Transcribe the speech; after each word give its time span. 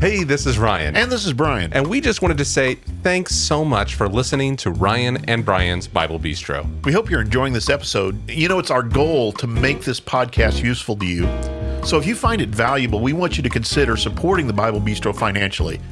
Hey, 0.00 0.24
this 0.24 0.46
is 0.46 0.58
Ryan. 0.58 0.96
And 0.96 1.12
this 1.12 1.26
is 1.26 1.34
Brian. 1.34 1.74
And 1.74 1.86
we 1.86 2.00
just 2.00 2.22
wanted 2.22 2.38
to 2.38 2.44
say 2.46 2.76
thanks 3.02 3.34
so 3.34 3.66
much 3.66 3.96
for 3.96 4.08
listening 4.08 4.56
to 4.56 4.70
Ryan 4.70 5.22
and 5.26 5.44
Brian's 5.44 5.86
Bible 5.86 6.18
Bistro. 6.18 6.66
we 6.86 6.90
hope 6.90 7.10
you're 7.10 7.20
enjoying 7.20 7.52
this 7.52 7.68
episode. 7.68 8.16
You 8.30 8.48
know, 8.48 8.58
it's 8.58 8.70
our 8.70 8.82
goal 8.82 9.30
to 9.32 9.46
make 9.46 9.82
this 9.82 10.00
podcast 10.00 10.62
useful 10.64 10.96
to 10.96 11.04
you. 11.04 11.28
So 11.84 11.98
if 11.98 12.06
you 12.06 12.14
find 12.14 12.40
it 12.40 12.48
valuable, 12.48 13.00
we 13.00 13.12
want 13.12 13.36
you 13.36 13.42
to 13.42 13.50
consider 13.50 13.94
supporting 13.98 14.46
the 14.46 14.54
Bible 14.54 14.80
Bistro 14.80 15.14
financially. 15.14 15.82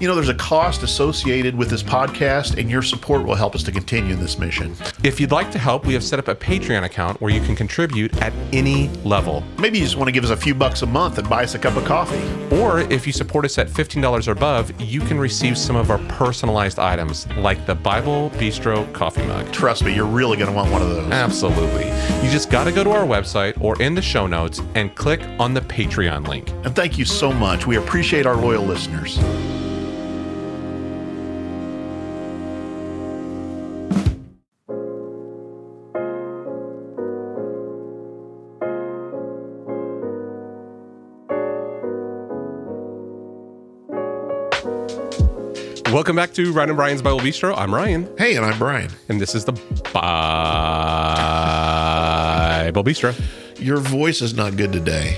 You 0.00 0.06
know, 0.06 0.14
there's 0.14 0.28
a 0.28 0.34
cost 0.34 0.82
associated 0.82 1.56
with 1.56 1.70
this 1.70 1.82
podcast, 1.82 2.58
and 2.58 2.70
your 2.70 2.82
support 2.82 3.24
will 3.24 3.34
help 3.34 3.54
us 3.54 3.62
to 3.64 3.72
continue 3.72 4.14
this 4.14 4.38
mission. 4.38 4.76
If 5.02 5.20
you'd 5.20 5.32
like 5.32 5.50
to 5.52 5.58
help, 5.58 5.86
we 5.86 5.94
have 5.94 6.04
set 6.04 6.18
up 6.18 6.28
a 6.28 6.34
Patreon 6.34 6.84
account 6.84 7.20
where 7.20 7.32
you 7.32 7.40
can 7.40 7.56
contribute 7.56 8.16
at 8.22 8.32
any 8.52 8.88
level. 9.04 9.42
Maybe 9.58 9.78
you 9.78 9.84
just 9.84 9.96
want 9.96 10.08
to 10.08 10.12
give 10.12 10.24
us 10.24 10.30
a 10.30 10.36
few 10.36 10.54
bucks 10.54 10.82
a 10.82 10.86
month 10.86 11.18
and 11.18 11.28
buy 11.28 11.44
us 11.44 11.54
a 11.54 11.58
cup 11.58 11.76
of 11.76 11.84
coffee. 11.84 12.22
Or 12.56 12.80
if 12.80 13.06
you 13.06 13.12
support 13.12 13.44
us 13.44 13.58
at 13.58 13.68
$15 13.68 14.28
or 14.28 14.30
above, 14.30 14.80
you 14.80 15.00
can 15.00 15.18
receive 15.18 15.58
some 15.58 15.76
of 15.76 15.90
our 15.90 15.98
personalized 16.08 16.78
items, 16.78 17.26
like 17.36 17.66
the 17.66 17.74
Bible 17.74 18.30
Bistro 18.36 18.92
coffee 18.92 19.26
mug. 19.26 19.50
Trust 19.52 19.84
me, 19.84 19.94
you're 19.94 20.06
really 20.06 20.36
going 20.36 20.50
to 20.50 20.56
want 20.56 20.70
one 20.70 20.82
of 20.82 20.88
those. 20.88 21.10
Absolutely. 21.12 21.86
You 22.24 22.30
just 22.30 22.50
got 22.50 22.64
to 22.64 22.72
go 22.72 22.84
to 22.84 22.90
our 22.90 23.04
website 23.04 23.60
or 23.60 23.80
in 23.82 23.94
the 23.94 24.02
show 24.02 24.26
notes 24.26 24.60
and 24.74 24.94
click 24.94 25.20
on 25.38 25.54
the 25.54 25.60
Patreon 25.60 26.26
link. 26.26 26.50
And 26.64 26.74
thank 26.74 26.98
you 26.98 27.04
so 27.04 27.32
much. 27.32 27.66
We 27.66 27.76
appreciate 27.76 28.26
our 28.26 28.36
loyal 28.36 28.64
listeners. 28.64 29.18
Welcome 45.92 46.16
back 46.16 46.32
to 46.34 46.52
Ryan 46.52 46.68
and 46.70 46.76
Brian's 46.76 47.00
Bible 47.02 47.20
Bistro. 47.20 47.56
I'm 47.56 47.74
Ryan, 47.74 48.06
Hey, 48.18 48.36
and 48.36 48.44
I'm 48.44 48.58
Brian. 48.58 48.90
and 49.08 49.18
this 49.18 49.34
is 49.34 49.46
the 49.46 49.52
Bible 49.52 49.62
Bistro. 52.84 53.18
Your 53.58 53.78
voice 53.78 54.20
is 54.20 54.34
not 54.34 54.56
good 54.56 54.70
today. 54.72 55.16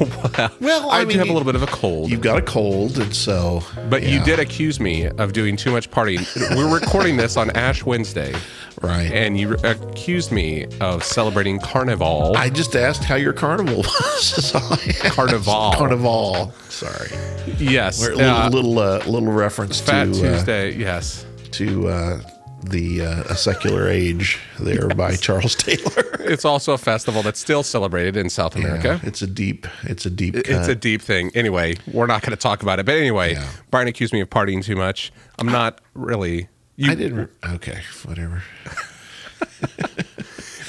Well, 0.60 0.90
I, 0.90 1.00
I 1.00 1.04
do 1.04 1.18
have 1.18 1.28
a 1.28 1.32
little 1.32 1.44
bit 1.44 1.54
of 1.54 1.62
a 1.62 1.66
cold, 1.66 2.10
You've 2.10 2.20
got 2.22 2.38
a 2.38 2.42
cold, 2.42 2.98
and 2.98 3.14
so. 3.14 3.62
but 3.88 4.02
you 4.02 4.22
did 4.24 4.38
accuse 4.38 4.80
me 4.80 5.06
of 5.06 5.32
doing 5.32 5.56
too 5.56 5.70
much 5.70 5.90
partying. 5.90 6.24
We're 6.56 6.72
recording 6.72 7.16
this 7.16 7.36
on 7.36 7.50
Ash 7.50 7.84
Wednesday, 7.84 8.34
Right. 8.80 9.10
and 9.12 9.38
you 9.38 9.54
accused 9.64 10.32
me 10.32 10.66
of 10.80 11.04
celebrating 11.04 11.58
Carnival. 11.60 12.34
I 12.36 12.48
just 12.50 12.74
asked 12.76 13.04
how 13.04 13.16
your 13.16 13.32
carnival 13.34 13.76
was. 13.82 14.32
That's 14.36 14.54
all 14.54 14.62
I 14.72 14.74
asked. 15.04 15.14
Carnival. 15.16 15.72
Carnival. 15.76 16.52
Sorry. 16.68 17.10
yes, 17.58 18.00
We're 18.00 18.12
a 18.12 18.16
little 18.16 18.30
uh, 18.34 18.48
little, 18.48 18.78
uh, 18.78 18.98
little 19.06 19.32
reference 19.32 19.80
Fat 19.80 20.04
to 20.04 20.10
uh, 20.10 20.14
Tuesday. 20.36 20.72
yes, 20.76 21.26
to 21.52 21.88
uh, 21.88 22.20
the 22.62 23.02
uh, 23.02 23.22
a 23.24 23.36
secular 23.36 23.88
age 23.88 24.38
there 24.58 24.88
by 24.88 25.16
Charles 25.16 25.54
Taylor. 25.54 26.04
it's 26.20 26.44
also 26.44 26.72
a 26.72 26.78
festival 26.78 27.22
that's 27.22 27.40
still 27.40 27.62
celebrated 27.62 28.16
in 28.16 28.28
South 28.30 28.56
America. 28.56 29.00
Yeah, 29.02 29.08
it's 29.08 29.22
a 29.22 29.26
deep. 29.26 29.66
It's 29.84 30.06
a 30.06 30.10
deep. 30.10 30.36
It's 30.36 30.48
cut. 30.48 30.68
a 30.68 30.74
deep 30.74 31.02
thing. 31.02 31.30
Anyway, 31.34 31.76
we're 31.92 32.06
not 32.06 32.22
going 32.22 32.32
to 32.32 32.36
talk 32.36 32.62
about 32.62 32.78
it. 32.78 32.86
But 32.86 32.96
anyway, 32.96 33.32
Yeah. 33.34 33.48
Brian 33.70 33.88
accused 33.88 34.12
me 34.12 34.20
of 34.20 34.30
partying 34.30 34.62
too 34.64 34.76
much. 34.76 35.12
I'm 35.38 35.46
not 35.46 35.80
really. 35.94 36.48
You, 36.76 36.90
I 36.92 36.94
didn't. 36.94 37.30
Okay, 37.44 37.80
whatever. 38.04 38.42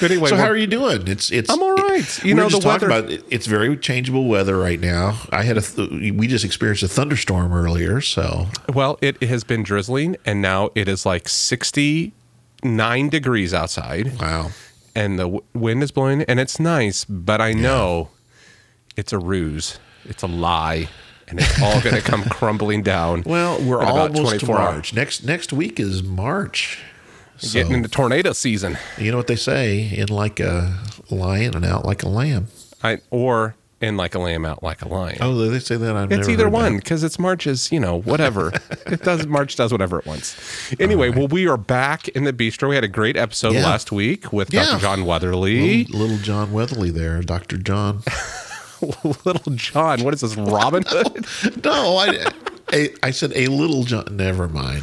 But 0.02 0.10
anyway, 0.10 0.28
So 0.30 0.36
how 0.36 0.48
we're- 0.48 0.60
you 0.60 0.66
doing? 0.66 1.08
It's 1.08 1.30
it's. 1.32 1.48
I'm 1.48 1.62
all 1.62 1.74
right. 1.74 2.24
You 2.24 2.34
know, 2.34 2.48
the 2.48 2.58
weather- 2.66 2.86
about 2.86 3.10
it, 3.10 3.24
it's 3.30 3.46
very 3.46 3.76
changeable 3.76 4.26
weather 4.26 4.58
right 4.58 4.78
now. 4.80 5.18
I 5.30 5.44
had 5.44 5.56
a 5.56 5.62
th- 5.62 6.12
we 6.14 6.26
just 6.26 6.44
experienced 6.44 6.82
a 6.82 6.88
thunderstorm 6.88 7.52
earlier, 7.52 8.00
so 8.00 8.48
well, 8.74 8.98
it 9.00 9.22
has 9.22 9.44
been 9.44 9.62
drizzling, 9.62 10.16
and 10.26 10.42
now 10.42 10.70
it 10.74 10.88
is 10.88 11.06
like 11.06 11.28
69 11.28 12.12
degrees 13.08 13.54
outside, 13.54 14.20
wow. 14.20 14.50
and 14.94 15.18
the 15.18 15.24
w- 15.24 15.42
wind 15.54 15.82
is 15.82 15.90
blowing, 15.90 16.22
and 16.22 16.38
it's 16.40 16.58
nice. 16.60 17.04
But 17.04 17.40
I 17.40 17.52
know 17.52 18.08
it's 18.96 19.12
a 19.12 19.18
ruse. 19.18 19.78
It's 20.04 20.22
a 20.22 20.26
lie, 20.26 20.88
and 21.28 21.38
it's 21.40 21.62
all 21.62 21.80
going 21.80 21.94
to 21.96 22.02
come 22.02 22.24
crumbling 22.30 22.82
down. 22.82 23.22
Well, 23.24 23.60
we're 23.62 23.82
almost 23.82 24.16
to 24.16 24.22
24 24.46 24.58
hours. 24.58 24.72
March. 24.74 24.94
Next 24.94 25.24
next 25.24 25.52
week 25.52 25.78
is 25.78 26.02
March. 26.02 26.80
So, 27.42 27.52
Getting 27.58 27.72
into 27.74 27.88
tornado 27.88 28.32
season. 28.32 28.78
you 28.98 29.10
know 29.10 29.16
what 29.16 29.26
they 29.26 29.36
say: 29.36 29.88
in 29.96 30.08
like 30.08 30.38
a 30.38 30.78
lion 31.10 31.56
and 31.56 31.64
out 31.64 31.84
like 31.84 32.02
a 32.04 32.08
lamb. 32.08 32.46
I 32.84 32.98
or 33.10 33.56
in 33.80 33.96
like 33.96 34.14
a 34.14 34.20
lamb, 34.20 34.44
out 34.46 34.62
like 34.62 34.80
a 34.82 34.86
lion. 34.88 35.18
Oh, 35.20 35.34
they 35.34 35.58
say 35.58 35.76
that. 35.76 35.96
I've 35.96 36.12
It's 36.12 36.28
either 36.28 36.48
one 36.48 36.76
because 36.76 37.02
it's 37.02 37.18
March 37.18 37.48
is 37.48 37.72
you 37.72 37.80
know 37.80 38.00
whatever 38.02 38.52
it 38.86 39.02
does. 39.02 39.26
March 39.26 39.56
does 39.56 39.72
whatever 39.72 39.98
it 39.98 40.06
wants. 40.06 40.72
Anyway, 40.78 41.10
well, 41.10 41.26
we 41.26 41.48
are 41.48 41.56
back 41.56 42.06
in 42.10 42.22
the 42.22 42.32
bistro. 42.32 42.68
We 42.68 42.76
had 42.76 42.84
a 42.84 42.88
great 42.88 43.16
episode 43.16 43.54
Yeah. 43.54 43.64
last 43.64 43.90
week 43.90 44.32
with 44.32 44.54
Yeah. 44.54 44.66
Dr. 44.66 44.80
John 44.82 45.04
Weatherly. 45.04 45.84
Little, 45.86 45.98
little 46.00 46.18
John 46.18 46.52
Weatherly 46.52 46.90
there, 46.90 47.20
Doctor 47.22 47.56
John. 47.58 48.02
Little 49.24 49.52
John, 49.54 50.02
what 50.02 50.12
is 50.12 50.22
this? 50.22 50.34
Robin 50.36 50.82
Hood? 50.84 51.24
no, 51.64 51.98
I, 51.98 52.26
I, 52.72 52.88
I 53.04 53.10
said 53.12 53.32
a 53.36 53.46
little 53.46 53.84
John. 53.84 54.04
Never 54.10 54.48
mind. 54.48 54.82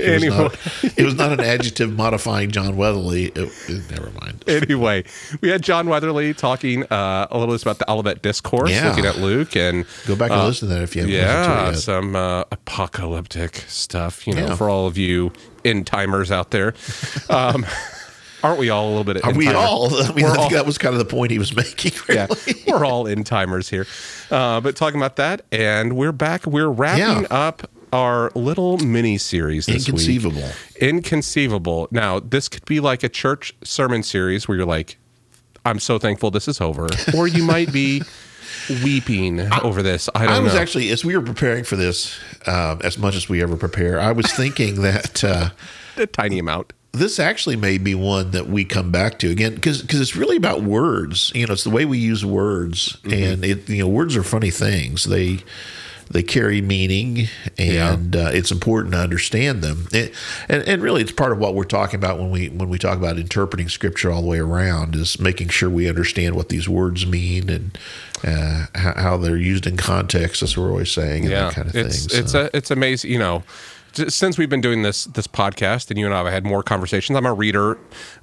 It 0.00 0.14
was, 0.14 0.24
not, 0.38 0.92
it 0.98 1.04
was 1.04 1.14
not 1.14 1.32
an 1.32 1.40
adjective 1.40 1.94
modifying 1.94 2.50
John 2.50 2.76
Weatherly. 2.76 3.26
It, 3.26 3.52
it- 3.68 3.90
never 3.90 4.10
mind. 4.20 4.44
anyway, 4.48 5.04
we 5.40 5.48
had 5.48 5.62
John 5.62 5.88
Weatherly 5.88 6.34
talking 6.34 6.84
uh, 6.84 7.26
a 7.30 7.38
little 7.38 7.54
bit 7.54 7.62
about 7.62 7.78
the 7.78 7.90
Olivet 7.90 8.22
Discourse, 8.22 8.70
Yeah. 8.70 8.88
looking 8.88 9.06
at 9.06 9.18
Luke 9.18 9.56
and 9.56 9.84
Go 10.06 10.16
back 10.16 10.30
and 10.30 10.42
listen 10.44 10.68
to 10.68 10.74
that 10.74 10.82
if 10.82 10.94
you 10.96 11.02
haven't 11.02 11.14
yeah, 11.16 11.72
some 11.72 12.16
uh, 12.16 12.44
apocalyptic 12.50 13.56
stuff. 13.68 14.26
You 14.26 14.34
know, 14.34 14.46
Yeah. 14.48 14.54
for 14.56 14.68
all 14.68 14.86
of 14.86 14.96
you 14.98 15.32
end 15.64 15.86
timers 15.86 16.30
out 16.30 16.50
there. 16.50 16.74
Um, 17.28 17.66
aren't 18.42 18.58
we 18.58 18.70
all 18.70 18.86
a 18.88 18.90
little 18.96 19.04
bit? 19.04 19.22
Are 19.24 19.34
we 19.34 19.48
all? 19.48 19.94
I 20.02 20.12
mean, 20.12 20.24
I 20.24 20.34
all- 20.36 20.48
that 20.50 20.64
was 20.66 20.78
kind 20.78 20.94
of 20.94 20.98
the 20.98 21.04
point 21.04 21.30
he 21.30 21.38
was 21.38 21.54
making. 21.54 21.92
yeah, 22.08 22.26
we're 22.66 22.84
all 22.84 23.06
in 23.06 23.24
timers 23.24 23.68
here. 23.68 23.86
Uh, 24.30 24.60
but 24.60 24.76
talking 24.76 24.98
about 24.98 25.16
that, 25.16 25.42
and 25.52 25.94
we're 25.96 26.12
back. 26.12 26.46
We're 26.46 26.68
wrapping 26.68 27.22
Yeah. 27.22 27.26
up 27.30 27.68
our 27.92 28.30
little 28.34 28.78
mini 28.78 29.18
series 29.18 29.66
this 29.66 29.86
Inconceivable. 29.88 30.42
week. 30.42 30.76
Inconceivable. 30.80 31.88
Now, 31.90 32.20
this 32.20 32.48
could 32.48 32.64
be 32.64 32.80
like 32.80 33.02
a 33.02 33.08
church 33.08 33.54
sermon 33.64 34.02
series 34.02 34.46
where 34.48 34.56
you're 34.56 34.66
like, 34.66 34.96
"I'm 35.64 35.78
so 35.78 35.98
thankful 35.98 36.30
this 36.30 36.48
is 36.48 36.60
over," 36.60 36.88
or 37.16 37.26
you 37.28 37.42
might 37.42 37.72
be 37.72 38.02
weeping 38.84 39.40
over 39.62 39.82
this. 39.82 40.08
I 40.14 40.26
don't 40.26 40.34
I 40.34 40.38
was 40.40 40.54
know. 40.54 40.60
actually, 40.60 40.90
as 40.90 41.04
we 41.04 41.16
were 41.16 41.22
preparing 41.24 41.64
for 41.64 41.76
this, 41.76 42.18
um, 42.46 42.80
as 42.84 42.98
much 42.98 43.16
as 43.16 43.28
we 43.28 43.42
ever 43.42 43.56
prepare, 43.56 44.00
I 44.00 44.12
was 44.12 44.30
thinking 44.32 44.82
that 44.82 45.24
uh, 45.24 45.50
a 45.96 46.06
tiny 46.06 46.38
amount. 46.38 46.72
this 46.92 47.18
actually 47.18 47.56
may 47.56 47.78
be 47.78 47.94
one 47.94 48.30
that 48.32 48.46
we 48.48 48.64
come 48.64 48.90
back 48.90 49.18
to 49.20 49.30
again 49.30 49.54
because 49.54 49.82
it's 49.82 50.16
really 50.16 50.36
about 50.36 50.62
words. 50.62 51.32
You 51.34 51.46
know, 51.46 51.52
it's 51.52 51.64
the 51.64 51.70
way 51.70 51.84
we 51.84 51.98
use 51.98 52.24
words, 52.24 52.98
Mm-hmm. 53.02 53.12
and 53.32 53.44
it 53.44 53.68
you 53.68 53.78
know, 53.82 53.88
words 53.88 54.16
are 54.16 54.22
funny 54.22 54.50
things. 54.50 55.04
They 55.04 55.40
they 56.10 56.22
carry 56.24 56.60
meaning, 56.60 57.28
and 57.56 58.16
uh, 58.16 58.30
it's 58.32 58.50
important 58.50 58.94
to 58.94 58.98
understand 59.00 59.62
them. 59.62 59.86
It, 59.92 60.12
and 60.48 60.62
and 60.68 60.82
really, 60.82 61.02
it's 61.02 61.12
part 61.12 61.30
of 61.32 61.38
what 61.38 61.54
we're 61.54 61.64
talking 61.64 61.96
about 61.98 62.18
when 62.18 62.30
we 62.30 62.48
when 62.48 62.68
we 62.68 62.78
talk 62.78 62.98
about 62.98 63.16
interpreting 63.18 63.68
scripture 63.68 64.10
all 64.10 64.22
the 64.22 64.28
way 64.28 64.38
around 64.40 64.96
is 64.96 65.20
making 65.20 65.48
sure 65.50 65.70
we 65.70 65.88
understand 65.88 66.34
what 66.34 66.48
these 66.48 66.68
words 66.68 67.06
mean 67.06 67.48
and 67.48 67.78
uh, 68.24 68.66
how, 68.74 68.94
how 68.96 69.16
they're 69.16 69.36
used 69.36 69.66
in 69.66 69.76
context. 69.76 70.42
As 70.42 70.56
we're 70.56 70.68
always 70.68 70.90
saying, 70.90 71.22
and 71.22 71.30
yeah, 71.30 71.44
that 71.44 71.54
kind 71.54 71.68
of 71.68 71.76
it's 71.76 72.06
thing. 72.06 72.20
it's 72.20 72.32
So- 72.32 72.48
a, 72.52 72.56
it's 72.56 72.70
amazing. 72.70 73.10
You 73.12 73.18
know, 73.20 73.42
since 73.92 74.38
we've 74.38 74.48
been 74.48 74.60
doing 74.60 74.82
this 74.82 75.04
this 75.06 75.26
podcast, 75.26 75.90
and 75.90 75.98
you 75.98 76.06
and 76.06 76.14
I 76.14 76.18
have 76.24 76.32
had 76.32 76.44
more 76.44 76.62
conversations. 76.62 77.16
I'm 77.16 77.26
a 77.26 77.32
reader, 77.32 77.72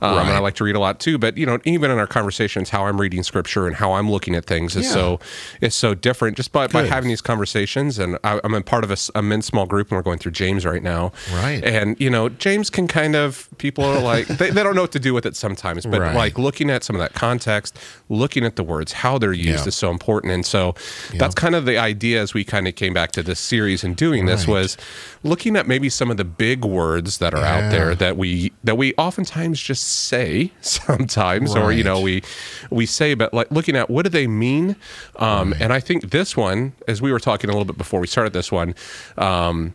um, 0.01 0.17
and 0.19 0.29
I 0.29 0.39
like 0.39 0.55
to 0.55 0.63
read 0.63 0.75
a 0.75 0.79
lot 0.79 1.00
too. 1.00 1.17
But 1.17 1.38
you 1.38 1.45
know, 1.45 1.59
even 1.66 1.91
in 1.91 1.97
our 2.00 2.07
conversations, 2.07 2.69
how 2.69 2.85
I'm 2.85 3.00
reading 3.00 3.23
scripture 3.23 3.67
and 3.67 3.75
how 3.75 3.94
I'm 3.94 4.09
looking 4.09 4.35
at 4.35 4.45
things 4.45 4.75
is 4.75 4.85
Yeah. 4.85 4.91
so 4.94 5.19
is 5.61 5.75
so 5.75 5.94
different. 5.94 6.38
Just 6.38 6.51
by, 6.51 6.67
by 6.67 6.83
having 6.85 7.09
these 7.09 7.22
conversations, 7.22 7.99
and 7.99 8.17
I, 8.23 8.40
I'm 8.43 8.53
a 8.53 8.61
part 8.61 8.84
of 8.84 8.91
a 9.16 9.22
men's 9.22 9.46
small 9.46 9.66
group, 9.66 9.90
and 9.91 9.97
we're 9.97 10.03
going 10.03 10.19
through 10.19 10.31
James 10.34 10.66
right 10.66 10.84
now. 10.84 11.11
Right. 11.34 11.64
And 11.64 11.99
you 11.99 12.09
know, 12.09 12.29
James 12.29 12.69
can 12.69 12.87
kind 12.87 13.16
of 13.16 13.49
people 13.58 13.84
are 13.84 13.99
like 13.99 14.28
they, 14.28 14.49
they 14.52 14.64
don't 14.64 14.75
know 14.75 14.81
what 14.84 14.91
to 14.93 14.99
do 14.99 15.14
with 15.14 15.25
it 15.25 15.35
sometimes, 15.35 15.85
but 15.85 15.99
Right. 16.02 16.16
like 16.16 16.37
looking 16.37 16.69
at 16.69 16.84
some 16.84 16.96
of 16.96 16.99
that 17.02 17.14
context, 17.14 17.78
looking 18.09 18.46
at 18.46 18.55
the 18.55 18.64
words, 18.64 18.93
how 18.93 19.17
they're 19.17 19.34
used 19.34 19.64
Yeah. 19.66 19.67
is 19.67 19.75
so 19.75 19.90
important. 19.91 20.31
And 20.34 20.46
so 20.46 20.75
that's 21.16 21.35
kind 21.35 21.55
of 21.55 21.66
the 21.66 21.78
idea 21.78 22.22
as 22.22 22.34
we 22.34 22.43
kind 22.43 22.67
of 22.67 22.75
came 22.75 22.93
back 22.93 23.11
to 23.14 23.23
this 23.23 23.40
series 23.40 23.84
and 23.84 23.96
doing 23.96 24.25
this 24.28 24.47
Right. 24.47 24.53
was 24.53 24.78
looking 25.23 25.56
at 25.57 25.67
maybe 25.67 25.89
some 25.89 26.09
of 26.09 26.17
the 26.17 26.23
big 26.23 26.63
words 26.63 27.17
that 27.17 27.33
are 27.33 27.43
out 27.43 27.71
there 27.71 27.93
that 27.95 28.15
we 28.15 28.53
that 28.63 28.77
we 28.77 28.93
oftentimes 28.97 29.59
just 29.61 29.83
say 29.83 30.51
sometimes 30.61 31.55
or 31.55 31.71
you 31.71 31.83
know 31.83 31.99
we 31.99 32.23
we 32.69 32.85
say 32.85 33.13
but 33.13 33.33
like 33.33 33.51
looking 33.51 33.75
at 33.75 33.89
what 33.89 34.03
do 34.03 34.09
they 34.09 34.27
mean? 34.27 34.75
Um 35.17 35.53
and 35.59 35.73
i 35.73 35.79
think 35.79 36.11
this 36.11 36.37
one 36.37 36.73
as 36.87 37.01
we 37.01 37.11
were 37.11 37.19
talking 37.19 37.49
a 37.49 37.53
little 37.53 37.65
bit 37.65 37.77
before 37.77 37.99
we 37.99 38.07
started 38.07 38.33
this 38.33 38.51
one 38.51 38.75
um 39.17 39.73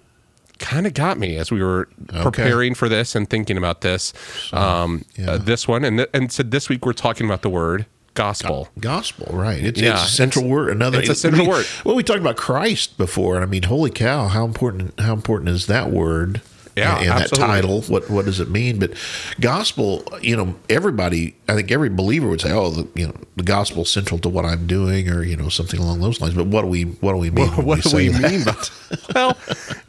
kind 0.59 0.87
of 0.87 0.95
got 0.95 1.19
me 1.19 1.37
as 1.37 1.51
we 1.51 1.61
were 1.63 1.89
preparing 2.23 2.75
for 2.75 2.89
this 2.89 3.17
and 3.17 3.29
thinking 3.29 3.57
about 3.59 3.81
this. 3.81 4.13
Um 4.53 5.05
yeah. 5.17 5.33
uh, 5.33 5.39
this 5.39 5.67
one 5.67 5.85
and 5.85 5.99
th- 5.99 6.11
and 6.15 6.31
so 6.31 6.43
this 6.45 6.69
week 6.69 6.87
we're 6.87 6.93
talking 6.93 7.27
about 7.27 7.43
the 7.43 7.51
word 7.51 7.85
gospel. 8.15 8.69
Gospel, 8.81 9.29
right? 9.37 9.63
It's, 9.65 9.81
Yeah, 9.81 9.95
it's 9.95 10.05
a 10.13 10.15
central 10.15 10.47
word. 10.47 10.71
Another, 10.71 11.01
it's 11.01 11.09
a 11.09 11.15
central 11.15 11.45
we- 11.47 11.51
word. 11.53 11.67
Well, 11.85 11.95
we 11.97 12.03
talked 12.03 12.21
about 12.21 12.37
Christ 12.37 12.97
before, 12.99 13.35
and 13.37 13.45
I 13.45 13.47
mean, 13.47 13.65
holy 13.65 13.91
cow, 13.91 14.29
how 14.29 14.45
important! 14.45 14.99
How 15.01 15.13
important 15.13 15.51
is 15.51 15.67
that 15.67 15.91
word? 15.91 16.41
Yeah, 16.75 16.97
and, 17.01 17.11
and 17.11 17.21
that 17.21 17.29
title. 17.35 17.83
What 17.83 18.09
what 18.09 18.25
does 18.25 18.41
it 18.41 18.49
mean? 18.49 18.79
But 18.79 18.93
gospel, 19.41 20.03
you 20.23 20.35
know, 20.37 20.55
everybody. 20.71 21.37
I 21.47 21.55
think 21.55 21.71
every 21.71 21.91
believer 21.91 22.29
would 22.29 22.41
say, 22.41 22.51
"Oh, 22.51 22.71
the, 22.71 22.89
you 22.99 23.09
know, 23.09 23.15
the 23.37 23.43
gospel's 23.43 23.91
central 23.91 24.19
to 24.21 24.31
what 24.31 24.47
I'm 24.47 24.67
doing," 24.67 25.11
or 25.11 25.23
you 25.23 25.37
know, 25.37 25.51
something 25.51 25.79
along 25.79 26.01
those 26.01 26.21
lines. 26.23 26.33
But 26.35 26.47
what 26.47 26.63
do 26.63 26.69
we 26.69 26.85
what 26.85 27.13
do 27.13 27.19
we 27.19 27.31
mean? 27.31 27.49
when 27.57 27.67
what 27.67 27.83
do 27.83 27.89
say 27.91 28.09
we 28.09 28.09
that? 28.09 28.31
mean 28.33 28.45
by 28.45 28.55
well 29.15 29.37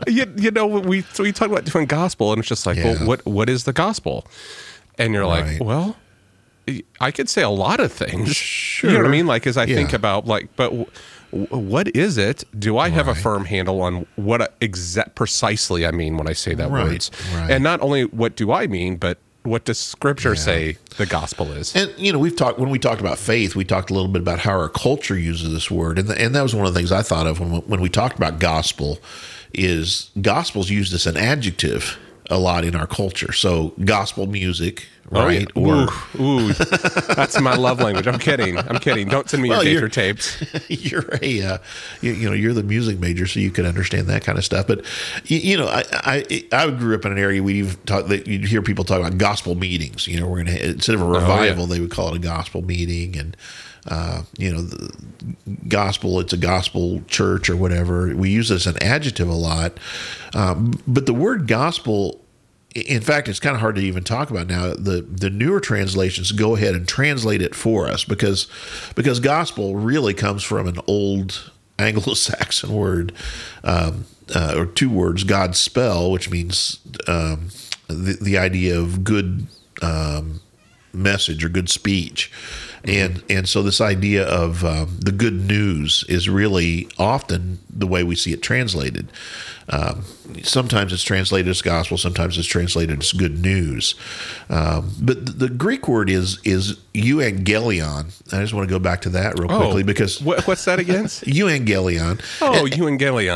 you, 0.07 0.25
you 0.35 0.51
know 0.51 0.65
we 0.67 1.03
so 1.13 1.23
we 1.23 1.31
talk 1.31 1.49
about 1.49 1.63
different 1.63 1.87
gospel 1.87 2.33
and 2.33 2.39
it's 2.39 2.49
just 2.49 2.65
like 2.65 2.75
Yeah. 2.77 2.95
well 2.95 3.07
what 3.07 3.25
what 3.25 3.49
is 3.49 3.63
the 3.63 3.71
gospel 3.73 4.27
and 4.97 5.13
you're 5.13 5.23
Right. 5.23 5.59
like 5.59 5.63
well 5.63 5.95
i 6.99 7.11
could 7.11 7.29
say 7.29 7.41
a 7.41 7.49
lot 7.49 7.79
of 7.79 7.91
things. 7.91 8.35
Sure. 8.35 8.89
you 8.91 8.95
know 8.97 9.03
what 9.03 9.07
i 9.09 9.11
mean? 9.11 9.27
Like 9.27 9.45
as 9.47 9.57
i 9.57 9.65
think 9.65 9.93
about 9.93 10.25
like 10.25 10.49
but 10.55 10.69
w- 10.71 10.87
what 11.49 11.95
is 11.95 12.17
it? 12.17 12.43
Do 12.57 12.77
i 12.77 12.89
have 12.89 13.07
a 13.07 13.15
firm 13.15 13.45
handle 13.45 13.81
on 13.81 14.05
what 14.15 14.53
exact 14.61 15.15
precisely 15.15 15.85
i 15.85 15.91
mean 15.91 16.15
when 16.17 16.27
i 16.27 16.33
say 16.33 16.53
that 16.53 16.69
Right, 16.69 16.85
words? 16.85 17.11
Right. 17.33 17.49
and 17.51 17.63
not 17.63 17.81
only 17.81 18.03
what 18.05 18.35
do 18.35 18.51
i 18.51 18.67
mean 18.67 18.97
but 18.97 19.17
what 19.43 19.65
does 19.65 19.77
scripture 19.77 20.35
say 20.35 20.77
the 20.97 21.05
gospel 21.05 21.51
is? 21.51 21.75
And 21.75 21.93
you 21.97 22.13
know, 22.13 22.17
we've 22.19 22.33
talked 22.35 22.59
when 22.59 22.69
we 22.69 22.79
talked 22.79 23.01
about 23.01 23.17
faith, 23.19 23.57
we 23.57 23.65
talked 23.65 23.89
a 23.91 23.93
little 23.93 24.07
bit 24.07 24.21
about 24.21 24.39
how 24.39 24.51
our 24.51 24.69
culture 24.69 25.17
uses 25.19 25.51
this 25.51 25.69
word, 25.69 25.99
and 25.99 26.09
and 26.11 26.33
that 26.33 26.43
was 26.43 26.55
one 26.55 26.65
of 26.65 26.73
the 26.73 26.79
things 26.79 26.93
I 26.93 27.01
thought 27.01 27.27
of 27.27 27.41
when 27.41 27.49
when 27.67 27.81
we 27.81 27.89
talked 27.89 28.15
about 28.15 28.39
gospel. 28.39 28.99
Is 29.53 30.11
gospel's 30.21 30.69
used 30.69 30.93
as 30.93 31.05
an 31.05 31.17
adjective 31.17 31.99
a 32.29 32.37
lot 32.37 32.63
in 32.65 32.75
our 32.75 32.87
culture? 32.87 33.31
So 33.31 33.73
gospel 33.83 34.27
music, 34.27 34.87
right? 35.09 35.47
Oh, 35.55 35.65
yeah. 35.65 35.87
ooh, 36.19 36.23
ooh, 36.23 36.53
that's 36.53 37.39
my 37.39 37.55
love 37.55 37.79
language. 37.79 38.07
I'm 38.07 38.19
kidding. 38.19 38.57
I'm 38.57 38.79
kidding. 38.79 39.07
Don't 39.07 39.29
send 39.29 39.43
me 39.43 39.49
Well, 39.49 39.63
your 39.63 39.73
Gaither 39.73 39.89
tapes. 39.89 40.43
you're 40.69 41.09
a 41.21 41.41
uh, 41.41 41.57
you, 42.01 42.13
you 42.13 42.29
know 42.29 42.35
you're 42.35 42.53
the 42.53 42.63
music 42.63 42.99
major, 42.99 43.27
so 43.27 43.39
you 43.39 43.51
can 43.51 43.65
understand 43.65 44.07
that 44.07 44.23
kind 44.23 44.37
of 44.37 44.45
stuff. 44.45 44.67
But 44.67 44.85
you, 45.25 45.37
you 45.37 45.57
know, 45.57 45.67
I, 45.67 45.83
I 45.91 46.45
I 46.51 46.69
grew 46.71 46.95
up 46.95 47.05
in 47.05 47.11
an 47.11 47.17
area 47.17 47.43
we 47.43 47.55
even 47.55 47.75
talk 47.85 48.07
that 48.07 48.27
you'd 48.27 48.45
hear 48.45 48.61
people 48.61 48.83
talk 48.83 48.99
about 48.99 49.17
gospel 49.17 49.55
meetings. 49.55 50.07
You 50.07 50.19
know, 50.19 50.27
we're 50.27 50.43
gonna 50.43 50.57
instead 50.57 50.95
of 50.95 51.01
a 51.01 51.05
revival, 51.05 51.67
they 51.67 51.79
would 51.79 51.91
call 51.91 52.09
it 52.09 52.15
a 52.15 52.19
gospel 52.19 52.61
meeting, 52.61 53.17
and 53.17 53.35
uh, 53.87 54.23
you 54.37 54.53
know, 54.53 54.67
gospel 55.67 56.19
it's 56.19 56.33
a 56.33 56.37
gospel 56.37 57.01
church 57.07 57.49
or 57.49 57.55
whatever. 57.55 58.15
We 58.15 58.29
use 58.29 58.49
this 58.49 58.67
as 58.67 58.75
an 58.75 58.83
adjective 58.83 59.27
a 59.27 59.33
lot, 59.33 59.77
um, 60.33 60.79
but 60.87 61.05
the 61.05 61.13
word 61.13 61.47
gospel 61.47 62.19
in 62.75 63.01
fact, 63.01 63.27
it's 63.27 63.39
kind 63.39 63.55
of 63.55 63.61
hard 63.61 63.75
to 63.75 63.81
even 63.81 64.03
talk 64.03 64.31
about 64.31 64.47
now. 64.47 64.73
The 64.73 65.05
the 65.07 65.29
newer 65.29 65.59
translations 65.59 66.31
go 66.31 66.55
ahead 66.55 66.75
and 66.75 66.87
translate 66.87 67.41
it 67.41 67.53
for 67.53 67.87
us 67.87 68.03
because 68.03 68.47
because 68.95 69.19
gospel 69.19 69.75
really 69.75 70.13
comes 70.13 70.43
from 70.43 70.67
an 70.67 70.79
old 70.87 71.51
Anglo-Saxon 71.79 72.71
word 72.71 73.13
um, 73.63 74.05
uh, 74.33 74.53
or 74.55 74.65
two 74.65 74.89
words, 74.89 75.23
God's 75.23 75.59
spell, 75.59 76.11
which 76.11 76.29
means 76.29 76.79
um, 77.07 77.49
the 77.87 78.17
the 78.19 78.37
idea 78.37 78.79
of 78.79 79.03
good 79.03 79.47
um, 79.81 80.41
message 80.93 81.43
or 81.43 81.49
good 81.49 81.69
speech. 81.69 82.31
And 82.85 83.23
and 83.29 83.47
so 83.47 83.63
this 83.63 83.79
idea 83.79 84.25
of 84.25 84.65
um, 84.65 84.97
the 84.99 85.13
good 85.13 85.33
news 85.47 86.03
is 86.09 86.27
really 86.27 86.89
often 86.99 87.59
the 87.69 87.87
way 87.87 88.03
we 88.03 88.15
see 88.15 88.33
it 88.33 88.41
translated. 88.41 89.09
Um, 89.69 90.03
sometimes 90.43 90.91
it's 90.91 91.03
translated 91.03 91.49
as 91.49 91.61
gospel, 91.61 91.97
sometimes 91.97 92.37
it's 92.37 92.47
translated 92.47 92.99
as 93.01 93.13
good 93.13 93.39
news. 93.41 93.95
Um, 94.49 94.91
but 95.01 95.25
the, 95.25 95.31
the 95.31 95.49
Greek 95.49 95.87
word 95.87 96.09
is 96.09 96.39
is 96.43 96.77
euangelion. 96.93 98.33
I 98.33 98.41
just 98.41 98.53
want 98.53 98.67
to 98.67 98.73
go 98.73 98.79
back 98.79 98.99
to 99.01 99.09
that 99.11 99.39
real 99.39 99.47
quickly 99.47 99.83
because 99.83 100.21
Oh, 100.21 100.25
what, 100.25 100.45
what's 100.47 100.65
that 100.65 100.79
again? 100.79 101.05
euangelion. 101.05 102.21
Oh. 102.41 102.65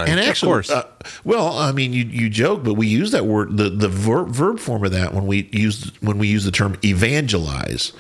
And 0.10 0.20
of 0.20 0.28
actually, 0.28 0.50
course. 0.50 0.70
uh, 0.70 0.84
well, 1.24 1.58
I 1.58 1.72
mean, 1.72 1.94
you, 1.94 2.04
you 2.04 2.30
joke, 2.30 2.64
but 2.66 2.74
we 2.74 2.88
use 2.88 3.12
that 3.12 3.26
word 3.26 3.56
the 3.56 3.70
the 3.70 3.88
verb, 3.90 4.28
verb 4.30 4.60
form 4.60 4.84
of 4.84 4.92
that 4.92 5.14
when 5.14 5.26
we 5.26 5.48
use 5.54 5.92
when 6.02 6.18
we 6.18 6.28
use 6.28 6.44
the 6.44 6.52
term 6.52 6.78
evangelize. 6.84 7.94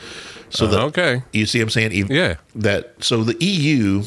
So 0.49 0.67
the, 0.67 0.79
Uh, 0.79 0.85
okay. 0.85 1.23
you 1.33 1.45
see, 1.45 1.59
what 1.59 1.63
I'm 1.63 1.69
saying, 1.69 1.93
Ev- 1.93 2.11
Yeah. 2.11 2.35
that 2.55 2.93
so 2.99 3.23
the 3.23 3.35
EU. 3.43 4.03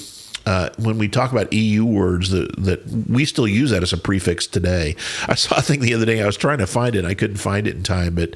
Uh, 0.46 0.70
when 0.78 0.96
we 0.96 1.06
talk 1.06 1.32
about 1.32 1.52
EU 1.52 1.84
words, 1.84 2.30
that 2.30 2.56
that 2.64 2.80
we 3.08 3.26
still 3.26 3.46
use 3.46 3.70
that 3.70 3.82
as 3.82 3.92
a 3.92 3.96
prefix 3.98 4.46
today. 4.46 4.96
I 5.28 5.34
saw 5.34 5.56
a 5.58 5.62
thing 5.62 5.80
the 5.80 5.92
other 5.92 6.06
day. 6.06 6.22
I 6.22 6.26
was 6.26 6.38
trying 6.38 6.58
to 6.58 6.66
find 6.66 6.96
it. 6.96 7.04
I 7.04 7.12
couldn't 7.12 7.36
find 7.36 7.66
it 7.66 7.76
in 7.76 7.82
time, 7.82 8.14
but 8.14 8.34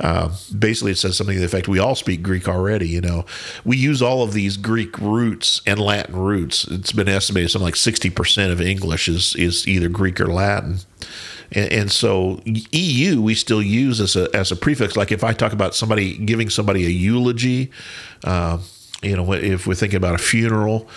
uh, 0.00 0.30
basically 0.58 0.90
it 0.92 0.98
says 0.98 1.16
something 1.16 1.34
to 1.34 1.38
the 1.40 1.46
effect: 1.46 1.68
we 1.68 1.78
all 1.78 1.94
speak 1.94 2.24
Greek 2.24 2.48
already. 2.48 2.88
You 2.88 3.00
know, 3.02 3.24
we 3.64 3.76
use 3.76 4.02
all 4.02 4.24
of 4.24 4.32
these 4.32 4.56
Greek 4.56 4.98
roots 4.98 5.62
and 5.64 5.78
Latin 5.78 6.16
roots. 6.16 6.66
It's 6.68 6.90
been 6.92 7.08
estimated 7.08 7.52
something 7.52 7.64
like 7.64 7.76
sixty 7.76 8.10
percent 8.10 8.50
of 8.52 8.60
English 8.60 9.06
is 9.06 9.36
is 9.36 9.66
either 9.68 9.88
Greek 9.88 10.20
or 10.20 10.26
Latin. 10.26 10.80
And, 11.54 11.72
and 11.72 11.92
so 11.92 12.40
EU 12.44 13.20
we 13.20 13.34
still 13.34 13.62
use 13.62 14.00
as 14.00 14.16
a 14.16 14.28
as 14.34 14.52
a 14.52 14.56
prefix. 14.56 14.96
Like 14.96 15.12
if 15.12 15.24
I 15.24 15.32
talk 15.32 15.52
about 15.52 15.74
somebody 15.74 16.18
giving 16.18 16.50
somebody 16.50 16.84
a 16.84 16.90
eulogy, 16.90 17.70
uh, 18.24 18.58
you 19.02 19.16
know, 19.16 19.32
if 19.32 19.66
we're 19.66 19.74
thinking 19.74 19.96
about 19.96 20.14
a 20.14 20.18
funeral, 20.18 20.88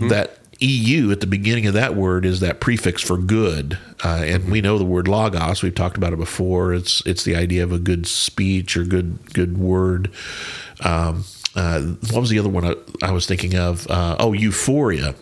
that 0.00 0.38
EU 0.60 1.10
at 1.10 1.20
the 1.20 1.26
beginning 1.26 1.66
of 1.66 1.74
that 1.74 1.94
word 1.94 2.24
is 2.24 2.40
that 2.40 2.60
prefix 2.60 3.02
for 3.02 3.18
good, 3.18 3.78
uh, 4.04 4.22
and 4.24 4.50
we 4.50 4.60
know 4.60 4.78
the 4.78 4.84
word 4.84 5.06
logos. 5.08 5.62
We've 5.62 5.74
talked 5.74 5.96
about 5.96 6.12
it 6.12 6.18
before. 6.18 6.72
It's 6.72 7.04
it's 7.06 7.24
the 7.24 7.36
idea 7.36 7.62
of 7.62 7.72
a 7.72 7.78
good 7.78 8.06
speech 8.06 8.76
or 8.76 8.84
good 8.84 9.34
good 9.34 9.58
word. 9.58 10.10
Um, 10.80 11.24
uh, 11.54 11.80
what 12.10 12.20
was 12.20 12.30
the 12.30 12.38
other 12.38 12.50
one 12.50 12.64
I, 12.64 12.74
I 13.02 13.12
was 13.12 13.26
thinking 13.26 13.54
of? 13.54 13.86
Uh, 13.90 14.16
oh, 14.18 14.32
euphoria 14.32 15.14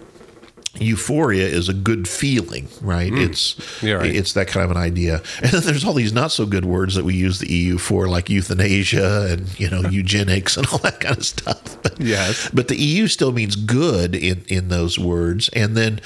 euphoria 0.80 1.46
is 1.46 1.68
a 1.68 1.72
good 1.74 2.08
feeling, 2.08 2.68
right? 2.80 3.12
It's 3.12 3.54
Yeah, 3.82 3.94
right. 3.94 4.14
it's 4.14 4.32
that 4.32 4.48
kind 4.48 4.64
of 4.64 4.70
an 4.70 4.76
idea. 4.76 5.22
And 5.42 5.50
then 5.52 5.62
there's 5.62 5.84
all 5.84 5.94
these 5.94 6.12
not 6.12 6.32
so 6.32 6.46
good 6.46 6.64
words 6.64 6.94
that 6.96 7.04
we 7.04 7.14
use 7.14 7.38
the 7.38 7.52
EU 7.52 7.78
for, 7.78 8.08
like 8.08 8.28
euthanasia 8.30 9.28
and 9.30 9.58
you 9.60 9.70
know 9.70 9.82
eugenics 9.90 10.56
and 10.56 10.66
all 10.68 10.78
that 10.78 11.00
kind 11.00 11.16
of 11.16 11.24
stuff. 11.24 11.80
But, 11.82 12.00
Yes. 12.00 12.50
but 12.52 12.68
the 12.68 12.76
EU 12.76 13.06
still 13.06 13.32
means 13.32 13.56
good 13.56 14.14
in 14.14 14.44
in 14.48 14.68
those 14.68 14.98
words. 14.98 15.48
And 15.50 15.76
then 15.76 16.00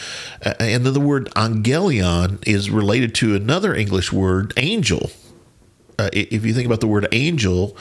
uh, 0.44 0.54
and 0.60 0.84
then 0.84 0.92
the 0.92 1.00
word 1.00 1.28
angelion 1.36 2.38
is 2.46 2.70
related 2.70 3.14
to 3.16 3.34
another 3.34 3.74
English 3.74 4.12
word, 4.12 4.52
angel. 4.56 5.10
Uh, 5.98 6.10
if 6.12 6.44
you 6.44 6.54
think 6.54 6.66
about 6.66 6.80
the 6.80 6.86
word 6.86 7.08
angel, 7.12 7.76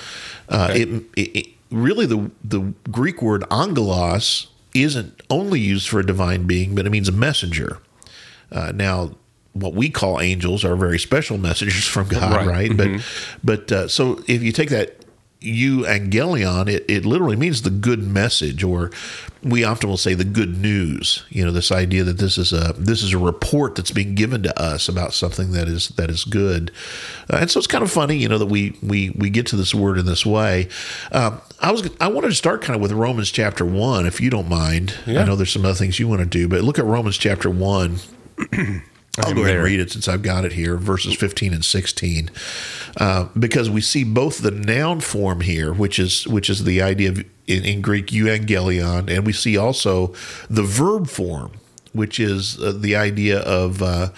uh, 0.50 0.68
Okay. 0.72 0.82
it, 0.84 0.90
it, 1.16 1.38
it 1.38 1.48
really 1.70 2.06
the 2.06 2.32
the 2.44 2.74
Greek 2.90 3.22
word 3.22 3.44
angelos 3.52 4.48
isn't 4.84 5.22
only 5.30 5.60
used 5.60 5.88
for 5.90 6.00
a 6.00 6.06
divine 6.06 6.46
being, 6.48 6.76
but 6.76 6.86
it 6.86 6.90
means 6.90 7.08
a 7.10 7.12
messenger. 7.12 7.80
Uh, 8.52 8.72
now, 8.74 9.16
what 9.54 9.74
we 9.74 9.90
call 9.90 10.20
angels 10.22 10.64
are 10.64 10.76
very 10.76 11.00
special 11.00 11.38
messengers 11.38 11.86
from 11.86 12.08
God, 12.08 12.46
Right. 12.46 12.48
right? 12.70 12.78
But 12.78 13.02
but 13.44 13.72
uh, 13.72 13.88
so 13.88 14.24
if 14.28 14.44
you 14.44 14.52
take 14.52 14.70
that 14.70 14.96
euangelion, 15.42 16.68
it, 16.68 16.86
it 16.88 17.06
literally 17.06 17.36
means 17.36 17.62
the 17.62 17.70
good 17.70 18.02
message, 18.04 18.64
or 18.64 18.92
we 19.44 19.64
often 19.64 19.90
will 19.90 19.98
say 19.98 20.14
the 20.14 20.24
good 20.24 20.58
news. 20.58 21.24
You 21.30 21.46
know, 21.46 21.52
this 21.52 21.72
idea 21.72 22.04
that 22.04 22.18
this 22.18 22.38
is 22.38 22.52
a 22.52 22.74
this 22.78 23.04
is 23.04 23.14
a 23.14 23.18
report 23.18 23.76
that's 23.76 23.92
being 23.92 24.16
given 24.16 24.42
to 24.44 24.62
us 24.62 24.90
about 24.90 25.14
something 25.14 25.52
that 25.52 25.68
is 25.68 25.90
that 25.90 26.10
is 26.10 26.24
good, 26.24 26.72
uh, 27.32 27.38
and 27.42 27.52
so 27.52 27.60
it's 27.60 27.68
kind 27.68 27.84
of 27.84 27.92
funny, 27.92 28.18
you 28.18 28.28
know, 28.28 28.38
that 28.38 28.48
we 28.48 28.78
we 28.82 29.12
we 29.12 29.30
get 29.30 29.46
to 29.48 29.56
this 29.56 29.76
word 29.76 29.98
in 29.98 30.06
this 30.06 30.26
way. 30.26 30.70
Um, 31.12 31.42
I 31.60 31.72
was 31.72 31.88
I 32.02 32.08
wanted 32.08 32.30
to 32.30 32.36
start 32.36 32.62
kind 32.62 32.76
of 32.76 32.82
with 32.82 32.92
Romans 32.92 33.30
chapter 33.30 33.66
one, 33.66 34.06
if 34.06 34.20
you 34.20 34.30
don't 34.30 34.50
mind. 34.50 34.96
Yeah. 35.06 35.22
I 35.22 35.26
know 35.26 35.36
there's 35.36 35.52
some 35.52 35.66
other 35.66 35.76
things 35.76 36.00
you 36.00 36.08
want 36.08 36.22
to 36.22 36.26
do, 36.26 36.48
but 36.48 36.62
look 36.62 36.80
at 36.80 36.86
Romans 36.86 37.18
chapter 37.18 37.50
one. 37.50 37.98
I'll 39.20 39.34
go 39.34 39.44
ahead 39.44 39.56
and 39.56 39.64
read 39.64 39.80
it 39.80 39.92
since 39.92 40.08
I've 40.08 40.22
got 40.22 40.46
it 40.46 40.54
here, 40.54 40.78
verses 40.78 41.16
15 41.16 41.54
and 41.54 41.66
16, 41.66 42.30
uh, 42.98 43.28
because 43.38 43.70
we 43.70 43.82
see 43.82 44.04
both 44.04 44.40
the 44.40 44.52
noun 44.52 45.00
form 45.00 45.42
here, 45.42 45.74
which 45.74 45.98
is 45.98 46.28
which 46.28 46.50
is 46.50 46.64
the 46.64 46.82
idea 46.82 47.10
of 47.10 47.20
in, 47.48 47.66
in 47.66 47.82
Greek 47.82 48.08
euangelion, 48.08 49.10
and 49.10 49.26
we 49.26 49.34
see 49.34 49.58
also 49.58 50.14
the 50.50 50.64
verb 50.64 51.08
form, 51.08 51.54
which 51.94 52.20
is 52.20 52.60
uh, 52.60 52.74
the 52.76 52.96
idea 52.96 53.40
of 53.40 53.82
uh, 53.82 54.10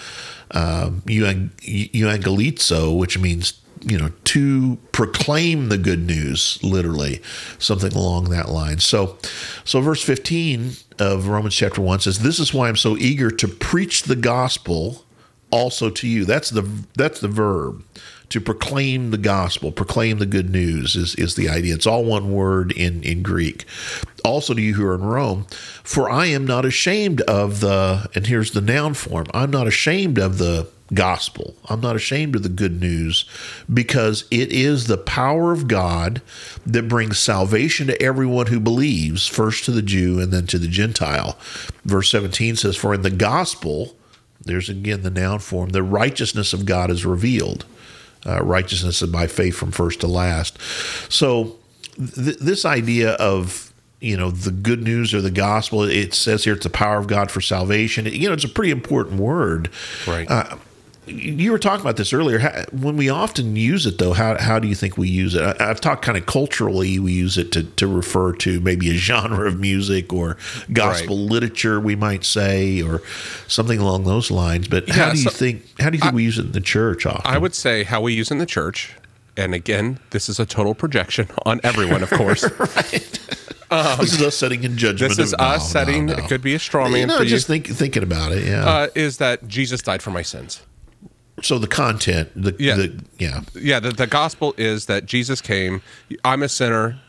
um, 0.51 1.01
euang- 1.05 1.51
euangelizo, 1.91 2.97
which 2.97 3.17
means 3.17 3.53
you 3.81 3.97
know 3.97 4.11
to 4.25 4.77
proclaim 4.91 5.69
the 5.69 5.77
good 5.77 6.05
news 6.05 6.59
literally 6.63 7.21
something 7.57 7.93
along 7.93 8.29
that 8.29 8.49
line. 8.49 8.79
So 8.79 9.17
so 9.63 9.81
verse 9.81 10.03
15 10.03 10.71
of 10.99 11.27
romans 11.27 11.55
chapter 11.55 11.81
1 11.81 12.01
says 12.01 12.19
this 12.19 12.39
is 12.39 12.53
why 12.53 12.67
i'm 12.67 12.75
so 12.75 12.97
eager 12.97 13.31
to 13.31 13.47
preach 13.47 14.03
the 14.03 14.17
gospel 14.17 15.05
also 15.51 15.89
to 15.89 16.07
you. 16.07 16.25
That's 16.25 16.49
the 16.49 16.67
that's 16.95 17.19
the 17.19 17.27
verb 17.27 17.83
to 18.29 18.39
proclaim 18.39 19.09
the 19.09 19.17
gospel 19.17 19.71
proclaim 19.71 20.19
the 20.19 20.25
good 20.25 20.49
news 20.51 20.95
is 20.95 21.15
is 21.15 21.35
the 21.35 21.49
idea. 21.49 21.73
It's 21.73 21.87
all 21.87 22.05
one 22.05 22.31
word 22.31 22.71
in 22.71 23.03
in 23.03 23.23
greek. 23.23 23.65
Also 24.23 24.53
to 24.53 24.61
you 24.61 24.75
who 24.75 24.85
are 24.85 24.95
in 24.95 25.01
rome 25.01 25.47
for 25.83 26.09
i 26.09 26.25
am 26.25 26.45
not 26.45 26.65
ashamed 26.65 27.21
of 27.21 27.61
the 27.61 28.07
and 28.13 28.27
here's 28.27 28.51
the 28.51 28.61
noun 28.61 28.93
form 28.93 29.25
i'm 29.33 29.49
not 29.49 29.65
ashamed 29.65 30.19
of 30.19 30.37
the 30.37 30.67
gospel. 30.93 31.55
I'm 31.67 31.81
not 31.81 31.95
ashamed 31.95 32.35
of 32.35 32.43
the 32.43 32.49
good 32.49 32.79
news 32.81 33.25
because 33.71 34.25
it 34.31 34.51
is 34.51 34.87
the 34.87 34.97
power 34.97 35.51
of 35.51 35.67
God 35.67 36.21
that 36.65 36.87
brings 36.87 37.19
salvation 37.19 37.87
to 37.87 38.01
everyone 38.01 38.47
who 38.47 38.59
believes, 38.59 39.27
first 39.27 39.65
to 39.65 39.71
the 39.71 39.81
Jew 39.81 40.19
and 40.19 40.31
then 40.33 40.47
to 40.47 40.57
the 40.59 40.67
Gentile. 40.67 41.37
Verse 41.85 42.09
17 42.09 42.55
says, 42.55 42.75
For 42.75 42.93
in 42.93 43.01
the 43.03 43.09
gospel, 43.11 43.95
there's 44.41 44.69
again 44.69 45.03
the 45.03 45.09
noun 45.09 45.39
form, 45.39 45.69
the 45.69 45.83
righteousness 45.83 46.53
of 46.53 46.65
God 46.65 46.89
is 46.89 47.05
revealed. 47.05 47.65
Uh, 48.25 48.43
righteousness 48.43 49.01
is 49.01 49.09
by 49.09 49.27
faith 49.27 49.55
from 49.55 49.71
first 49.71 50.01
to 50.01 50.07
last. 50.07 50.57
So, 51.11 51.55
th- 51.95 52.37
this 52.39 52.65
idea 52.65 53.11
of 53.13 53.71
you 54.01 54.15
know 54.17 54.31
the 54.31 54.51
good 54.51 54.81
news 54.81 55.13
or 55.13 55.19
the 55.21 55.29
gospel 55.31 55.83
it 55.83 56.13
says 56.13 56.45
here 56.45 56.53
it's 56.53 56.63
the 56.63 56.69
power 56.69 56.97
of 56.99 57.07
god 57.07 57.29
for 57.29 57.41
salvation 57.41 58.05
you 58.05 58.29
know 58.29 58.33
it's 58.33 58.45
a 58.45 58.49
pretty 58.49 58.71
important 58.71 59.19
word 59.19 59.69
Right. 60.07 60.25
uh, 60.31 60.55
you 61.07 61.51
were 61.51 61.57
talking 61.59 61.81
about 61.81 61.97
this 61.97 62.13
earlier. 62.13 62.39
How, 62.39 62.63
when 62.71 62.95
we 62.95 63.09
often 63.09 63.55
use 63.55 63.85
it, 63.87 63.97
though, 63.97 64.13
how, 64.13 64.37
how 64.39 64.59
do 64.59 64.67
you 64.67 64.75
think 64.75 64.97
we 64.97 65.09
use 65.09 65.33
it? 65.33 65.41
I, 65.41 65.55
have 65.67 65.81
talked 65.81 66.03
kind 66.03 66.17
of 66.17 66.25
culturally, 66.27 66.99
we 66.99 67.11
use 67.13 67.37
it 67.37 67.51
to, 67.53 67.63
to 67.63 67.87
refer 67.87 68.33
to 68.33 68.59
maybe 68.59 68.89
a 68.91 68.93
genre 68.93 69.47
of 69.47 69.59
music 69.59 70.13
or 70.13 70.37
gospel 70.71 71.17
Right. 71.17 71.31
literature, 71.31 71.79
we 71.79 71.95
might 71.95 72.23
say, 72.25 72.81
or 72.81 73.01
something 73.47 73.79
along 73.79 74.03
those 74.03 74.29
lines. 74.29 74.67
But 74.67 74.87
how 74.89 75.11
do 75.11 75.17
you 75.17 75.23
so- 75.23 75.29
think? 75.31 75.63
How 75.79 75.89
do 75.89 75.97
you 75.97 76.01
think 76.01 76.13
we 76.13 76.23
use 76.23 76.37
it 76.37 76.45
in 76.45 76.51
the 76.51 76.61
church? 76.61 77.05
Often, 77.05 77.21
I 77.25 77.37
would 77.39 77.55
say 77.55 77.83
how 77.83 78.01
we 78.01 78.13
use 78.13 78.29
it 78.29 78.35
in 78.35 78.37
the 78.37 78.45
church, 78.45 78.93
and 79.35 79.55
again, 79.55 79.99
this 80.11 80.29
is 80.29 80.39
a 80.39 80.45
total 80.45 80.75
projection 80.75 81.27
on 81.45 81.59
everyone, 81.63 82.03
of 82.03 82.11
course. 82.11 82.41
this 83.69 84.13
is 84.13 84.21
us 84.21 84.35
setting 84.35 84.63
in 84.63 84.77
judgment. 84.77 85.15
this 85.15 85.27
is 85.27 85.35
no, 85.37 85.43
us 85.45 85.71
setting. 85.71 86.07
no, 86.07 86.13
no. 86.15 86.23
It 86.23 86.27
could 86.27 86.41
be 86.41 86.53
a 86.55 86.59
straw 86.59 86.87
man 86.89 86.99
You 87.01 87.05
know, 87.07 87.17
for 87.17 87.23
you. 87.23 87.29
just 87.29 87.47
think, 87.47 87.67
thinking 87.67 88.03
about 88.03 88.31
it. 88.31 88.45
Yeah. 88.45 88.65
uh, 88.65 88.87
is 88.95 89.17
that 89.17 89.47
Jesus 89.47 89.81
died 89.81 90.01
for 90.01 90.11
my 90.11 90.21
sins? 90.21 90.61
So 91.41 91.57
the 91.59 91.67
content, 91.67 92.29
the 92.35 92.55
Yeah. 92.59 92.75
the, 92.75 93.03
yeah, 93.17 93.41
Yeah, 93.53 93.79
the, 93.79 93.91
the 93.91 94.07
gospel 94.07 94.53
is 94.57 94.85
that 94.87 95.05
Jesus 95.05 95.41
came. 95.41 95.81
I'm 96.23 96.43
a 96.43 96.49
sinner. 96.49 96.99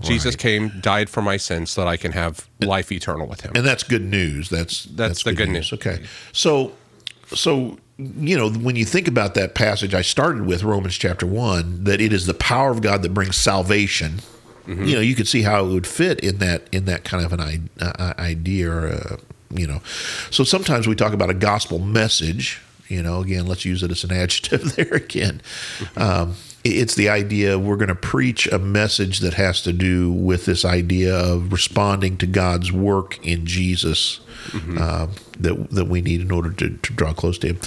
Jesus 0.00 0.32
Right. 0.34 0.38
came, 0.38 0.72
died 0.80 1.08
for 1.08 1.22
my 1.22 1.36
sins, 1.38 1.70
so 1.70 1.80
that 1.80 1.88
I 1.88 1.96
can 1.96 2.12
have 2.12 2.46
life 2.60 2.92
eternal 2.92 3.26
with 3.26 3.40
Him. 3.40 3.52
and 3.54 3.64
that's 3.66 3.82
good 3.82 4.04
news. 4.04 4.48
That's 4.50 4.84
That's 4.84 5.22
the 5.24 5.32
good 5.32 5.48
news. 5.48 5.72
Okay, 5.72 6.00
so 6.32 6.72
so 7.34 7.78
you 7.98 8.36
know 8.36 8.50
when 8.50 8.76
you 8.76 8.84
think 8.84 9.08
about 9.08 9.34
that 9.34 9.54
passage, 9.54 9.94
I 9.94 10.02
started 10.02 10.46
with 10.46 10.62
Romans 10.62 10.94
chapter 10.96 11.26
one 11.26 11.84
that 11.84 12.00
it 12.00 12.12
is 12.12 12.26
the 12.26 12.34
power 12.34 12.70
of 12.70 12.80
God 12.82 13.02
that 13.02 13.14
brings 13.14 13.36
salvation. 13.36 14.20
Mm-hmm. 14.66 14.84
You 14.84 14.94
know, 14.96 15.00
you 15.00 15.14
could 15.14 15.26
see 15.26 15.42
how 15.42 15.64
it 15.64 15.68
would 15.72 15.86
fit 15.86 16.20
in 16.20 16.36
that 16.38 16.68
in 16.70 16.84
that 16.84 17.02
kind 17.04 17.24
of 17.24 17.32
an 17.32 17.70
uh, 17.80 18.12
idea, 18.18 18.70
or 18.70 18.88
uh, 18.88 19.16
you 19.50 19.66
know. 19.66 19.80
So 20.30 20.44
sometimes 20.44 20.86
we 20.86 20.94
talk 20.94 21.14
about 21.14 21.30
a 21.30 21.34
gospel 21.34 21.78
message. 21.78 22.60
You 22.88 23.02
know, 23.02 23.20
again, 23.20 23.46
let's 23.46 23.64
use 23.64 23.82
it 23.82 23.90
as 23.90 24.04
an 24.04 24.12
adjective 24.12 24.76
there 24.76 24.94
again. 24.94 25.40
Um, 25.96 26.34
it's 26.64 26.96
the 26.96 27.08
idea 27.08 27.58
we're 27.58 27.76
going 27.76 27.88
to 27.88 27.94
preach 27.94 28.46
a 28.48 28.58
message 28.58 29.20
that 29.20 29.34
has 29.34 29.62
to 29.62 29.72
do 29.72 30.10
with 30.10 30.44
this 30.44 30.64
idea 30.64 31.14
of 31.16 31.52
responding 31.52 32.16
to 32.18 32.26
God's 32.26 32.72
work 32.72 33.24
in 33.24 33.46
Jesus 33.46 34.20
uh, 34.78 35.06
that 35.38 35.70
that 35.70 35.84
we 35.86 36.00
need 36.00 36.20
in 36.20 36.30
order 36.30 36.50
to, 36.50 36.70
to 36.70 36.92
draw 36.92 37.12
close 37.12 37.38
to 37.38 37.48
Him. 37.48 37.60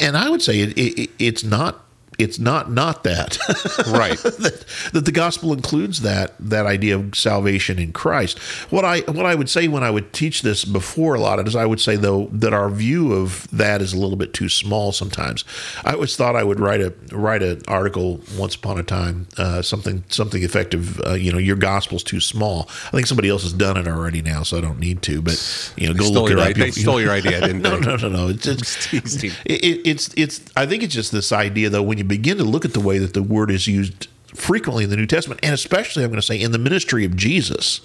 And 0.00 0.16
I 0.16 0.28
would 0.28 0.42
say 0.42 0.60
it, 0.60 0.76
it, 0.76 1.10
it's 1.18 1.44
not 1.44 1.85
it's 2.18 2.38
not 2.38 2.70
not 2.70 3.04
that 3.04 3.38
right. 3.88 4.18
that, 4.18 4.64
that 4.92 5.04
the 5.04 5.12
gospel 5.12 5.52
includes 5.52 6.00
that 6.02 6.34
that 6.40 6.66
idea 6.66 6.96
of 6.96 7.14
salvation 7.16 7.78
in 7.78 7.92
Christ. 7.92 8.38
What 8.70 8.84
I 8.84 9.00
what 9.00 9.26
I 9.26 9.34
would 9.34 9.50
say 9.50 9.68
when 9.68 9.82
I 9.82 9.90
would 9.90 10.12
teach 10.12 10.42
this 10.42 10.64
before 10.64 11.14
a 11.14 11.20
lot 11.20 11.38
of 11.38 11.46
it 11.46 11.48
is 11.48 11.56
I 11.56 11.66
would 11.66 11.80
say 11.80 11.96
though 11.96 12.28
that 12.32 12.52
our 12.52 12.70
view 12.70 13.12
of 13.12 13.46
that 13.50 13.82
is 13.82 13.92
a 13.92 13.98
little 13.98 14.16
bit 14.16 14.32
too 14.32 14.48
small 14.48 14.92
sometimes. 14.92 15.44
I 15.84 15.92
always 15.92 16.16
thought 16.16 16.36
I 16.36 16.44
would 16.44 16.60
write 16.60 16.80
a 16.80 16.92
write 17.12 17.42
an 17.42 17.62
article 17.68 18.20
once 18.38 18.54
upon 18.54 18.78
a 18.78 18.82
time 18.82 19.26
uh, 19.36 19.62
something 19.62 20.04
something 20.08 20.42
effective. 20.42 21.00
Uh, 21.00 21.12
you 21.14 21.32
know, 21.32 21.38
your 21.38 21.56
gospel's 21.56 22.02
too 22.02 22.20
small. 22.20 22.68
I 22.86 22.90
think 22.90 23.06
somebody 23.06 23.28
else 23.28 23.42
has 23.42 23.52
done 23.52 23.76
it 23.76 23.86
already 23.86 24.22
now, 24.22 24.42
so 24.42 24.56
I 24.56 24.60
don't 24.60 24.78
need 24.78 25.02
to. 25.02 25.20
But 25.22 25.72
you 25.76 25.86
know, 25.88 25.94
go 25.94 26.04
Stole 26.04 26.22
look 26.22 26.30
your 26.30 26.38
it 26.38 26.50
up. 26.50 26.56
they 26.56 26.64
You'll- 26.66 26.72
stole 26.72 27.00
your 27.02 27.12
idea, 27.12 27.40
didn't 27.40 27.62
no, 27.62 27.78
they? 27.78 27.86
no, 27.86 27.96
no, 27.96 28.08
no. 28.08 28.28
It's, 28.28 28.46
it's 28.46 28.86
Just 28.90 29.24
it, 29.24 29.34
it, 29.44 29.80
it's 29.86 30.10
it's. 30.16 30.40
I 30.56 30.66
think 30.66 30.82
it's 30.82 30.94
just 30.94 31.12
this 31.12 31.32
idea, 31.32 31.68
though, 31.70 31.82
when 31.82 31.98
you 31.98 32.04
begin 32.08 32.38
to 32.38 32.44
look 32.44 32.64
at 32.64 32.72
the 32.72 32.80
way 32.80 32.98
that 32.98 33.14
the 33.14 33.22
word 33.22 33.50
is 33.50 33.66
used 33.66 34.08
frequently 34.34 34.84
in 34.84 34.90
the 34.90 34.96
New 34.96 35.06
Testament, 35.06 35.40
and 35.42 35.54
especially, 35.54 36.04
I'm 36.04 36.10
going 36.10 36.20
to 36.20 36.26
say, 36.26 36.40
in 36.40 36.52
the 36.52 36.58
ministry 36.58 37.04
of 37.04 37.16
Jesus, 37.16 37.80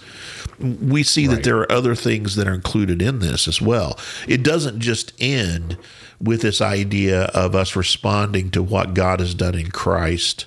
we 0.59 1.03
see 1.03 1.27
that 1.27 1.43
there 1.43 1.57
are 1.59 1.71
other 1.71 1.95
things 1.95 2.35
that 2.35 2.47
are 2.47 2.53
included 2.53 3.01
in 3.01 3.19
this 3.19 3.47
as 3.47 3.61
well. 3.61 3.97
It 4.27 4.43
doesn't 4.43 4.79
just 4.79 5.13
end 5.19 5.77
with 6.19 6.41
this 6.41 6.61
idea 6.61 7.23
of 7.25 7.55
us 7.55 7.75
responding 7.75 8.51
to 8.51 8.61
what 8.61 8.93
God 8.93 9.19
has 9.19 9.33
done 9.33 9.55
in 9.55 9.71
Christ. 9.71 10.45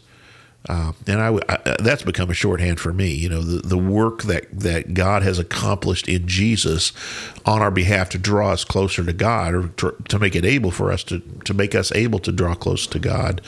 Uh, 0.66 0.92
and 1.06 1.20
I, 1.20 1.38
I, 1.48 1.76
that's 1.80 2.02
become 2.02 2.30
a 2.30 2.34
shorthand 2.34 2.80
for 2.80 2.92
me. 2.92 3.12
You 3.12 3.28
know, 3.28 3.42
the, 3.42 3.66
the 3.66 3.76
work 3.76 4.22
that, 4.22 4.46
that 4.58 4.94
God 4.94 5.22
has 5.22 5.38
accomplished 5.38 6.08
in 6.08 6.26
Jesus 6.26 6.92
on 7.44 7.60
our 7.60 7.70
behalf 7.70 8.08
to 8.10 8.18
draw 8.18 8.52
us 8.52 8.64
closer 8.64 9.04
to 9.04 9.12
God, 9.12 9.52
or 9.54 9.68
to, 9.68 9.94
to 10.08 10.18
make 10.18 10.34
it 10.34 10.46
able 10.46 10.70
for 10.70 10.90
us 10.90 11.04
to 11.04 11.20
to 11.44 11.52
make 11.52 11.74
us 11.74 11.92
able 11.92 12.18
to 12.20 12.32
draw 12.32 12.54
close 12.54 12.86
to 12.86 12.98
God. 12.98 13.42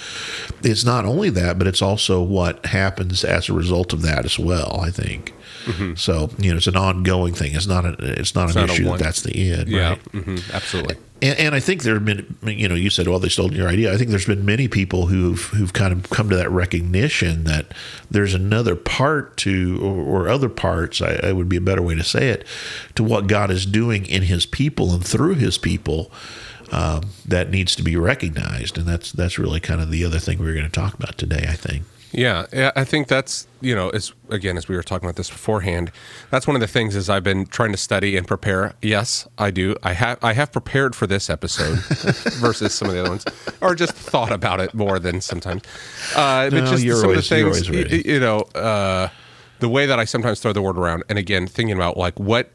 It's 0.62 0.84
not 0.84 1.06
only 1.06 1.30
that, 1.30 1.56
but 1.58 1.66
it's 1.66 1.80
also 1.80 2.22
what 2.22 2.66
happens 2.66 3.24
as 3.24 3.48
a 3.48 3.54
result 3.54 3.94
of 3.94 4.02
that 4.02 4.26
as 4.26 4.38
well. 4.38 4.78
I 4.82 4.90
think. 4.90 5.32
So 5.96 6.30
you 6.38 6.50
know, 6.50 6.58
it's 6.58 6.66
an 6.68 6.76
ongoing 6.76 7.34
thing. 7.34 7.54
It's 7.54 7.66
not 7.66 7.84
a, 7.84 7.96
it's 7.98 8.34
not 8.34 8.50
an 8.50 8.60
not 8.60 8.70
issue 8.70 8.84
that 8.84 8.98
that's 8.98 9.22
the 9.22 9.52
end. 9.52 9.68
Yeah, 9.68 9.90
Right? 9.90 9.98
hmm 10.12 10.36
absolutely. 10.52 10.96
And, 11.26 11.38
and 11.40 11.54
I 11.54 11.60
think 11.60 11.82
there 11.82 11.94
have 11.94 12.04
been, 12.04 12.36
you 12.44 12.68
know, 12.68 12.76
you 12.76 12.88
said, 12.88 13.08
well, 13.08 13.18
they 13.18 13.28
stole 13.28 13.52
your 13.52 13.68
idea. 13.68 13.92
I 13.92 13.96
think 13.96 14.10
there's 14.10 14.26
been 14.26 14.44
many 14.44 14.68
people 14.68 15.06
who've 15.06 15.42
who've 15.46 15.72
kind 15.72 15.92
of 15.92 16.08
come 16.10 16.28
to 16.30 16.36
that 16.36 16.50
recognition 16.50 17.44
that 17.44 17.72
there's 18.10 18.32
another 18.32 18.76
part 18.76 19.36
to, 19.38 19.80
or, 19.82 20.24
or 20.24 20.28
other 20.28 20.48
parts, 20.48 21.02
I, 21.02 21.18
I 21.22 21.32
would 21.32 21.48
be 21.48 21.56
a 21.56 21.60
better 21.60 21.82
way 21.82 21.96
to 21.96 22.04
say 22.04 22.28
it, 22.28 22.46
to 22.94 23.02
what 23.02 23.26
God 23.26 23.50
is 23.50 23.66
doing 23.66 24.06
in 24.06 24.22
His 24.22 24.46
people 24.46 24.92
and 24.92 25.04
through 25.04 25.34
His 25.34 25.58
people 25.58 26.12
um, 26.70 27.10
that 27.26 27.50
needs 27.50 27.74
to 27.76 27.82
be 27.82 27.96
recognized. 27.96 28.78
And 28.78 28.86
that's 28.86 29.10
that's 29.10 29.38
really 29.38 29.60
kind 29.60 29.80
of 29.80 29.90
the 29.90 30.04
other 30.04 30.20
thing 30.20 30.38
we 30.38 30.48
are 30.48 30.54
going 30.54 30.64
to 30.66 30.70
talk 30.70 30.94
about 30.94 31.18
today. 31.18 31.46
I 31.48 31.54
think. 31.54 31.84
Yeah, 32.16 32.46
yeah, 32.50 32.72
I 32.74 32.84
think 32.84 33.08
that's 33.08 33.46
you 33.60 33.74
know, 33.74 33.90
as 33.90 34.12
again 34.30 34.56
as 34.56 34.68
we 34.68 34.74
were 34.74 34.82
talking 34.82 35.06
about 35.06 35.16
this 35.16 35.28
beforehand, 35.28 35.92
that's 36.30 36.46
one 36.46 36.56
of 36.56 36.60
the 36.60 36.66
things 36.66 36.96
is 36.96 37.10
I've 37.10 37.22
been 37.22 37.44
trying 37.46 37.72
to 37.72 37.78
study 37.78 38.16
and 38.16 38.26
prepare. 38.26 38.72
Yes, 38.80 39.28
I 39.36 39.50
do. 39.50 39.76
I 39.82 39.92
have 39.92 40.18
I 40.22 40.32
have 40.32 40.50
prepared 40.50 40.96
for 40.96 41.06
this 41.06 41.28
episode 41.28 41.78
versus 42.40 42.72
some 42.74 42.88
of 42.88 42.94
the 42.94 43.00
other 43.00 43.10
ones, 43.10 43.24
or 43.60 43.74
just 43.74 43.92
thought 43.92 44.32
about 44.32 44.60
it 44.60 44.72
more 44.72 44.98
than 44.98 45.20
sometimes. 45.20 45.62
Uh, 46.14 46.48
but 46.48 46.64
No, 46.64 46.70
just 46.70 46.82
you're 46.84 46.96
some 46.96 47.10
always- 47.10 47.30
of 47.30 47.36
the 47.38 47.52
things, 47.52 47.70
ready. 47.70 48.02
you 48.06 48.18
know, 48.18 48.40
uh, 48.54 49.08
the 49.60 49.68
way 49.68 49.84
that 49.84 49.98
I 49.98 50.06
sometimes 50.06 50.40
throw 50.40 50.54
the 50.54 50.62
word 50.62 50.78
around, 50.78 51.04
and 51.10 51.18
again 51.18 51.46
thinking 51.46 51.76
about 51.76 51.98
like 51.98 52.18
what 52.18 52.50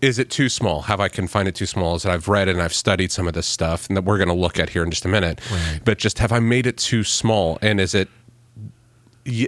is 0.00 0.18
it 0.18 0.28
too 0.30 0.48
small? 0.48 0.82
Have 0.82 1.00
I 1.00 1.08
confined 1.08 1.48
it 1.48 1.54
too 1.54 1.66
small? 1.66 1.94
Is 1.96 2.02
that 2.02 2.12
I've 2.12 2.28
read 2.28 2.48
and 2.48 2.60
I've 2.60 2.74
studied 2.74 3.10
some 3.12 3.26
of 3.26 3.34
this 3.34 3.46
stuff, 3.46 3.88
and 3.88 3.96
that 3.96 4.02
we're 4.02 4.18
going 4.18 4.28
to 4.28 4.34
look 4.34 4.58
at 4.58 4.70
here 4.70 4.82
in 4.84 4.90
just 4.90 5.04
a 5.04 5.08
minute. 5.08 5.40
Right. 5.50 5.80
But 5.84 5.98
just 5.98 6.18
have 6.18 6.32
I 6.32 6.38
made 6.40 6.66
it 6.66 6.76
too 6.76 7.02
small? 7.04 7.58
And 7.62 7.80
is 7.80 7.94
it 7.94 8.08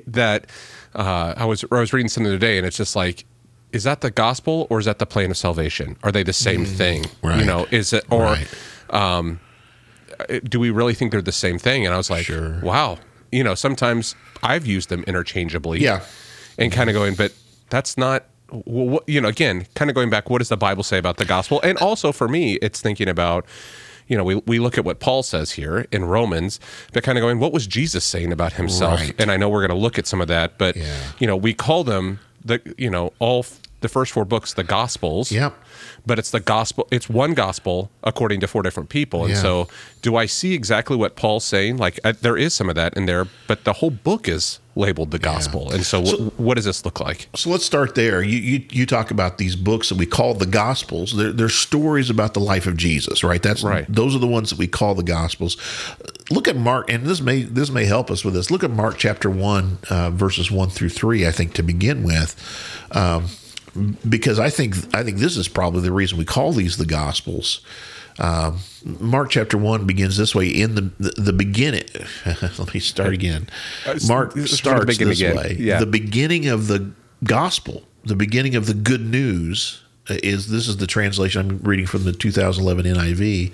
that 0.07 0.47
uh, 0.95 1.35
I 1.37 1.45
was 1.45 1.65
I 1.71 1.79
was 1.81 1.93
reading 1.93 2.09
something 2.09 2.33
today, 2.33 2.57
and 2.59 2.67
it's 2.67 2.77
just 2.77 2.97
like, 2.97 3.25
is 3.73 3.85
that 3.85 4.01
the 4.01 4.11
gospel 4.11 4.67
or 4.71 4.79
is 4.79 4.87
that 4.87 4.99
the 4.99 5.07
plan 5.07 5.31
of 5.31 5.37
salvation? 5.37 5.97
Are 6.03 6.11
they 6.11 6.23
the 6.23 6.33
same 6.33 6.65
thing? 6.65 7.05
You 7.05 7.11
Mm, 7.31 7.47
know, 7.47 7.67
is 7.71 7.93
it 7.93 8.05
or 8.11 8.23
Right. 8.91 9.39
do 10.45 10.59
we 10.59 10.71
really 10.71 10.95
think 10.95 11.13
they're 11.13 11.23
the 11.23 11.31
same 11.33 11.59
thing? 11.59 11.85
And 11.85 11.95
I 11.95 11.99
was 11.99 12.11
like, 12.11 12.25
Sure. 12.27 12.59
wow. 12.61 12.99
You 13.31 13.45
know, 13.45 13.55
sometimes 13.55 14.15
I've 14.43 14.67
used 14.67 14.89
them 14.89 15.05
interchangeably. 15.07 15.81
Yeah. 15.81 16.01
And 16.57 16.73
kind 16.73 16.91
of 16.91 16.95
going, 16.95 17.15
but 17.15 17.33
that's 17.71 17.97
not. 17.99 18.25
Well, 18.51 18.87
what, 18.87 19.09
you 19.09 19.21
know, 19.21 19.29
again, 19.29 19.67
kind 19.75 19.91
of 19.91 19.95
going 19.95 20.11
back, 20.11 20.31
what 20.31 20.39
does 20.39 20.49
the 20.49 20.57
Bible 20.57 20.83
say 20.83 20.99
about 20.99 21.19
the 21.19 21.25
gospel? 21.25 21.61
And 21.63 21.77
also 21.79 22.13
for 22.13 22.29
me, 22.29 22.55
it's 22.63 22.81
thinking 22.81 23.09
about, 23.09 23.45
you 24.07 24.17
know, 24.17 24.25
we, 24.25 24.37
we 24.47 24.59
look 24.59 24.79
at 24.79 24.85
what 24.85 25.01
Paul 25.01 25.23
says 25.23 25.53
here 25.53 25.87
in 25.93 26.07
Romans, 26.07 26.59
but 26.93 27.03
kind 27.03 27.19
of 27.19 27.23
going, 27.23 27.41
what 27.41 27.53
was 27.53 27.67
Jesus 27.67 28.05
saying 28.05 28.33
about 28.33 28.55
himself? 28.55 29.01
Right. 29.01 29.15
And 29.19 29.31
I 29.31 29.37
know 29.37 29.49
we're 29.51 29.67
going 29.67 29.77
to 29.79 29.83
look 29.83 29.99
at 29.99 30.07
some 30.07 30.21
of 30.23 30.29
that, 30.29 30.57
but, 30.57 30.77
Yeah. 30.77 30.97
you 31.19 31.27
know, 31.27 31.37
we 31.37 31.53
call 31.53 31.85
them 31.85 32.21
the, 32.43 32.61
you 32.79 32.89
know, 32.89 33.13
all 33.19 33.45
the 33.81 33.89
first 33.89 34.13
four 34.13 34.25
books, 34.25 34.55
the 34.55 34.65
gospels 34.65 35.31
Yep. 35.31 35.55
but 36.07 36.19
it's 36.19 36.31
the 36.31 36.41
gospel 36.41 36.89
it's 36.91 37.09
one 37.09 37.35
gospel 37.35 37.91
according 38.03 38.41
to 38.41 38.47
four 38.49 38.63
different 38.63 38.89
people 38.89 39.25
and 39.25 39.35
Yeah. 39.35 39.41
so 39.41 39.69
do 40.03 40.17
i 40.17 40.27
see 40.27 40.53
exactly 40.55 40.97
what 40.97 41.15
paul's 41.17 41.45
saying 41.45 41.77
like 41.77 42.01
uh, 42.05 42.13
there 42.21 42.37
is 42.37 42.55
some 42.55 42.69
of 42.69 42.75
that 42.75 42.97
in 42.97 43.07
there 43.07 43.27
but 43.47 43.63
the 43.65 43.75
whole 43.75 43.91
book 43.91 44.27
is 44.29 44.59
labeled 44.75 45.11
the 45.13 45.19
gospel 45.19 45.71
and 45.73 45.85
so, 45.85 46.03
wh- 46.03 46.41
what 46.41 46.55
does 46.55 46.65
this 46.65 46.85
look 46.85 46.99
like 47.01 47.29
So 47.35 47.51
let's 47.51 47.65
start 47.65 47.95
there. 47.95 48.23
You, 48.23 48.39
you 48.39 48.65
you 48.71 48.87
talk 48.87 49.11
about 49.11 49.39
these 49.39 49.57
books 49.57 49.89
that 49.89 49.99
we 49.99 50.07
call 50.07 50.35
the 50.35 50.47
Gospels. 50.47 51.17
They're, 51.17 51.33
they're 51.33 51.49
stories 51.49 52.11
about 52.11 52.35
the 52.35 52.41
life 52.41 52.67
of 52.69 52.77
Jesus, 52.77 53.25
right? 53.25 53.43
That's 53.43 53.65
Right. 53.65 53.85
Those 53.89 54.15
are 54.15 54.21
the 54.21 54.29
ones 54.39 54.51
that 54.51 54.59
we 54.59 54.69
call 54.69 54.95
the 54.95 55.03
Gospels. 55.03 55.57
Look 56.31 56.47
at 56.47 56.55
Mark, 56.57 56.91
and 56.93 57.05
this 57.07 57.21
may 57.21 57.43
this 57.43 57.71
may 57.71 57.87
help 57.87 58.09
us 58.11 58.25
with 58.25 58.35
this. 58.35 58.51
Look 58.53 58.63
at 58.63 58.71
Mark 58.71 58.99
chapter 58.99 59.29
one, 59.29 59.79
uh, 59.91 60.11
verses 60.11 60.49
one 60.51 60.69
through 60.71 60.91
three. 60.91 61.27
I 61.27 61.33
think 61.33 61.55
to 61.55 61.63
begin 61.65 62.05
with. 62.05 62.37
Um, 62.93 63.27
because 64.09 64.39
I 64.39 64.51
think 64.51 64.77
I 64.95 65.03
think 65.03 65.19
this 65.19 65.37
is 65.37 65.49
probably 65.49 65.83
the 65.83 65.93
reason 65.93 66.19
we 66.19 66.25
call 66.25 66.53
these 66.53 66.77
the 66.77 66.87
Gospels. 66.87 67.61
Um, 68.21 68.59
Mark 68.85 69.31
chapter 69.31 69.57
one 69.57 69.87
begins 69.87 70.17
this 70.17 70.35
way. 70.35 70.49
In 70.49 70.75
the 70.75 70.91
the, 70.99 71.11
the 71.23 71.33
beginning, 71.33 71.85
let 72.27 72.75
me 72.75 72.81
start 72.81 73.13
again. 73.13 73.49
Mark 74.09 74.35
Let's 74.35 74.53
starts 74.53 74.99
this 74.99 75.21
again. 75.21 75.37
way. 75.37 75.57
Yeah. 75.59 75.79
The 75.79 75.87
beginning 75.87 76.49
of 76.49 76.67
the 76.67 76.91
gospel, 77.25 77.85
the 78.05 78.17
beginning 78.17 78.57
of 78.57 78.67
the 78.67 78.75
good 78.75 79.03
news 79.03 79.83
is 80.09 80.49
this 80.49 80.69
is 80.69 80.79
the 80.79 80.87
translation 80.87 81.41
I'm 81.51 81.59
reading 81.59 81.87
from 81.87 82.05
the 82.05 82.13
2011 82.13 82.87
NIV. 82.87 83.53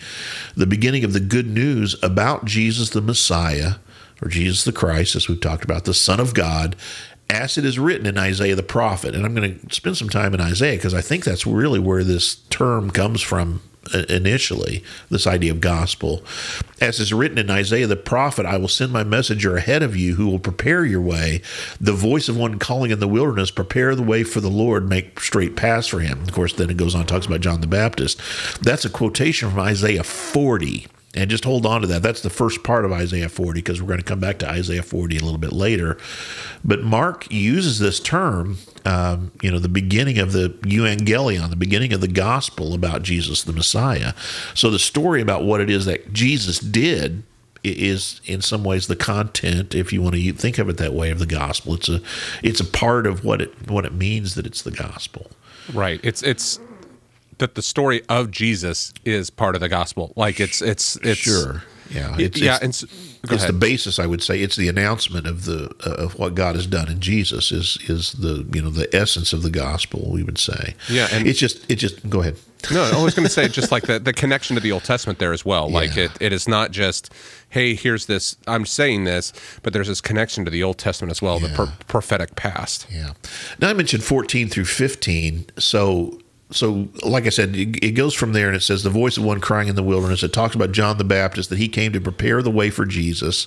The 0.57 0.67
beginning 0.67 1.05
of 1.05 1.13
the 1.13 1.21
good 1.21 1.49
news 1.49 1.97
about 2.03 2.45
Jesus 2.45 2.91
the 2.91 3.01
Messiah, 3.01 3.75
or 4.23 4.29
Jesus 4.29 4.65
the 4.65 4.73
Christ, 4.73 5.17
as 5.17 5.29
we've 5.29 5.41
talked 5.41 5.65
about, 5.65 5.85
the 5.85 5.95
Son 5.95 6.21
of 6.21 6.35
God, 6.35 6.77
as 7.31 7.59
it 7.59 7.65
is 7.65 7.79
written 7.79 8.07
in 8.07 8.19
Isaiah 8.19 8.57
the 8.57 8.63
prophet. 8.63 9.15
And 9.15 9.25
I'm 9.25 9.35
going 9.35 9.59
to 9.59 9.75
spend 9.75 9.97
some 9.97 10.09
time 10.09 10.35
in 10.35 10.41
Isaiah 10.41 10.77
because 10.77 10.95
I 10.95 11.01
think 11.01 11.25
that's 11.25 11.47
really 11.47 11.79
where 11.79 12.05
this 12.05 12.37
term 12.51 12.91
comes 12.91 13.21
from 13.23 13.61
uh, 13.93 14.05
initially 14.09 14.83
this 15.11 15.27
idea 15.27 15.53
of 15.53 15.61
gospel. 15.61 16.23
As 16.81 17.01
is 17.01 17.13
written 17.13 17.39
in 17.39 17.51
isaiah 17.51 17.87
the 17.87 17.97
prophet 17.97 18.47
i 18.47 18.57
will 18.57 18.69
send 18.69 18.93
my 18.93 19.05
messenger 19.05 19.57
ahead 19.57 19.83
of 19.83 19.97
you 19.97 20.15
who 20.15 20.27
will 20.27 20.39
prepare 20.39 20.87
your 20.87 21.03
way. 21.03 21.43
The 21.81 21.93
voice 21.93 22.29
of 22.29 22.37
one 22.37 22.59
calling 22.59 22.91
in 22.91 23.01
the 23.01 23.09
wilderness 23.09 23.51
prepare 23.51 23.95
the 23.95 24.03
way 24.03 24.25
for 24.25 24.41
the 24.41 24.49
lord 24.49 24.89
make 24.89 25.21
straight 25.21 25.55
paths 25.55 25.87
for 25.87 26.01
him. 26.01 26.23
Of 26.23 26.33
course 26.33 26.55
then 26.55 26.71
it 26.71 26.79
goes 26.79 26.95
on 26.95 27.07
talks 27.07 27.27
about 27.27 27.41
john 27.41 27.61
the 27.61 27.67
baptist. 27.67 28.21
That's 28.63 28.87
a 28.87 28.91
quotation 28.91 29.51
from 29.51 29.61
isaiah 29.61 30.05
40 30.05 30.87
and 31.15 31.31
just 31.31 31.45
hold 31.45 31.67
on 31.67 31.81
to 31.83 31.87
that. 31.89 32.03
That's 32.03 32.21
the 32.21 32.31
first 32.31 32.63
part 32.63 32.85
of 32.85 32.93
Isaiah 32.93 33.29
40 33.29 33.61
because 33.61 33.81
we're 33.81 33.89
going 33.89 34.01
to 34.01 34.05
come 34.05 34.21
back 34.21 34.39
to 34.39 34.49
Isaiah 34.49 34.83
40 34.83 35.19
a 35.19 35.25
little 35.25 35.39
bit 35.39 35.53
later. 35.53 35.97
But 36.65 36.83
Mark 36.83 37.31
uses 37.31 37.79
this 37.79 38.01
term, 38.01 38.59
um, 38.85 39.33
you 39.43 39.51
know, 39.51 39.59
the 39.59 39.69
beginning 39.69 40.19
of 40.19 40.33
the 40.33 40.51
euangelion, 40.63 41.51
the 41.51 41.57
beginning 41.57 41.93
of 41.93 42.01
the 42.01 42.09
gospel 42.09 42.75
about 42.75 43.03
Jesus 43.03 43.43
the 43.43 43.53
Messiah. 43.53 44.15
So 44.55 44.71
the 44.71 44.79
story 44.79 45.21
about 45.21 45.45
what 45.45 45.61
it 45.61 45.71
is 45.71 45.85
that 45.87 46.13
Jesus 46.13 46.59
did 46.59 47.23
is 47.63 48.21
in 48.27 48.43
some 48.43 48.63
ways 48.63 48.89
the 48.89 48.97
content 48.97 49.75
if 49.75 49.91
you 49.91 50.03
want 50.03 50.15
to 50.15 50.33
think 50.35 50.59
of 50.59 50.69
it 50.69 50.77
that 50.77 50.93
way 50.93 51.11
of 51.11 51.19
the 51.19 51.25
gospel 51.25 51.73
it's 51.73 51.89
a 51.89 51.99
it's 52.43 52.61
a 52.61 52.65
part 52.65 53.07
of 53.07 53.25
what 53.25 53.41
it 53.41 53.71
what 53.71 53.87
it 53.87 53.95
means 53.95 54.35
that 54.35 54.45
it's 54.45 54.61
the 54.61 54.71
gospel 54.71 55.31
Right. 55.73 56.01
It's 56.03 56.23
it's 56.23 56.61
that 57.39 57.55
the 57.55 57.63
story 57.63 58.03
of 58.09 58.31
Jesus 58.31 58.93
is 59.05 59.31
part 59.31 59.55
of 59.55 59.61
the 59.61 59.69
gospel. 59.69 60.13
Like 60.17 60.41
it's 60.41 60.61
it's 60.63 60.97
it's 60.97 61.21
sure 61.21 61.63
yeah 61.91 62.13
It's, 62.15 62.37
it's, 62.37 62.41
yeah, 62.41 62.57
it's- 62.57 62.83
and 62.83 62.93
s- 62.93 63.19
it's 63.31 63.45
the 63.45 63.53
basis 63.53 63.99
i 63.99 64.07
would 64.07 64.23
say 64.23 64.41
it's 64.41 64.57
the 64.57 64.69
announcement 64.69 65.27
of 65.27 65.45
the 65.45 65.71
uh, 65.87 66.05
of 66.05 66.19
what 66.19 66.35
god 66.35 66.55
has 66.57 66.67
done 66.67 66.91
in 66.91 66.99
jesus 66.99 67.53
is 67.53 67.77
is 67.89 68.13
the 68.13 68.47
you 68.55 68.63
know 68.63 68.71
the 68.71 68.89
essence 68.97 69.35
of 69.35 69.43
the 69.43 69.51
gospel 69.51 70.11
we 70.11 70.23
would 70.23 70.39
say 70.39 70.75
Yeah, 70.89 71.09
and- 71.13 71.27
it's 71.27 71.39
just 71.39 71.71
it 71.71 71.77
just 71.77 72.09
go 72.09 72.23
ahead 72.23 72.37
No, 72.73 72.83
I 72.85 73.03
was 73.03 73.13
going 73.15 73.27
to 73.27 73.31
say 73.33 73.49
just 73.49 73.71
like 73.77 73.83
the, 73.87 73.99
the 73.99 74.15
connection 74.15 74.57
to 74.57 74.61
the 74.63 74.73
Old 74.73 74.85
Testament 74.85 75.19
there 75.19 75.35
as 75.35 75.45
well. 75.45 75.69
Like 75.71 75.95
Yeah. 75.95 76.05
it, 76.05 76.13
it 76.21 76.33
is 76.33 76.49
not 76.49 76.71
just, 76.71 77.13
hey, 77.51 77.75
here's 77.75 78.07
this, 78.07 78.37
I'm 78.47 78.65
saying 78.65 79.05
this, 79.05 79.35
but 79.63 79.75
there's 79.75 79.89
this 79.89 80.01
connection 80.01 80.47
to 80.47 80.51
the 80.51 80.63
Old 80.63 80.79
Testament 80.79 81.11
as 81.11 81.21
well, 81.21 81.39
the 81.39 81.51
pro- 81.51 81.69
prophetic 81.87 82.35
past. 82.37 82.87
yeah 82.91 83.13
now 83.61 83.69
i 83.69 83.75
mentioned 83.75 84.03
14 84.03 84.49
through 84.49 84.65
15 84.65 85.45
so 85.59 86.19
so 86.55 86.89
like 87.03 87.27
i 87.27 87.29
said 87.29 87.55
it, 87.55 87.85
it 87.85 87.93
goes 87.93 88.15
from 88.15 88.33
there 88.33 88.47
and 88.47 88.57
it 88.57 88.63
says 88.63 88.83
the 88.83 88.91
voice 88.91 89.17
of 89.17 89.25
one 89.25 89.41
crying 89.41 89.69
in 89.69 89.77
the 89.77 89.83
wilderness 89.83 90.23
it 90.23 90.33
talks 90.33 90.55
about 90.55 90.73
john 90.73 90.99
the 90.99 91.05
baptist 91.05 91.51
that 91.51 91.59
he 91.59 91.69
came 91.69 91.93
to 91.93 92.01
prepare 92.01 92.43
the 92.43 92.51
way 92.51 92.71
for 92.71 92.85
jesus 92.85 93.47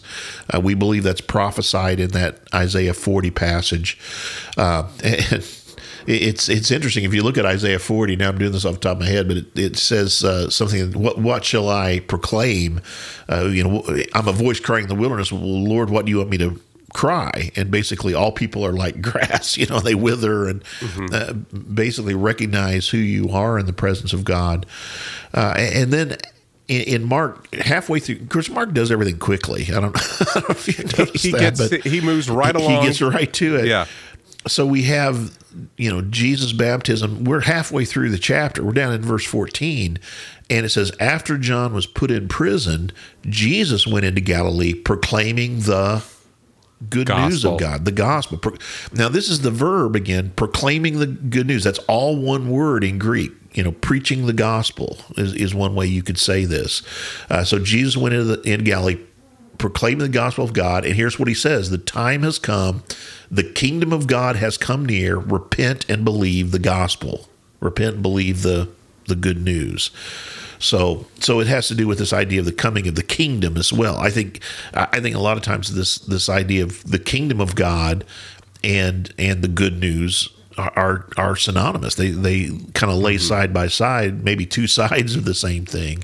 uh, 0.53 0.59
we 0.59 0.73
believe 0.73 1.03
that's 1.03 1.21
prophesied 1.21 1.99
in 1.99 2.11
that 2.11 2.39
isaiah 2.53 2.93
40 2.93 3.31
passage 3.31 3.97
uh, 4.57 4.87
and 5.03 5.45
it's 6.07 6.47
it's 6.47 6.71
interesting 6.71 7.03
if 7.03 7.13
you 7.13 7.21
look 7.21 7.37
at 7.37 7.45
Isaiah 7.45 7.79
40. 7.79 8.15
Now 8.15 8.29
I'm 8.29 8.37
doing 8.37 8.53
this 8.53 8.63
off 8.63 8.75
the 8.75 8.79
top 8.79 8.93
of 8.93 9.01
my 9.01 9.07
head, 9.07 9.27
but 9.27 9.37
it, 9.37 9.59
it 9.59 9.77
says 9.77 10.23
uh, 10.23 10.49
something. 10.49 10.93
What 10.93 11.17
what 11.19 11.43
shall 11.43 11.69
I 11.69 11.99
proclaim? 11.99 12.81
Uh, 13.29 13.45
you 13.45 13.63
know, 13.63 13.83
I'm 14.15 14.27
a 14.27 14.31
voice 14.31 14.59
crying 14.61 14.83
in 14.83 14.89
the 14.89 14.95
wilderness. 14.95 15.33
Well, 15.33 15.41
Lord, 15.41 15.89
what 15.89 16.05
do 16.05 16.11
you 16.11 16.19
want 16.19 16.29
me 16.29 16.37
to 16.37 16.61
cry? 16.97 17.51
And 17.55 17.69
basically, 17.69 18.13
all 18.13 18.31
people 18.31 18.65
are 18.65 18.73
like 18.73 19.01
grass. 19.01 19.55
You 19.55 19.67
know, 19.67 19.79
they 19.79 19.95
wither 19.95 20.47
and 20.47 20.63
uh, 21.13 21.33
basically 21.33 22.15
recognize 22.15 22.89
who 22.89 22.97
you 22.97 23.29
are 23.29 23.57
in 23.57 23.65
the 23.65 23.73
presence 23.73 24.11
of 24.11 24.23
God. 24.23 24.65
Uh, 25.33 25.53
and 25.57 25.93
then. 25.93 26.17
In, 26.69 27.05
Mark, 27.05 27.55
halfway 27.55 28.01
through, 28.01 28.17
of 28.17 28.27
course, 28.27 28.49
Mark 28.49 28.73
does 28.73 28.91
everything 28.91 29.17
quickly. 29.19 29.67
I 29.69 29.79
don't, 29.79 29.95
I 30.21 30.25
don't 30.33 30.49
know 30.49 30.53
if 30.53 30.67
you 30.67 30.83
noticed 30.83 31.23
He 31.23 31.31
that, 31.31 31.39
gets, 31.39 31.69
but 31.69 31.79
he 31.85 32.01
moves 32.01 32.29
right 32.29 32.53
along. 32.53 32.81
He 32.81 32.85
gets 32.85 33.01
right 33.01 33.31
to 33.35 33.55
it. 33.55 33.67
Yeah. 33.67 33.85
So 34.47 34.65
we 34.65 34.83
have, 34.83 35.37
you 35.77 35.89
know, 35.89 36.01
Jesus' 36.01 36.51
baptism. 36.51 37.23
We're 37.23 37.39
halfway 37.39 37.85
through 37.85 38.09
the 38.09 38.17
chapter. 38.17 38.65
We're 38.65 38.73
down 38.73 38.91
in 38.91 39.01
verse 39.01 39.23
14. 39.23 39.97
And 40.49 40.65
it 40.65 40.69
says, 40.69 40.91
After 40.99 41.37
John 41.37 41.73
was 41.73 41.85
put 41.85 42.11
in 42.11 42.27
prison, 42.27 42.91
Jesus 43.25 43.87
went 43.87 44.05
into 44.05 44.19
Galilee 44.19 44.73
proclaiming 44.73 45.61
the 45.61 46.03
good 46.89 47.09
news 47.09 47.43
of 47.45 47.59
God, 47.59 47.85
the 47.85 47.91
gospel. 47.91 48.39
Now, 48.93 49.09
this 49.09 49.29
is 49.29 49.41
the 49.41 49.51
verb 49.51 49.95
again, 49.95 50.31
proclaiming 50.35 50.99
the 50.99 51.07
good 51.07 51.47
news. 51.47 51.63
That's 51.63 51.79
all 51.79 52.15
one 52.21 52.49
word 52.49 52.83
in 52.83 52.99
Greek. 52.99 53.31
You 53.53 53.63
know, 53.63 53.71
preaching 53.71 54.27
the 54.27 54.33
gospel 54.33 54.97
is, 55.17 55.33
is 55.33 55.55
one 55.55 55.73
way 55.73 55.87
you 55.87 56.03
could 56.03 56.19
say 56.19 56.45
this. 56.45 56.83
Uh, 57.29 57.43
so 57.43 57.57
Jesus 57.57 57.97
went 57.97 58.13
into 58.13 58.35
the, 58.35 58.41
in 58.41 58.63
Galilee 58.63 58.99
proclaiming 59.57 59.99
the 59.99 60.09
gospel 60.09 60.43
of 60.43 60.53
God. 60.53 60.85
And 60.85 60.95
here's 60.95 61.19
what 61.19 61.27
he 61.27 61.33
says 61.33 61.69
The 61.69 61.77
time 61.77 62.23
has 62.23 62.39
come, 62.39 62.83
the 63.29 63.43
kingdom 63.43 63.91
of 63.91 64.07
God 64.07 64.35
has 64.35 64.57
come 64.57 64.85
near. 64.85 65.17
Repent 65.17 65.89
and 65.89 66.03
believe 66.05 66.51
the 66.51 66.59
gospel. 66.59 67.27
Repent 67.59 67.95
and 67.95 68.03
believe 68.03 68.43
the, 68.43 68.69
the 69.07 69.15
good 69.15 69.41
news. 69.41 69.91
So, 70.59 71.05
so 71.19 71.39
it 71.39 71.47
has 71.47 71.67
to 71.67 71.75
do 71.75 71.87
with 71.87 71.99
this 71.99 72.13
idea 72.13 72.39
of 72.39 72.45
the 72.45 72.51
coming 72.51 72.87
of 72.87 72.95
the 72.95 73.03
kingdom 73.03 73.57
as 73.57 73.71
well. 73.71 73.97
I 73.97 74.09
think, 74.09 74.41
I 74.73 74.99
think 74.99 75.15
a 75.15 75.19
lot 75.19 75.37
of 75.37 75.43
times 75.43 75.73
this 75.73 75.99
this 75.99 76.29
idea 76.29 76.63
of 76.63 76.83
the 76.89 76.99
kingdom 76.99 77.39
of 77.39 77.55
God 77.55 78.05
and 78.63 79.13
and 79.17 79.43
the 79.43 79.47
good 79.47 79.79
news 79.79 80.29
are 80.57 81.07
are, 81.17 81.35
synonymous. 81.35 81.95
They 81.95 82.09
they 82.09 82.49
kind 82.73 82.91
of 82.91 82.97
lay 82.97 83.17
side 83.17 83.53
by 83.53 83.67
side, 83.67 84.23
maybe 84.23 84.45
two 84.45 84.67
sides 84.79 85.15
of 85.15 85.25
the 85.25 85.35
same 85.35 85.65
thing. 85.65 86.03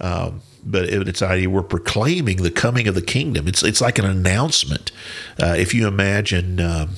Um, 0.00 0.42
but 0.64 0.84
it, 0.84 1.08
it's 1.08 1.22
idea 1.22 1.48
we're 1.48 1.62
proclaiming 1.62 2.38
the 2.38 2.50
coming 2.50 2.88
of 2.88 2.94
the 2.94 3.02
kingdom. 3.02 3.48
It's 3.48 3.62
it's 3.62 3.80
like 3.80 3.98
an 3.98 4.04
announcement. 4.04 4.92
Uh, 5.40 5.54
if 5.58 5.74
you 5.74 5.86
imagine. 5.86 6.60
Um, 6.60 6.90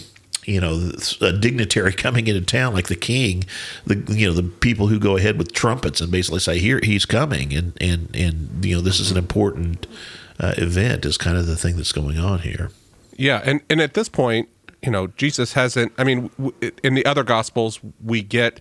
you 0.49 0.61
know, 0.61 0.91
a 1.21 1.33
dignitary 1.33 1.93
coming 2.05 2.27
into 2.27 2.41
town 2.41 2.73
like 2.75 2.89
the 2.89 2.97
king, 2.97 3.45
the 3.87 3.97
you 4.15 4.27
know 4.27 4.33
the 4.33 4.43
people 4.43 4.87
who 4.89 4.99
go 4.99 5.17
ahead 5.17 5.39
with 5.39 5.53
trumpets 5.53 6.01
and 6.01 6.11
basically 6.11 6.41
say, 6.41 6.59
"Here 6.59 6.81
he's 6.83 7.05
coming," 7.05 7.53
and 7.55 7.73
and 7.81 8.15
and 8.15 8.65
you 8.65 8.77
know 8.77 8.81
this 8.81 8.99
is 8.99 9.11
an 9.11 9.17
important 9.19 9.87
uh, 10.41 10.55
event. 10.57 11.05
Is 11.05 11.19
kind 11.19 11.37
of 11.37 11.47
the 11.47 11.57
thing 11.57 11.77
that's 11.77 11.93
going 11.93 12.19
on 12.19 12.41
here. 12.41 12.71
Yeah, 13.17 13.43
and 13.45 13.61
and 13.69 13.81
at 13.81 13.95
this 13.95 14.09
point, 14.09 14.49
you 14.83 14.91
know, 14.91 15.09
Jesus 15.09 15.53
hasn't. 15.53 15.93
I 15.99 16.05
mean, 16.05 16.31
in 16.83 16.95
the 16.95 17.05
other 17.05 17.25
gospels, 17.25 17.81
we 18.03 18.23
get 18.23 18.61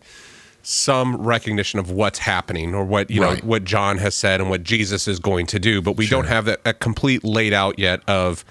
some 0.63 1.15
recognition 1.15 1.79
of 1.79 1.89
what's 1.91 2.19
happening 2.19 2.75
or 2.75 2.83
what 2.83 3.09
you 3.09 3.21
Right. 3.21 3.41
know 3.41 3.47
what 3.47 3.63
John 3.63 3.99
has 3.99 4.15
said 4.15 4.41
and 4.41 4.49
what 4.49 4.63
Jesus 4.63 5.07
is 5.07 5.17
going 5.19 5.45
to 5.47 5.59
do, 5.59 5.81
but 5.81 5.93
we 5.95 6.07
don't 6.07 6.27
have 6.27 6.43
that 6.45 6.59
a 6.65 6.73
complete 6.73 7.23
laid 7.23 7.53
out 7.53 7.79
yet 7.79 8.01
of 8.09 8.43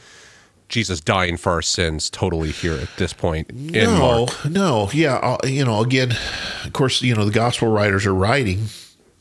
Jesus 0.69 1.01
dying 1.01 1.37
for 1.37 1.53
our 1.53 1.63
sins 1.63 2.11
totally 2.11 2.51
here 2.51 2.75
at 2.75 2.89
this 2.97 3.13
point 3.13 3.51
in 3.51 3.71
no, 3.73 4.27
no, 4.49 4.91
yeah, 4.93 5.15
uh, 5.17 5.39
you 5.47 5.65
know, 5.65 5.81
again, 5.81 6.13
of 6.65 6.73
course, 6.73 7.03
you 7.03 7.15
know, 7.15 7.25
the 7.25 7.31
gospel 7.31 7.69
writers 7.69 8.05
are 8.05 8.15
writing, 8.15 8.67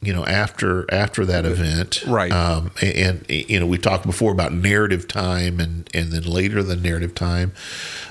you 0.01 0.11
know, 0.11 0.25
after 0.25 0.91
after 0.91 1.23
that 1.25 1.45
event, 1.45 2.03
Right. 2.07 2.31
Um, 2.31 2.71
and, 2.81 2.95
and 2.97 3.25
you 3.29 3.59
know, 3.59 3.67
we 3.67 3.77
talked 3.77 4.05
before 4.05 4.31
about 4.31 4.53
narrative 4.53 5.07
time, 5.07 5.59
and 5.59 5.87
and 5.93 6.11
then 6.11 6.23
later 6.23 6.63
the 6.63 6.75
narrative 6.75 7.13
time. 7.13 7.53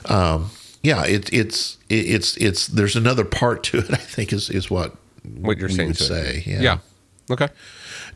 Um, 0.06 0.50
yeah, 0.82 1.04
it, 1.04 1.32
it's 1.32 1.78
it, 1.88 1.94
it's 1.94 2.36
it's 2.36 2.66
there's 2.68 2.94
another 2.94 3.24
part 3.24 3.64
to 3.64 3.78
it. 3.78 3.90
I 3.92 3.96
think 3.96 4.32
is 4.32 4.48
is 4.48 4.70
what 4.70 4.94
What 5.40 5.58
you're 5.58 5.68
we 5.68 5.74
saying 5.74 5.88
would 5.88 5.96
to 5.96 6.04
say. 6.04 6.42
Yeah. 6.46 6.60
yeah. 6.60 6.78
Okay. 7.30 7.48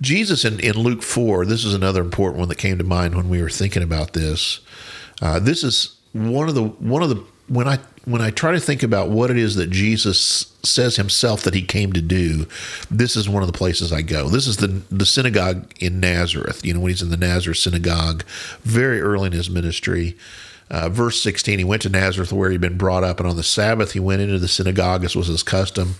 Jesus 0.00 0.44
in, 0.44 0.60
in 0.60 0.74
Luke 0.74 1.02
4, 1.02 1.44
this 1.44 1.64
is 1.64 1.74
another 1.74 2.00
important 2.00 2.38
one 2.38 2.48
that 2.50 2.58
came 2.58 2.78
to 2.78 2.84
mind 2.84 3.16
when 3.16 3.28
we 3.28 3.42
were 3.42 3.50
thinking 3.50 3.82
about 3.82 4.12
this. 4.12 4.60
Uh, 5.20 5.38
this 5.38 5.64
is 5.64 5.96
one 6.12 6.48
of 6.48 6.54
the 6.54 6.64
one 6.64 7.02
of 7.02 7.08
the 7.08 7.22
when 7.48 7.66
I 7.66 7.78
when 8.04 8.22
I 8.22 8.30
try 8.30 8.52
to 8.52 8.60
think 8.60 8.82
about 8.82 9.10
what 9.10 9.30
it 9.30 9.36
is 9.36 9.56
that 9.56 9.70
Jesus 9.70 10.52
says 10.62 10.96
himself 10.96 11.42
that 11.42 11.54
he 11.54 11.62
came 11.62 11.92
to 11.92 12.00
do, 12.00 12.46
this 12.90 13.16
is 13.16 13.28
one 13.28 13.42
of 13.42 13.46
the 13.46 13.56
places 13.56 13.92
I 13.92 14.02
go. 14.02 14.28
This 14.28 14.46
is 14.46 14.58
the 14.58 14.68
the 14.90 15.06
synagogue 15.06 15.72
in 15.80 16.00
Nazareth. 16.00 16.64
You 16.64 16.74
know, 16.74 16.80
when 16.80 16.90
he's 16.90 17.02
in 17.02 17.10
the 17.10 17.16
Nazareth 17.16 17.58
synagogue, 17.58 18.24
very 18.62 19.00
early 19.00 19.26
in 19.26 19.32
his 19.32 19.50
ministry. 19.50 20.16
Uh, 20.70 20.88
verse 20.88 21.22
16, 21.22 21.58
he 21.58 21.64
went 21.64 21.82
to 21.82 21.88
Nazareth 21.88 22.32
where 22.32 22.50
he'd 22.50 22.60
been 22.60 22.76
brought 22.76 23.04
up, 23.04 23.20
and 23.20 23.28
on 23.28 23.36
the 23.36 23.42
Sabbath 23.42 23.92
he 23.92 24.00
went 24.00 24.20
into 24.20 24.38
the 24.38 24.48
synagogue 24.48 25.02
as 25.04 25.16
was 25.16 25.28
his 25.28 25.42
custom. 25.42 25.94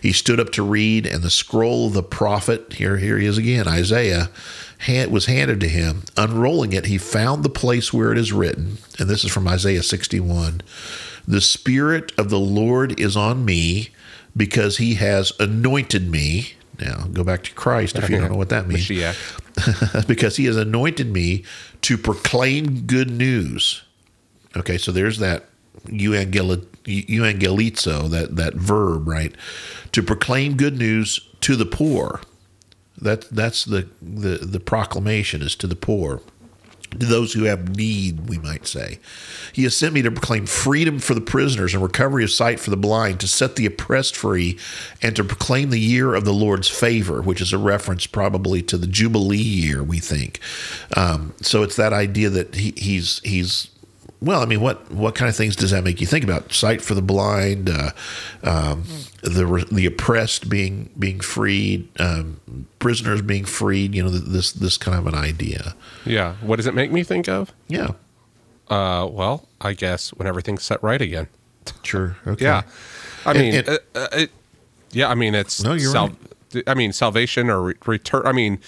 He 0.00 0.12
stood 0.12 0.38
up 0.38 0.50
to 0.50 0.62
read, 0.62 1.06
and 1.06 1.22
the 1.22 1.30
scroll 1.30 1.88
of 1.88 1.94
the 1.94 2.02
prophet, 2.04 2.74
here, 2.74 2.98
here 2.98 3.18
he 3.18 3.26
is 3.26 3.36
again, 3.36 3.66
Isaiah, 3.66 4.30
hand, 4.78 5.10
was 5.10 5.26
handed 5.26 5.60
to 5.60 5.68
him. 5.68 6.04
Unrolling 6.16 6.72
it, 6.72 6.86
he 6.86 6.98
found 6.98 7.42
the 7.42 7.48
place 7.48 7.92
where 7.92 8.12
it 8.12 8.18
is 8.18 8.32
written, 8.32 8.78
and 8.98 9.10
this 9.10 9.24
is 9.24 9.32
from 9.32 9.48
Isaiah 9.48 9.82
61 9.82 10.62
The 11.26 11.40
Spirit 11.40 12.12
of 12.16 12.30
the 12.30 12.38
Lord 12.38 12.98
is 13.00 13.16
on 13.16 13.44
me 13.44 13.90
because 14.36 14.76
he 14.76 14.94
has 14.94 15.32
anointed 15.40 16.08
me. 16.08 16.54
Now, 16.80 17.06
go 17.12 17.22
back 17.22 17.42
to 17.44 17.52
Christ 17.52 17.96
if 17.96 18.08
you 18.08 18.18
don't 18.18 18.30
know 18.30 18.38
what 18.38 18.48
that 18.50 18.66
means. 18.68 18.86
Because 20.06 20.36
he 20.36 20.46
has 20.46 20.56
anointed 20.56 21.12
me 21.12 21.44
to 21.82 21.98
proclaim 21.98 22.86
good 22.86 23.10
news. 23.10 23.82
Okay, 24.56 24.78
so 24.78 24.92
there's 24.92 25.18
that 25.18 25.46
euangelizo, 25.86 26.70
that, 28.10 28.36
that 28.36 28.54
verb, 28.54 29.08
right? 29.08 29.34
To 29.92 30.02
proclaim 30.02 30.56
good 30.56 30.78
news 30.78 31.28
to 31.40 31.56
the 31.56 31.66
poor. 31.66 32.20
That, 33.00 33.22
that's 33.30 33.64
the, 33.64 33.88
the, 34.00 34.38
the 34.38 34.60
proclamation 34.60 35.42
is 35.42 35.56
to 35.56 35.66
the 35.66 35.76
poor 35.76 36.22
to 36.98 37.06
those 37.06 37.32
who 37.32 37.44
have 37.44 37.76
need, 37.76 38.28
we 38.28 38.38
might 38.38 38.66
say. 38.66 38.98
He 39.52 39.64
has 39.64 39.76
sent 39.76 39.94
me 39.94 40.02
to 40.02 40.10
proclaim 40.10 40.46
freedom 40.46 40.98
for 40.98 41.14
the 41.14 41.20
prisoners 41.20 41.74
and 41.74 41.82
recovery 41.82 42.24
of 42.24 42.30
sight 42.30 42.60
for 42.60 42.70
the 42.70 42.76
blind, 42.76 43.20
to 43.20 43.28
set 43.28 43.56
the 43.56 43.66
oppressed 43.66 44.16
free, 44.16 44.58
and 45.00 45.16
to 45.16 45.24
proclaim 45.24 45.70
the 45.70 45.80
year 45.80 46.14
of 46.14 46.24
the 46.24 46.34
Lord's 46.34 46.68
favor, 46.68 47.22
which 47.22 47.40
is 47.40 47.52
a 47.52 47.58
reference 47.58 48.06
probably 48.06 48.62
to 48.62 48.76
the 48.76 48.86
Jubilee 48.86 49.38
year, 49.38 49.82
we 49.82 49.98
think. 49.98 50.40
Um, 50.96 51.34
so 51.40 51.62
it's 51.62 51.76
that 51.76 51.92
idea 51.92 52.30
that 52.30 52.54
he, 52.54 52.72
he's 52.76 53.20
he's 53.20 53.68
well, 54.22 54.40
I 54.40 54.46
mean, 54.46 54.60
what 54.60 54.90
what 54.90 55.14
kind 55.14 55.28
of 55.28 55.34
things 55.36 55.56
does 55.56 55.70
that 55.72 55.82
make 55.84 56.00
you 56.00 56.06
think 56.06 56.24
about? 56.24 56.52
Sight 56.52 56.80
for 56.80 56.94
the 56.94 57.02
blind, 57.02 57.68
uh, 57.68 57.90
um, 58.44 58.84
the 59.22 59.66
the 59.70 59.86
oppressed 59.86 60.48
being 60.48 60.90
being 60.98 61.20
freed, 61.20 61.88
um, 62.00 62.40
prisoners 62.78 63.20
being 63.22 63.44
freed. 63.44 63.94
You 63.94 64.04
know, 64.04 64.10
this 64.10 64.52
this 64.52 64.76
kind 64.78 64.96
of 64.98 65.06
an 65.06 65.14
idea. 65.14 65.74
Yeah. 66.04 66.34
What 66.40 66.56
does 66.56 66.66
it 66.66 66.74
make 66.74 66.90
me 66.92 67.02
think 67.02 67.28
of? 67.28 67.52
Yeah, 67.68 67.88
Uh, 68.68 69.06
well, 69.10 69.48
I 69.60 69.72
guess 69.74 70.10
when 70.10 70.26
everything's 70.28 70.62
set 70.62 70.82
right 70.82 71.00
again. 71.02 71.26
sure. 71.82 72.16
Okay. 72.26 72.44
Yeah. 72.44 72.62
I 73.26 73.32
mean, 73.34 73.54
and- 73.54 73.68
uh, 73.68 73.78
uh, 73.94 74.06
it, 74.12 74.30
yeah, 74.92 75.08
I 75.08 75.14
mean, 75.14 75.34
it's, 75.34 75.62
No, 75.62 75.74
you're 75.74 75.92
right. 75.92 76.12
I 76.66 76.74
mean, 76.74 76.92
salvation 76.92 77.48
or 77.50 77.62
re- 77.62 77.74
return. 77.86 78.22
I 78.26 78.32
mean, 78.32 78.58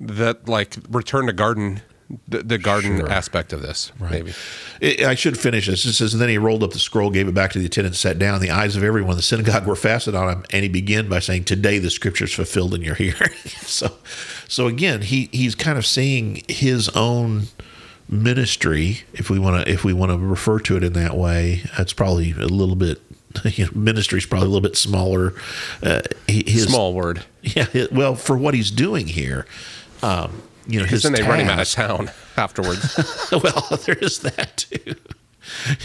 that 0.00 0.48
like 0.48 0.76
return 0.90 1.26
to 1.26 1.32
garden, 1.32 1.80
the, 2.26 2.42
the 2.42 2.58
garden 2.58 2.98
Sure. 2.98 3.10
aspect 3.10 3.52
of 3.52 3.60
this, 3.62 3.92
maybe. 4.00 4.32
It, 4.80 5.02
I 5.02 5.14
should 5.14 5.38
finish 5.38 5.66
this. 5.66 5.84
It 5.84 5.92
says, 5.92 6.14
and 6.14 6.22
then 6.22 6.28
he 6.30 6.38
rolled 6.38 6.62
up 6.62 6.70
the 6.72 6.78
scroll, 6.78 7.10
gave 7.10 7.28
it 7.28 7.34
back 7.34 7.52
to 7.52 7.58
the 7.58 7.66
attendant, 7.66 7.92
and 7.94 7.96
sat 7.98 8.18
down. 8.18 8.40
The 8.40 8.50
eyes 8.50 8.76
of 8.76 8.82
everyone 8.82 9.10
in 9.12 9.16
the 9.16 9.22
synagogue 9.22 9.66
were 9.66 9.76
fastened 9.76 10.16
on 10.16 10.28
him, 10.32 10.44
and 10.50 10.62
he 10.62 10.68
began 10.68 11.08
by 11.08 11.18
saying, 11.18 11.44
"Today 11.44 11.78
the 11.78 11.90
scriptures 11.90 12.32
fulfilled 12.32 12.72
in 12.74 12.80
your 12.82 12.94
hearing." 12.94 13.32
so, 13.60 13.92
so 14.48 14.66
again, 14.68 15.02
he 15.02 15.28
he's 15.32 15.54
kind 15.54 15.76
of 15.76 15.84
seeing 15.84 16.42
his 16.48 16.88
own 16.90 17.48
ministry, 18.08 19.00
if 19.12 19.28
we 19.30 19.38
want 19.38 19.64
to 19.66 19.70
if 19.70 19.84
we 19.84 19.92
want 19.92 20.10
to 20.10 20.18
refer 20.18 20.58
to 20.60 20.76
it 20.76 20.84
in 20.84 20.94
that 20.94 21.14
way. 21.16 21.62
That's 21.76 21.92
probably 21.92 22.32
a 22.32 22.46
little 22.46 22.76
bit. 22.76 23.00
You 23.44 23.66
know, 23.66 23.70
ministry 23.74 24.18
is 24.18 24.26
probably 24.26 24.46
a 24.46 24.50
little 24.50 24.66
bit 24.66 24.76
smaller. 24.76 25.34
Uh, 25.82 26.00
his, 26.26 26.64
Small 26.64 26.94
word. 26.94 27.24
yeah. 27.42 27.66
well, 27.92 28.14
for 28.16 28.36
what 28.38 28.54
he's 28.54 28.70
doing 28.70 29.06
here, 29.06 29.46
um, 30.02 30.42
you 30.68 30.78
know, 30.78 30.84
Because 30.84 31.02
his 31.02 31.10
then 31.10 31.12
they 31.20 31.28
run 31.28 31.40
him 31.40 31.48
out 31.48 31.58
of 31.58 31.70
town 31.70 32.10
afterwards. 32.36 32.94
well, 33.32 33.78
there 33.86 33.96
is 33.96 34.20
that 34.20 34.56
too. 34.58 34.94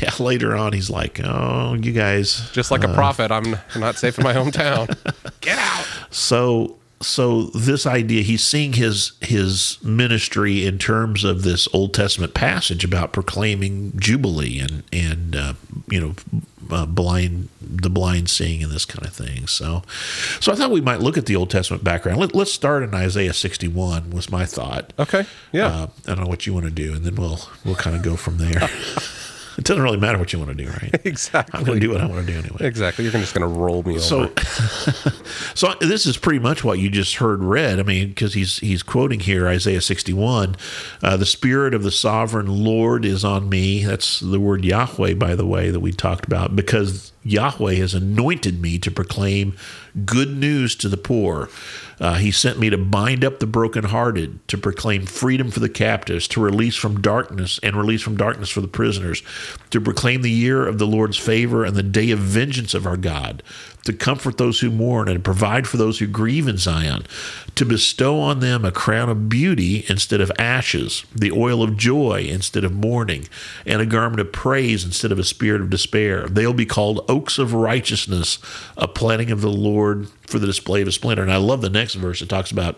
Yeah, 0.01 0.11
later 0.19 0.55
on, 0.55 0.73
he's 0.73 0.89
like, 0.89 1.21
"Oh, 1.23 1.73
you 1.75 1.93
guys." 1.93 2.49
Just 2.51 2.69
like 2.69 2.83
a 2.83 2.93
prophet, 2.93 3.31
I'm 3.31 3.55
not 3.77 3.95
safe 3.95 4.17
in 4.17 4.23
my 4.25 4.33
hometown. 4.33 4.93
Get 5.41 5.57
out. 5.57 5.87
So, 6.11 6.75
so 7.01 7.43
this 7.43 7.85
idea, 7.85 8.23
he's 8.23 8.43
seeing 8.43 8.73
his 8.73 9.13
his 9.21 9.77
ministry 9.81 10.65
in 10.65 10.79
terms 10.79 11.23
of 11.23 11.43
this 11.43 11.69
Old 11.73 11.93
Testament 11.93 12.33
passage 12.33 12.83
about 12.83 13.13
proclaiming 13.13 13.93
jubilee 13.95 14.59
and 14.59 14.83
and 14.91 15.33
uh, 15.33 15.53
you 15.87 16.01
know, 16.01 16.15
uh, 16.69 16.85
blind 16.85 17.49
the 17.61 17.89
blind 17.89 18.29
seeing 18.29 18.63
and 18.63 18.71
this 18.71 18.85
kind 18.85 19.05
of 19.05 19.13
thing. 19.13 19.47
So, 19.47 19.83
so 20.39 20.51
I 20.51 20.55
thought 20.55 20.71
we 20.71 20.81
might 20.81 20.99
look 20.99 21.17
at 21.17 21.25
the 21.25 21.35
Old 21.35 21.49
Testament 21.49 21.83
background. 21.83 22.19
Let, 22.19 22.35
let's 22.35 22.51
start 22.51 22.83
in 22.83 22.93
Isaiah 22.93 23.33
sixty 23.33 23.67
one. 23.67 24.09
Was 24.11 24.29
my 24.29 24.45
thought. 24.45 24.93
Okay. 24.99 25.25
Yeah. 25.51 25.67
Uh, 25.67 25.87
I 26.07 26.15
don't 26.15 26.23
know 26.23 26.29
what 26.29 26.45
you 26.45 26.53
want 26.53 26.65
to 26.65 26.71
do, 26.71 26.93
and 26.93 27.03
then 27.03 27.15
we'll 27.15 27.39
we'll 27.65 27.75
kind 27.75 27.95
of 27.95 28.01
go 28.01 28.15
from 28.15 28.37
there. 28.37 28.69
it 29.57 29.63
doesn't 29.65 29.81
really 29.83 29.97
matter 29.97 30.17
what 30.17 30.33
you 30.33 30.39
want 30.39 30.55
to 30.55 30.63
do, 30.63 30.69
right? 30.69 31.01
exactly. 31.05 31.57
I'm 31.59 31.65
going 31.65 31.79
to 31.79 31.85
do 31.85 31.91
what 31.91 32.01
I 32.01 32.05
want 32.05 32.25
to 32.25 32.31
do 32.31 32.37
anyway. 32.37 32.57
Exactly. 32.61 33.03
You're 33.05 33.13
just 33.13 33.33
going 33.33 33.47
to 33.47 33.59
roll 33.59 33.83
me 33.83 33.97
So, 33.99 34.21
over. 34.23 34.33
so 35.55 35.73
this 35.81 36.05
is 36.05 36.17
pretty 36.17 36.39
much 36.39 36.63
what 36.63 36.79
you 36.79 36.89
just 36.89 37.15
heard 37.15 37.43
read. 37.43 37.79
I 37.79 37.83
mean, 37.83 38.09
because 38.09 38.33
he's 38.33 38.57
he's 38.59 38.83
quoting 38.83 39.19
here 39.19 39.47
Isaiah 39.47 39.81
61, 39.81 40.55
uh, 41.01 41.17
the 41.17 41.25
spirit 41.25 41.73
of 41.73 41.83
the 41.83 41.91
sovereign 41.91 42.63
Lord 42.63 43.05
is 43.05 43.23
on 43.23 43.49
me. 43.49 43.83
That's 43.85 44.19
the 44.19 44.39
word 44.39 44.65
Yahweh, 44.65 45.15
by 45.15 45.35
the 45.35 45.45
way, 45.45 45.69
that 45.69 45.79
we 45.79 45.91
talked 45.91 46.25
about, 46.25 46.55
because 46.55 47.11
Yahweh 47.23 47.75
has 47.75 47.93
anointed 47.93 48.61
me 48.61 48.77
to 48.79 48.91
proclaim 48.91 49.55
good 50.05 50.35
news 50.35 50.75
to 50.77 50.89
the 50.89 50.97
poor. 50.97 51.49
Uh, 51.99 52.15
he 52.15 52.31
sent 52.31 52.59
me 52.59 52.69
to 52.69 52.77
bind 52.77 53.23
up 53.23 53.39
the 53.39 53.47
brokenhearted, 53.47 54.45
to 54.47 54.57
proclaim 54.57 55.05
freedom 55.05 55.51
for 55.51 55.59
the 55.59 55.69
captives, 55.69 56.27
to 56.29 56.41
release 56.41 56.75
from 56.75 57.01
darkness 57.01 57.59
and 57.63 57.75
release 57.75 58.01
from 58.01 58.17
darkness 58.17 58.49
for 58.49 58.61
the 58.61 58.67
prisoners, 58.67 59.23
to 59.69 59.79
proclaim 59.79 60.21
the 60.21 60.31
year 60.31 60.67
of 60.67 60.77
the 60.77 60.87
Lord's 60.87 61.17
favor 61.17 61.63
and 61.63 61.75
the 61.75 61.83
day 61.83 62.11
of 62.11 62.19
vengeance 62.19 62.73
of 62.73 62.85
our 62.85 62.97
God, 62.97 63.43
to 63.83 63.93
comfort 63.93 64.37
those 64.37 64.59
who 64.59 64.71
mourn 64.71 65.07
and 65.07 65.23
provide 65.23 65.67
for 65.67 65.77
those 65.77 65.99
who 65.99 66.07
grieve 66.07 66.47
in 66.47 66.57
Zion, 66.57 67.05
to 67.55 67.65
bestow 67.65 68.19
on 68.19 68.39
them 68.39 68.65
a 68.65 68.71
crown 68.71 69.09
of 69.09 69.29
beauty 69.29 69.85
instead 69.89 70.21
of 70.21 70.31
ashes, 70.39 71.05
the 71.13 71.31
oil 71.31 71.61
of 71.61 71.77
joy 71.77 72.25
instead 72.27 72.63
of 72.63 72.73
mourning, 72.73 73.27
and 73.65 73.81
a 73.81 73.85
garment 73.85 74.19
of 74.19 74.31
praise 74.31 74.83
instead 74.83 75.11
of 75.11 75.19
a 75.19 75.23
spirit 75.23 75.61
of 75.61 75.69
despair. 75.69 76.27
They'll 76.27 76.53
be 76.53 76.65
called 76.65 77.05
oaks 77.09 77.37
of 77.37 77.53
righteousness, 77.53 78.39
a 78.77 78.87
planting 78.87 79.31
of 79.31 79.41
the 79.41 79.51
Lord 79.51 80.07
for 80.27 80.39
the 80.39 80.47
display 80.47 80.81
of 80.81 80.87
his 80.87 80.95
splendor. 80.95 81.23
And 81.23 81.31
I 81.31 81.37
love 81.37 81.61
the 81.61 81.69
next 81.69 81.95
verse. 81.95 82.21
It 82.21 82.29
talks 82.29 82.51
about 82.51 82.77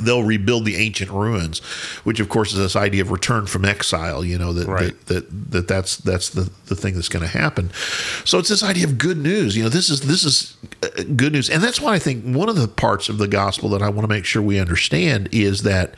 they'll 0.00 0.24
rebuild 0.24 0.64
the 0.64 0.76
ancient 0.76 1.10
ruins, 1.10 1.60
which 2.04 2.20
of 2.20 2.28
course 2.28 2.52
is 2.52 2.58
this 2.58 2.76
idea 2.76 3.02
of 3.02 3.10
return 3.10 3.46
from 3.46 3.64
exile. 3.64 4.24
You 4.24 4.38
know 4.38 4.52
that 4.52 4.66
Right. 4.66 5.06
that, 5.06 5.28
that 5.28 5.50
that 5.52 5.68
that's 5.68 5.96
that's 5.98 6.30
the 6.30 6.50
the 6.66 6.74
thing 6.76 6.94
that's 6.94 7.08
going 7.08 7.22
to 7.24 7.38
happen. 7.38 7.70
So 8.24 8.38
it's 8.38 8.48
this 8.48 8.62
idea 8.62 8.84
of 8.86 8.98
good 8.98 9.18
news. 9.18 9.56
You 9.56 9.62
know, 9.64 9.68
this 9.68 9.90
is 9.90 10.00
this 10.02 10.24
is 10.24 10.56
uh, 10.82 11.02
good 11.16 11.32
news, 11.32 11.48
and 11.50 11.62
that's 11.62 11.80
why 11.80 11.94
I 11.94 11.98
think 11.98 12.24
one 12.24 12.48
of 12.48 12.56
the 12.56 12.68
parts 12.68 13.08
of 13.08 13.18
the 13.18 13.28
gospel 13.28 13.68
that 13.70 13.82
I 13.82 13.88
want 13.88 14.02
to 14.02 14.08
make 14.08 14.24
sure 14.24 14.42
we 14.42 14.58
understand 14.58 15.28
is 15.32 15.62
that 15.62 15.94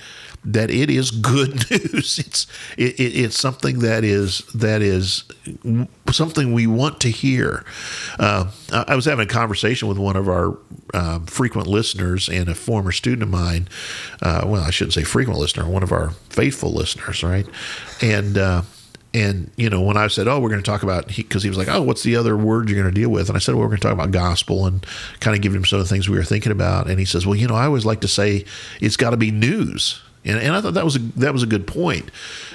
that 0.46 0.70
it 0.70 0.88
is 0.88 1.10
good 1.10 1.70
news. 1.70 2.18
It's 2.18 2.46
it, 2.78 2.98
it, 2.98 3.18
it's 3.18 3.38
something 3.38 3.80
that 3.80 4.04
is 4.04 4.38
that 4.54 4.80
is 4.80 5.24
something 6.12 6.52
we 6.54 6.66
want 6.66 7.00
to 7.00 7.10
hear. 7.10 7.64
Uh, 8.18 8.50
I 8.72 8.94
was 8.94 9.04
having 9.04 9.24
a 9.24 9.28
conversation 9.28 9.88
with 9.88 9.98
one 9.98 10.16
of 10.16 10.28
our 10.28 10.56
um, 10.94 11.26
frequent 11.26 11.66
listeners 11.66 12.28
and 12.28 12.48
a 12.48 12.54
former 12.54 12.92
student 12.92 13.24
of 13.24 13.28
mine. 13.28 13.68
Uh, 14.22 14.44
well, 14.46 14.62
I 14.62 14.70
shouldn't 14.70 14.94
say 14.94 15.02
frequent 15.02 15.38
listener, 15.38 15.68
one 15.68 15.82
of 15.82 15.92
our 15.92 16.10
faithful 16.30 16.72
listeners, 16.72 17.22
right? 17.22 17.46
And 18.00 18.38
uh, 18.38 18.62
and 19.12 19.50
you 19.56 19.70
know, 19.70 19.80
when 19.80 19.96
I 19.96 20.06
said, 20.08 20.28
"Oh, 20.28 20.38
we're 20.38 20.50
going 20.50 20.62
to 20.62 20.70
talk 20.70 20.82
about," 20.82 21.08
because 21.08 21.42
he, 21.42 21.48
was 21.48 21.58
like, 21.58 21.68
"Oh, 21.68 21.82
what's 21.82 22.02
the 22.02 22.16
other 22.16 22.36
word 22.36 22.68
you're 22.68 22.80
going 22.80 22.92
to 22.94 23.00
deal 23.00 23.08
with?" 23.08 23.28
And 23.28 23.36
I 23.36 23.40
said, 23.40 23.54
"Well, 23.54 23.62
we're 23.62 23.68
going 23.68 23.80
to 23.80 23.82
talk 23.82 23.94
about 23.94 24.10
gospel 24.12 24.66
and 24.66 24.86
kind 25.20 25.34
of 25.34 25.42
give 25.42 25.54
him 25.54 25.64
some 25.64 25.80
of 25.80 25.86
the 25.86 25.88
things 25.88 26.08
we 26.08 26.16
were 26.16 26.24
thinking 26.24 26.52
about." 26.52 26.88
And 26.88 26.98
he 26.98 27.04
says, 27.04 27.26
"Well, 27.26 27.34
you 27.34 27.48
know, 27.48 27.54
I 27.54 27.64
always 27.64 27.86
like 27.86 28.02
to 28.02 28.08
say 28.08 28.44
it's 28.80 28.96
got 28.96 29.10
to 29.10 29.16
be 29.16 29.30
news." 29.32 30.02
And, 30.26 30.38
and 30.38 30.54
I 30.54 30.60
thought 30.60 30.74
that 30.74 30.84
was 30.84 30.96
a 30.96 31.00
that 31.20 31.32
was 31.32 31.42
a 31.42 31.46
good 31.46 31.66
point. 31.66 32.10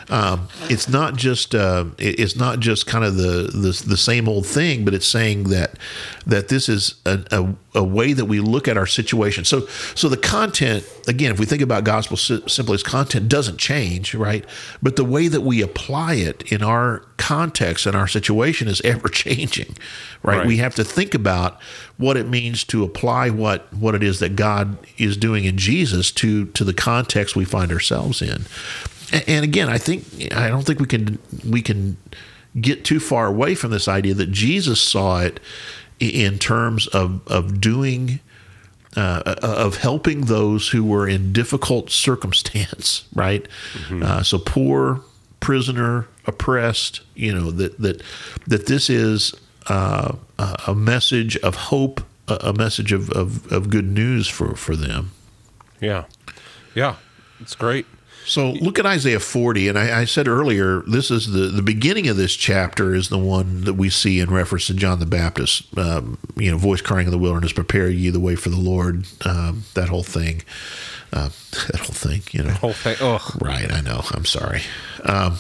Um, 0.10 0.48
it's 0.70 0.90
not 0.90 1.16
just 1.16 1.56
uh, 1.56 1.86
it- 1.98 2.20
it's 2.20 2.36
not 2.36 2.60
just 2.60 2.86
kind 2.86 3.06
of 3.06 3.16
the, 3.16 3.50
the 3.54 3.84
the 3.88 3.98
same 3.98 4.28
old 4.28 4.46
thing, 4.46 4.84
but 4.86 4.94
it's 4.94 5.06
saying 5.08 5.46
that 5.46 5.78
that 6.26 6.50
this 6.50 6.68
is 6.70 6.96
a, 7.06 7.24
a, 7.32 7.80
a 7.80 7.84
way 7.84 8.12
that 8.14 8.26
we 8.26 8.40
look 8.42 8.68
at 8.68 8.78
our 8.78 8.86
situation. 8.88 9.46
So 9.46 9.68
so 9.96 10.10
the 10.10 10.18
content 10.18 10.86
again, 11.08 11.32
if 11.32 11.40
we 11.40 11.46
think 11.46 11.62
about 11.62 11.84
gospel 11.86 12.18
simply 12.18 12.74
as 12.76 12.84
content, 12.84 13.30
doesn't 13.30 13.58
change, 13.58 14.14
right? 14.16 14.46
But 14.84 14.96
the 14.98 15.06
way 15.06 15.28
that 15.30 15.42
we 15.42 15.62
apply 15.62 16.16
it 16.16 16.52
in 16.52 16.62
our 16.64 17.06
context 17.18 17.86
and 17.86 17.96
our 17.96 18.08
situation 18.08 18.68
is 18.68 18.82
ever 18.86 19.08
changing, 19.08 19.78
right? 20.24 20.40
Right. 20.40 20.48
We 20.48 20.58
have 20.58 20.76
to 20.76 20.84
think 20.84 21.14
about 21.14 21.60
what 22.02 22.18
it 22.18 22.28
means 22.28 22.64
to 22.66 22.84
apply 22.84 23.30
what 23.30 23.72
what 23.74 23.96
it 23.96 24.04
is 24.04 24.20
that 24.20 24.36
God 24.36 24.78
is 24.98 25.16
doing 25.16 25.46
in 25.46 25.58
Jesus 25.58 26.12
to 26.14 26.46
to 26.48 26.64
the 26.64 26.74
context 26.74 27.36
we 27.36 27.46
find 27.46 27.72
ourselves 27.72 28.22
in. 28.22 28.46
And 29.28 29.44
again, 29.44 29.70
I 29.70 29.78
think 29.78 30.34
I 30.36 30.50
don't 30.50 30.64
think 30.64 30.80
we 30.80 30.88
can 30.88 31.20
we 31.48 31.62
can 31.62 31.98
get 32.60 32.84
too 32.84 33.00
far 33.00 33.28
away 33.28 33.56
from 33.56 33.72
this 33.72 33.88
idea 33.88 34.14
that 34.16 34.32
Jesus 34.32 34.82
saw 34.82 35.22
it 35.22 35.40
in 36.00 36.40
terms 36.40 36.88
of 36.88 37.22
of 37.28 37.62
doing 37.62 38.20
uh, 38.96 39.36
of 39.42 39.78
helping 39.78 40.22
those 40.26 40.70
who 40.70 40.84
were 40.84 41.08
in 41.08 41.32
difficult 41.32 41.90
circumstance, 41.90 43.06
right? 43.14 43.48
Uh, 44.04 44.24
so 44.24 44.38
poor, 44.38 45.02
prisoner, 45.40 46.08
oppressed. 46.26 47.02
You 47.16 47.34
know 47.34 47.52
that 47.52 47.80
that 47.80 48.02
that 48.48 48.66
this 48.66 48.90
is 48.90 49.34
uh, 49.68 50.16
a 50.38 50.64
a 50.68 50.76
message 50.76 51.38
of 51.38 51.56
hope, 51.56 52.02
a 52.28 52.54
message 52.54 52.92
of, 52.92 53.10
of, 53.12 53.52
of 53.52 53.70
good 53.70 53.90
news 53.90 54.28
for 54.28 54.56
for 54.56 54.76
them. 54.76 55.12
Yeah. 55.80 56.06
Yeah. 56.76 56.96
It's 57.40 57.56
great. 57.56 57.86
So 58.26 58.52
look 58.52 58.78
at 58.78 58.86
Isaiah 58.86 59.20
40, 59.20 59.68
and 59.68 59.80
I, 59.80 60.02
I, 60.02 60.06
said 60.06 60.28
earlier, 60.28 60.82
this 60.82 61.10
is 61.10 61.32
the 61.32 61.48
the 61.48 61.64
beginning 61.64 62.08
of 62.08 62.18
this 62.18 62.36
chapter 62.36 62.94
is 62.94 63.10
the 63.10 63.18
one 63.18 63.64
that 63.64 63.74
we 63.74 63.90
see 63.90 64.20
in 64.20 64.30
reference 64.30 64.68
to 64.68 64.74
John 64.74 65.00
the 65.00 65.06
Baptist. 65.06 65.76
Um, 65.78 66.20
you 66.36 66.52
know, 66.52 66.58
voice 66.58 66.82
crying 66.82 67.08
in 67.08 67.12
the 67.12 67.18
wilderness, 67.18 67.52
prepare 67.52 67.90
ye 67.90 68.10
the 68.10 68.20
way 68.20 68.36
for 68.36 68.50
the 68.50 68.60
Lord. 68.60 69.08
Um, 69.26 69.64
that 69.74 69.90
whole 69.90 70.04
thing, 70.04 70.44
uh, 71.12 71.30
that 71.72 71.80
whole 71.80 71.96
thing. 71.96 72.22
You 72.32 72.44
know, 72.44 72.52
the 72.52 72.58
whole 72.60 72.74
thing. 72.74 72.98
Oh, 73.02 73.28
right. 73.42 73.72
I 73.72 73.82
know. 73.82 74.02
I'm 74.12 74.26
sorry. 74.26 74.62
Um, 75.04 75.38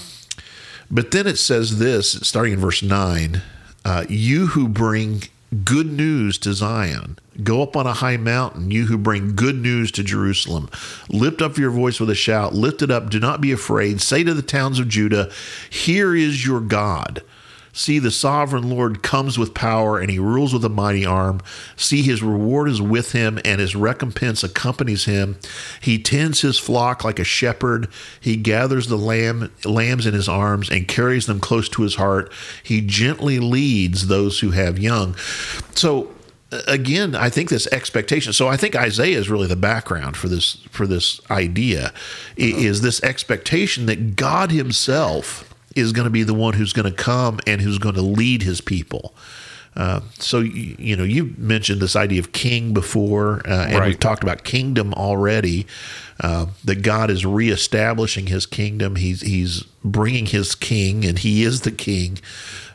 but 0.89 1.11
then 1.11 1.27
it 1.27 1.37
says 1.37 1.77
this, 1.77 2.13
starting 2.23 2.53
in 2.53 2.59
verse 2.59 2.81
nine: 2.81 3.43
uh, 3.85 4.05
"You 4.09 4.47
who 4.47 4.67
bring 4.67 5.23
good 5.63 5.91
news 5.91 6.37
to 6.39 6.53
Zion." 6.53 7.17
Go 7.43 7.63
up 7.63 7.75
on 7.75 7.87
a 7.87 7.93
high 7.93 8.17
mountain, 8.17 8.71
you 8.71 8.87
who 8.87 8.97
bring 8.97 9.35
good 9.35 9.55
news 9.55 9.91
to 9.93 10.03
Jerusalem. 10.03 10.69
Lift 11.09 11.41
up 11.41 11.57
your 11.57 11.71
voice 11.71 11.99
with 11.99 12.09
a 12.09 12.15
shout. 12.15 12.53
Lift 12.53 12.81
it 12.81 12.91
up. 12.91 13.09
Do 13.09 13.19
not 13.19 13.39
be 13.41 13.51
afraid. 13.51 14.01
Say 14.01 14.23
to 14.23 14.33
the 14.33 14.41
towns 14.41 14.79
of 14.79 14.89
Judah, 14.89 15.31
Here 15.69 16.15
is 16.15 16.45
your 16.45 16.59
God. 16.59 17.23
See, 17.73 17.99
the 17.99 18.11
sovereign 18.11 18.69
Lord 18.69 19.01
comes 19.01 19.37
with 19.37 19.53
power 19.53 19.99
and 19.99 20.09
he 20.09 20.19
rules 20.19 20.53
with 20.53 20.65
a 20.65 20.69
mighty 20.69 21.05
arm. 21.05 21.41
See, 21.75 22.01
his 22.01 22.21
reward 22.21 22.69
is 22.69 22.81
with 22.81 23.13
him 23.13 23.39
and 23.45 23.61
his 23.61 23.75
recompense 23.75 24.43
accompanies 24.43 25.05
him. 25.05 25.37
He 25.81 25.97
tends 25.97 26.41
his 26.41 26.57
flock 26.57 27.03
like 27.03 27.19
a 27.19 27.23
shepherd. 27.23 27.87
He 28.19 28.35
gathers 28.35 28.87
the 28.87 28.97
lamb, 28.97 29.51
lambs 29.65 30.05
in 30.05 30.13
his 30.13 30.27
arms 30.27 30.69
and 30.69 30.87
carries 30.87 31.25
them 31.25 31.39
close 31.39 31.69
to 31.69 31.83
his 31.83 31.95
heart. 31.95 32.31
He 32.63 32.81
gently 32.81 33.39
leads 33.39 34.07
those 34.07 34.39
who 34.39 34.51
have 34.51 34.77
young. 34.77 35.15
So, 35.75 36.11
again, 36.67 37.15
I 37.15 37.29
think 37.29 37.49
this 37.49 37.67
expectation. 37.67 38.33
So 38.33 38.47
I 38.47 38.57
think 38.57 38.75
Isaiah 38.75 39.17
is 39.17 39.29
really 39.29 39.47
the 39.47 39.55
background 39.55 40.17
for 40.17 40.27
this 40.27 40.55
for 40.69 40.85
this 40.85 41.21
idea. 41.29 41.93
Is 42.35 42.81
this 42.81 43.01
expectation 43.03 43.85
that 43.85 44.15
God 44.15 44.51
Himself 44.51 45.50
is 45.75 45.91
going 45.93 46.05
to 46.05 46.11
be 46.11 46.23
the 46.23 46.33
one 46.33 46.53
who's 46.53 46.73
going 46.73 46.89
to 46.89 46.95
come 46.95 47.39
and 47.47 47.61
who's 47.61 47.77
going 47.77 47.95
to 47.95 48.01
lead 48.01 48.43
His 48.43 48.61
people. 48.61 49.15
Uh, 49.75 50.01
so 50.19 50.39
you, 50.39 50.75
you, 50.77 50.95
know 50.97 51.03
you 51.03 51.33
mentioned 51.37 51.81
this 51.81 51.95
idea 51.95 52.19
of 52.19 52.33
king 52.33 52.73
before, 52.73 53.41
uh, 53.47 53.65
and 53.67 53.75
right. 53.75 53.87
we've 53.87 53.99
talked 53.99 54.23
about 54.23 54.43
kingdom 54.43 54.93
already. 54.93 55.65
Uh, 56.19 56.45
that 56.63 56.83
God 56.83 57.09
is 57.09 57.25
reestablishing 57.25 58.27
His 58.27 58.45
kingdom. 58.45 58.95
He's 58.95 59.21
He's 59.21 59.63
bringing 59.83 60.27
His 60.27 60.55
king, 60.55 61.05
and 61.05 61.17
He 61.17 61.43
is 61.43 61.61
the 61.61 61.71
king. 61.71 62.19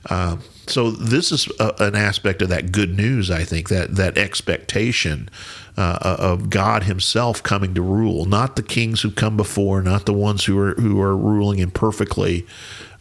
Uh, 0.09 0.39
so 0.67 0.91
this 0.91 1.31
is 1.31 1.49
a, 1.61 1.75
an 1.79 1.95
aspect 1.95 2.43
of 2.43 2.49
that 2.49 2.73
good 2.73 2.97
news, 2.97 3.31
I 3.31 3.45
think 3.45 3.69
that 3.69 3.97
that 3.97 4.19
expectation 4.19 5.29
uh, 5.77 5.99
of 6.19 6.51
God 6.51 6.85
Himself 6.85 7.43
coming 7.43 7.75
to 7.75 7.83
rule, 7.83 8.25
not 8.25 8.57
the 8.57 8.63
kings 8.63 9.03
who 9.03 9.11
come 9.11 9.37
before, 9.37 9.83
not 9.83 10.07
the 10.07 10.13
ones 10.13 10.45
who 10.45 10.59
are 10.59 10.75
who 10.75 11.01
are 11.01 11.17
ruling 11.17 11.59
imperfectly. 11.59 12.47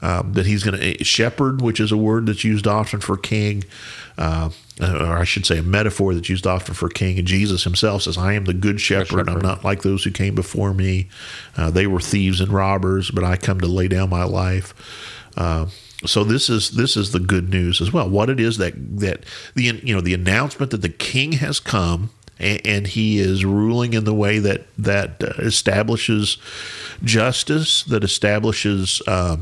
Um, 0.01 0.33
that 0.33 0.45
He's 0.45 0.63
going 0.63 0.79
to 0.79 1.03
shepherd, 1.03 1.61
which 1.61 1.79
is 1.79 1.91
a 1.91 1.97
word 1.97 2.25
that's 2.25 2.43
used 2.43 2.67
often 2.67 2.99
for 2.99 3.17
king, 3.17 3.63
uh, 4.17 4.49
or 4.81 5.17
I 5.17 5.23
should 5.23 5.45
say, 5.45 5.57
a 5.57 5.63
metaphor 5.63 6.13
that's 6.13 6.29
used 6.29 6.45
often 6.45 6.73
for 6.73 6.89
king. 6.89 7.17
And 7.17 7.27
Jesus 7.27 7.63
Himself 7.63 8.03
says, 8.03 8.17
"I 8.17 8.33
am 8.33 8.45
the 8.45 8.53
good 8.53 8.81
shepherd. 8.81 9.25
shepherd. 9.25 9.29
I'm 9.29 9.39
not 9.39 9.63
like 9.63 9.81
those 9.81 10.03
who 10.03 10.11
came 10.11 10.35
before 10.35 10.73
me. 10.73 11.07
Uh, 11.57 11.71
they 11.71 11.87
were 11.87 12.01
thieves 12.01 12.41
and 12.41 12.51
robbers, 12.51 13.09
but 13.09 13.23
I 13.23 13.37
come 13.37 13.59
to 13.61 13.67
lay 13.67 13.87
down 13.87 14.09
my 14.09 14.23
life." 14.23 14.73
Uh, 15.37 15.67
so 16.05 16.23
this 16.23 16.49
is 16.49 16.71
this 16.71 16.97
is 16.97 17.11
the 17.11 17.19
good 17.19 17.49
news 17.49 17.81
as 17.81 17.91
well. 17.91 18.09
What 18.09 18.29
it 18.29 18.39
is 18.39 18.57
that 18.57 18.73
that 18.99 19.23
the 19.55 19.63
you 19.63 19.95
know 19.95 20.01
the 20.01 20.13
announcement 20.13 20.71
that 20.71 20.81
the 20.81 20.89
king 20.89 21.33
has 21.33 21.59
come 21.59 22.09
and, 22.39 22.61
and 22.65 22.87
he 22.87 23.19
is 23.19 23.45
ruling 23.45 23.93
in 23.93 24.03
the 24.03 24.13
way 24.13 24.39
that 24.39 24.65
that 24.77 25.23
uh, 25.23 25.27
establishes 25.39 26.37
justice, 27.03 27.83
that 27.83 28.03
establishes. 28.03 29.01
Uh, 29.07 29.37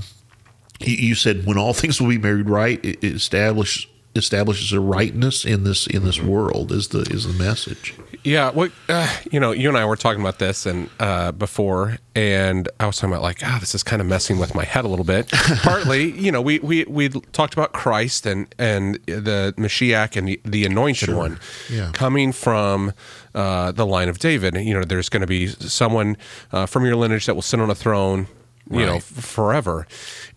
you 0.79 1.15
said 1.15 1.45
when 1.45 1.57
all 1.57 1.73
things 1.73 2.01
will 2.01 2.09
be 2.09 2.17
made 2.17 2.49
right, 2.49 2.83
it 2.83 3.03
establishes 3.03 3.88
establishes 4.15 4.71
a 4.71 4.79
rightness 4.79 5.43
in 5.43 5.63
this 5.63 5.88
in 5.88 6.03
this 6.03 6.21
world 6.21 6.71
is 6.71 6.89
the 6.89 6.99
is 7.09 7.25
the 7.25 7.43
message. 7.43 7.95
Yeah, 8.23 8.51
well, 8.51 8.69
uh, 8.88 9.13
you 9.31 9.39
know, 9.39 9.51
you 9.51 9.67
and 9.67 9.77
I 9.77 9.83
were 9.83 9.97
talking 9.97 10.21
about 10.21 10.39
this 10.39 10.65
and 10.65 10.89
uh, 10.97 11.33
before, 11.33 11.97
and 12.15 12.69
I 12.79 12.86
was 12.86 12.95
talking 12.95 13.12
about 13.12 13.21
like, 13.21 13.39
ah, 13.43 13.55
oh, 13.55 13.59
this 13.59 13.75
is 13.75 13.83
kind 13.83 14.01
of 14.01 14.07
messing 14.07 14.39
with 14.39 14.55
my 14.55 14.63
head 14.63 14.86
a 14.86 14.88
little 14.88 15.03
bit. 15.03 15.29
Partly, 15.31 16.12
you 16.12 16.31
know, 16.31 16.41
we 16.41 16.59
we 16.59 16.86
we 16.86 17.09
talked 17.09 17.53
about 17.53 17.73
Christ 17.73 18.25
and 18.25 18.53
and 18.57 18.95
the 19.05 19.53
Mashiach 19.57 20.15
and 20.15 20.27
the, 20.27 20.39
the 20.45 20.65
Anointed 20.65 21.09
sure. 21.09 21.17
One 21.17 21.39
yeah. 21.69 21.91
coming 21.93 22.31
from 22.31 22.93
uh, 23.36 23.71
the 23.71 23.86
line 23.86 24.09
of 24.09 24.19
David. 24.19 24.55
You 24.55 24.73
know, 24.73 24.83
there's 24.83 25.09
going 25.09 25.21
to 25.21 25.27
be 25.27 25.47
someone 25.47 26.15
uh, 26.51 26.65
from 26.65 26.86
your 26.86 26.95
lineage 26.95 27.25
that 27.25 27.36
will 27.36 27.41
sit 27.41 27.59
on 27.59 27.69
a 27.69 27.75
throne 27.75 28.27
you 28.69 28.80
right. 28.80 28.86
know, 28.86 28.99
forever. 28.99 29.86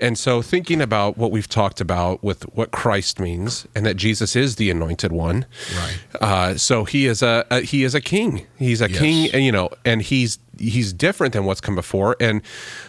And 0.01 0.19
so 0.19 0.43
thinking 0.43 0.81
about 0.81 1.17
what 1.17 1.31
we've 1.31 1.49
talked 1.49 1.81
about 1.81 2.23
with 2.23 2.43
what 2.55 2.73
Christ 2.73 3.21
means 3.21 3.67
and 3.75 3.87
that 3.87 3.97
Jesus 3.97 4.35
is 4.35 4.57
the 4.57 4.71
anointed 4.71 5.13
one. 5.13 5.47
Right. 5.77 5.99
Uh, 6.21 6.57
so 6.57 6.85
he 6.85 7.07
is 7.07 7.23
a, 7.23 7.47
a, 7.51 7.61
he 7.61 7.85
is 7.85 7.95
a 7.95 8.01
king. 8.01 8.47
He's 8.59 8.81
a 8.81 8.91
yes. 8.91 8.99
king, 8.99 9.31
and 9.33 9.45
you 9.45 9.53
know, 9.53 9.71
and 9.85 10.03
he's 10.03 10.39
he's 10.59 10.93
different 10.93 11.33
than 11.33 11.45
what's 11.45 11.61
come 11.61 11.75
before. 11.75 12.17
And 12.21 12.43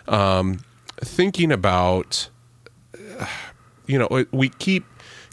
um, 0.07 0.59
thinking 1.01 1.51
about, 1.51 2.29
you 3.85 3.99
know, 3.99 4.25
we 4.31 4.49
keep 4.49 4.85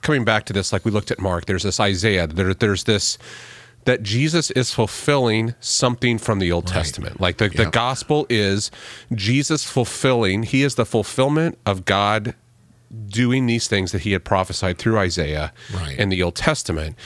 coming 0.03 0.25
back 0.25 0.45
to 0.47 0.53
this. 0.53 0.73
Like 0.73 0.85
we 0.85 0.91
looked 0.91 1.11
at 1.11 1.19
Mark. 1.19 1.47
There's 1.47 1.63
this 1.63 1.81
Isaiah. 1.81 2.27
There, 2.27 2.53
there's 2.55 2.85
this 2.85 3.19
that 3.85 4.03
Jesus 4.03 4.51
is 4.53 4.73
fulfilling 4.73 5.55
something 5.61 6.19
from 6.19 6.39
the 6.39 6.51
Old 6.51 6.67
right. 6.67 6.75
Testament. 6.75 7.21
Like 7.21 7.39
the, 7.39 7.49
the 7.49 7.67
gospel 7.67 8.27
is 8.29 8.71
Jesus 9.13 9.65
fulfilling, 9.65 10.43
he 10.45 10.63
is 10.63 10.75
the 10.75 10.87
fulfillment 10.87 11.59
of 11.67 11.85
God 11.85 12.35
doing 13.07 13.47
these 13.47 13.69
things 13.69 13.93
that 13.93 14.03
he 14.03 14.13
had 14.13 14.25
prophesied 14.25 14.79
through 14.79 14.99
Isaiah 14.99 15.53
right. 15.75 15.99
in 15.99 16.09
the 16.09 16.23
Old 16.23 16.37
Testament. 16.37 16.97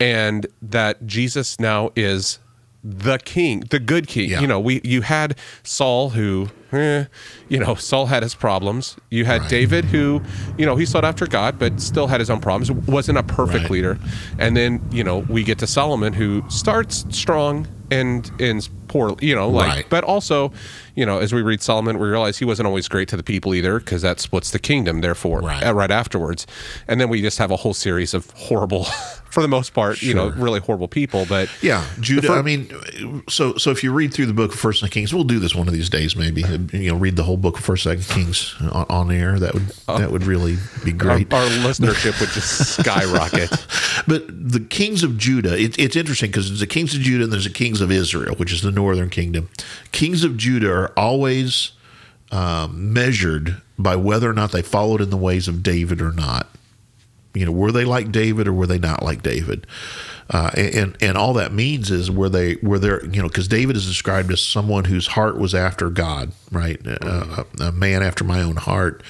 And 0.00 0.46
that 0.60 1.06
Jesus 1.06 1.60
now 1.60 1.90
is 1.94 2.38
the 2.84 3.18
king, 3.18 3.60
the 3.70 3.78
good 3.78 4.08
king. 4.08 4.30
Yeah. 4.30 4.40
You 4.40 4.46
know, 4.46 4.58
we 4.58 4.80
you 4.82 5.02
had 5.02 5.38
Saul 5.62 6.10
who, 6.10 6.48
eh, 6.72 7.04
you 7.48 7.58
know, 7.58 7.74
Saul 7.74 8.06
had 8.06 8.22
his 8.22 8.34
problems. 8.34 8.96
You 9.10 9.24
had 9.24 9.42
right. 9.42 9.50
David 9.50 9.84
who, 9.84 10.20
you 10.58 10.66
know, 10.66 10.76
he 10.76 10.84
sought 10.84 11.04
after 11.04 11.26
God, 11.26 11.58
but 11.58 11.80
still 11.80 12.08
had 12.08 12.20
his 12.20 12.30
own 12.30 12.40
problems. 12.40 12.70
wasn't 12.72 13.18
a 13.18 13.22
perfect 13.22 13.64
right. 13.64 13.70
leader. 13.70 13.98
And 14.38 14.56
then 14.56 14.80
you 14.90 15.04
know 15.04 15.18
we 15.18 15.44
get 15.44 15.58
to 15.60 15.66
Solomon 15.66 16.12
who 16.12 16.42
starts 16.48 17.06
strong 17.10 17.68
and 17.92 18.30
ends 18.40 18.68
poor. 18.88 19.16
You 19.20 19.34
know, 19.34 19.48
like, 19.48 19.68
right. 19.68 19.86
but 19.88 20.04
also, 20.04 20.52
you 20.94 21.06
know, 21.06 21.18
as 21.18 21.32
we 21.32 21.42
read 21.42 21.62
Solomon, 21.62 21.98
we 21.98 22.08
realize 22.08 22.38
he 22.38 22.44
wasn't 22.44 22.66
always 22.66 22.88
great 22.88 23.08
to 23.08 23.16
the 23.16 23.22
people 23.22 23.54
either 23.54 23.78
because 23.78 24.02
that 24.02 24.20
splits 24.20 24.50
the 24.50 24.58
kingdom. 24.58 25.00
Therefore, 25.00 25.40
right. 25.40 25.62
Uh, 25.62 25.74
right 25.74 25.90
afterwards, 25.90 26.46
and 26.86 27.00
then 27.00 27.08
we 27.08 27.22
just 27.22 27.38
have 27.38 27.50
a 27.50 27.56
whole 27.56 27.74
series 27.74 28.12
of 28.12 28.30
horrible 28.32 28.84
for 29.30 29.40
the 29.40 29.48
most 29.48 29.72
part, 29.72 29.96
sure. 29.96 30.08
you 30.08 30.14
know, 30.14 30.28
really 30.30 30.60
horrible 30.60 30.88
people. 30.88 31.24
But 31.26 31.48
yeah, 31.62 31.86
Judah. 32.00 32.32
I 32.32 32.42
mean, 32.42 33.22
so 33.28 33.56
so 33.56 33.70
if 33.70 33.82
you 33.82 33.92
read 33.92 34.12
through 34.12 34.26
the 34.26 34.34
book 34.34 34.52
of 34.52 34.58
First 34.58 34.82
and 34.82 34.90
Kings, 34.90 35.14
we'll 35.14 35.24
do 35.24 35.38
this 35.38 35.54
one 35.54 35.66
of 35.66 35.72
these 35.72 35.88
days. 35.88 36.14
Maybe 36.14 36.42
you 36.72 36.92
know, 36.92 36.96
read 36.96 37.16
the 37.16 37.24
whole 37.24 37.38
book 37.38 37.58
of 37.58 37.64
First 37.64 37.86
and 37.86 38.02
Kings 38.02 38.54
on, 38.60 38.84
on 38.90 39.10
air. 39.10 39.38
That 39.38 39.54
would 39.54 39.72
uh, 39.88 39.98
that 39.98 40.10
would 40.10 40.24
really 40.24 40.58
be 40.84 40.92
great. 40.92 41.32
Our, 41.32 41.40
our 41.40 41.48
listenership 41.48 42.20
would 42.20 42.28
just 42.30 42.76
skyrocket. 42.80 43.50
but 44.06 44.26
the 44.28 44.60
kings 44.60 45.02
of 45.02 45.16
Judah, 45.16 45.56
it, 45.58 45.78
it's 45.78 45.96
interesting 45.96 46.30
because 46.30 46.48
there's 46.48 46.60
the 46.60 46.66
kings 46.66 46.94
of 46.94 47.00
Judah 47.00 47.24
and 47.24 47.32
there's 47.32 47.44
the 47.44 47.50
kings 47.50 47.80
of 47.80 47.90
Israel, 47.90 48.34
which 48.36 48.52
is 48.52 48.60
the 48.60 48.70
northern 48.70 49.08
kingdom. 49.08 49.48
Kings 49.92 50.24
of 50.24 50.36
Judah 50.36 50.81
are 50.82 50.92
always 50.96 51.72
um, 52.30 52.92
measured 52.92 53.60
by 53.78 53.96
whether 53.96 54.28
or 54.28 54.32
not 54.32 54.52
they 54.52 54.62
followed 54.62 55.00
in 55.00 55.10
the 55.10 55.16
ways 55.16 55.48
of 55.48 55.62
David 55.62 56.00
or 56.00 56.12
not. 56.12 56.48
You 57.34 57.46
know, 57.46 57.52
were 57.52 57.72
they 57.72 57.84
like 57.84 58.12
David 58.12 58.46
or 58.46 58.52
were 58.52 58.66
they 58.66 58.78
not 58.78 59.02
like 59.02 59.22
David? 59.22 59.66
Uh, 60.30 60.50
and 60.56 60.96
and 61.00 61.16
all 61.16 61.34
that 61.34 61.52
means 61.52 61.90
is 61.90 62.10
were 62.10 62.28
they 62.28 62.56
were 62.62 62.78
there 62.78 63.04
you 63.06 63.20
know 63.20 63.28
because 63.28 63.48
David 63.48 63.76
is 63.76 63.86
described 63.86 64.30
as 64.30 64.40
someone 64.40 64.84
whose 64.84 65.08
heart 65.08 65.36
was 65.38 65.54
after 65.54 65.90
God, 65.90 66.32
right? 66.50 66.80
Uh, 66.86 67.44
a 67.60 67.72
man 67.72 68.02
after 68.02 68.24
my 68.24 68.40
own 68.40 68.56
heart. 68.56 69.02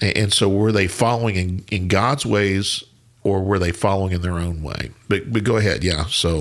And 0.00 0.32
so 0.32 0.48
were 0.48 0.72
they 0.72 0.86
following 0.86 1.36
in, 1.36 1.64
in 1.70 1.88
God's 1.88 2.24
ways 2.24 2.84
or 3.24 3.42
were 3.42 3.58
they 3.58 3.72
following 3.72 4.12
in 4.12 4.22
their 4.22 4.38
own 4.38 4.62
way? 4.62 4.90
But 5.08 5.32
but 5.32 5.44
go 5.44 5.56
ahead, 5.56 5.84
yeah. 5.84 6.06
So 6.06 6.38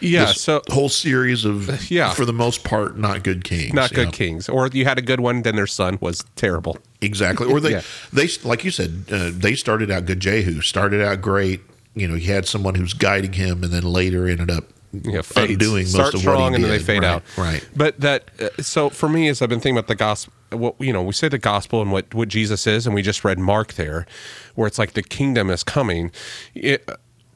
yeah, 0.00 0.26
so 0.26 0.62
whole 0.68 0.88
series 0.88 1.44
of 1.44 1.90
yeah, 1.90 2.12
for 2.12 2.24
the 2.24 2.32
most 2.32 2.64
part, 2.64 2.98
not 2.98 3.22
good 3.22 3.44
kings, 3.44 3.72
not 3.72 3.92
good 3.92 4.12
kings, 4.12 4.48
or 4.48 4.68
you 4.68 4.84
had 4.84 4.98
a 4.98 5.02
good 5.02 5.20
one, 5.20 5.42
then 5.42 5.56
their 5.56 5.66
son 5.66 5.98
was 6.00 6.24
terrible. 6.36 6.78
Exactly, 7.00 7.46
or 7.46 7.60
they 7.60 7.70
yeah. 7.72 7.82
they 8.12 8.28
like 8.44 8.64
you 8.64 8.70
said, 8.70 9.04
uh, 9.10 9.30
they 9.32 9.54
started 9.54 9.90
out 9.90 10.06
good. 10.06 10.20
Jehu 10.20 10.60
started 10.60 11.02
out 11.02 11.20
great. 11.20 11.60
You 11.94 12.06
know, 12.06 12.14
he 12.14 12.26
had 12.26 12.46
someone 12.46 12.76
who's 12.76 12.94
guiding 12.94 13.32
him, 13.32 13.64
and 13.64 13.72
then 13.72 13.82
later 13.82 14.26
ended 14.26 14.50
up 14.50 14.64
yeah, 14.92 15.22
undoing 15.36 15.86
Start 15.86 16.14
most 16.14 16.22
of 16.22 16.26
what 16.26 16.38
he 16.38 16.44
and 16.46 16.54
then 16.56 16.62
they 16.62 16.78
fade 16.78 17.02
right, 17.02 17.08
out. 17.08 17.22
Right. 17.36 17.66
But 17.76 18.00
that 18.00 18.30
uh, 18.40 18.62
so 18.62 18.90
for 18.90 19.08
me, 19.08 19.28
as 19.28 19.40
I've 19.40 19.48
been 19.48 19.60
thinking 19.60 19.76
about 19.76 19.88
the 19.88 19.94
gospel, 19.94 20.32
what 20.50 20.74
you 20.80 20.92
know, 20.92 21.02
we 21.02 21.12
say 21.12 21.28
the 21.28 21.38
gospel 21.38 21.80
and 21.80 21.92
what 21.92 22.12
what 22.14 22.28
Jesus 22.28 22.66
is, 22.66 22.86
and 22.86 22.94
we 22.94 23.02
just 23.02 23.24
read 23.24 23.38
Mark 23.38 23.74
there, 23.74 24.06
where 24.54 24.66
it's 24.66 24.78
like 24.78 24.94
the 24.94 25.02
kingdom 25.02 25.50
is 25.50 25.62
coming. 25.62 26.10
It, 26.54 26.88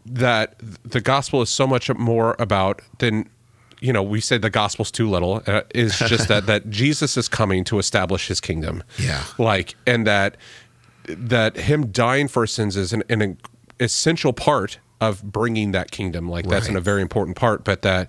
that 0.06 0.56
the 0.84 1.00
gospel 1.00 1.42
is 1.42 1.50
so 1.50 1.66
much 1.66 1.92
more 1.94 2.36
about 2.38 2.82
than 2.98 3.28
you 3.80 3.92
know 3.92 4.02
we 4.02 4.20
say 4.20 4.38
the 4.38 4.50
gospel's 4.50 4.90
too 4.90 5.08
little 5.08 5.42
uh, 5.46 5.62
is 5.74 5.98
just 5.98 6.28
that 6.28 6.46
that 6.46 6.70
Jesus 6.82 7.16
is 7.16 7.28
coming 7.28 7.64
to 7.64 7.78
establish 7.78 8.28
his 8.28 8.40
kingdom. 8.40 8.82
Yeah. 8.98 9.24
like 9.38 9.74
and 9.86 10.06
that 10.06 10.36
that 11.06 11.56
him 11.56 11.88
dying 11.88 12.28
for 12.28 12.46
sins 12.46 12.76
is 12.76 12.92
an, 12.92 13.02
an 13.08 13.38
essential 13.80 14.32
part 14.32 14.78
of 15.04 15.22
bringing 15.22 15.72
that 15.72 15.90
kingdom. 15.90 16.28
Like 16.28 16.46
that's 16.48 16.68
in 16.68 16.76
a 16.76 16.80
very 16.80 17.02
important 17.02 17.36
part 17.36 17.62
but 17.64 17.82
that 17.82 18.08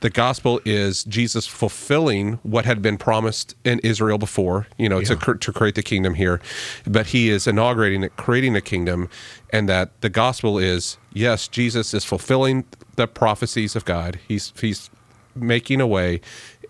the 0.00 0.10
gospel 0.10 0.60
is 0.64 1.04
jesus 1.04 1.46
fulfilling 1.46 2.34
what 2.42 2.64
had 2.64 2.80
been 2.80 2.96
promised 2.96 3.54
in 3.64 3.78
israel 3.80 4.18
before 4.18 4.66
you 4.78 4.88
know 4.88 5.00
to, 5.02 5.16
to 5.34 5.52
create 5.52 5.74
the 5.74 5.82
kingdom 5.82 6.14
here. 6.14 6.40
But 6.86 7.06
he 7.08 7.28
is 7.30 7.46
inaugurating 7.46 8.02
it 8.04 8.16
creating 8.16 8.56
a 8.56 8.60
kingdom 8.60 9.08
and 9.50 9.68
that 9.68 10.00
the 10.00 10.08
gospel 10.08 10.58
is 10.58 10.96
yes 11.12 11.48
jesus 11.48 11.92
is 11.94 12.04
fulfilling 12.04 12.64
the 12.96 13.06
prophecies 13.06 13.76
of 13.76 13.84
god. 13.84 14.18
He's 14.26 14.52
he's 14.60 14.90
making 15.34 15.80
a 15.80 15.86
way 15.86 16.20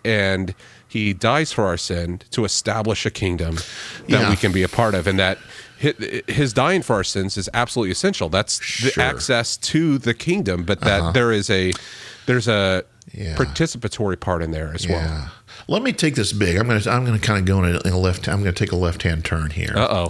and 0.05 0.55
he 0.89 1.13
dies 1.13 1.53
for 1.53 1.65
our 1.67 1.77
sin 1.77 2.21
to 2.31 2.45
establish 2.45 3.05
a 3.07 3.11
kingdom 3.11 3.57
that 4.09 4.21
Yeah. 4.23 4.31
we 4.31 4.37
can 4.37 4.53
be 4.53 4.63
a 4.63 4.69
part 4.69 4.95
of 4.95 5.07
and 5.07 5.19
that 5.19 5.39
his 5.79 6.53
dying 6.53 6.83
for 6.83 6.95
our 6.95 7.05
sins 7.05 7.37
is 7.37 7.49
absolutely 7.53 7.93
essential 7.93 8.29
that's 8.29 8.59
the 8.83 9.03
access 9.03 9.57
to 9.59 9.99
the 9.99 10.15
kingdom 10.15 10.65
but 10.65 10.81
that 10.81 11.01
uh-huh. 11.01 11.11
there 11.13 11.33
is 11.33 11.51
a 11.51 11.73
there's 12.27 12.49
a 12.49 12.85
Yeah. 13.13 13.37
participatory 13.37 14.19
part 14.19 14.43
in 14.43 14.51
there 14.51 14.73
as 14.75 14.89
well 14.89 15.31
Let 15.69 15.83
me 15.83 15.93
take 15.93 16.15
this 16.17 16.33
big. 16.33 16.57
I'm 16.57 16.67
going 16.69 16.81
to 16.81 16.91
I'm 16.91 17.05
to 17.07 17.19
kind 17.19 17.39
of 17.41 17.45
go 17.45 17.63
in 17.65 17.75
a, 17.77 17.81
in 17.89 17.93
a 17.93 17.99
left. 17.99 18.29
I'm 18.29 18.43
going 18.43 18.55
to 18.55 18.65
take 18.65 18.73
a 18.73 18.77
left 18.77 19.03
hand 19.03 19.25
turn 19.25 19.51
here. 19.51 19.73
uh-oh 19.77 20.09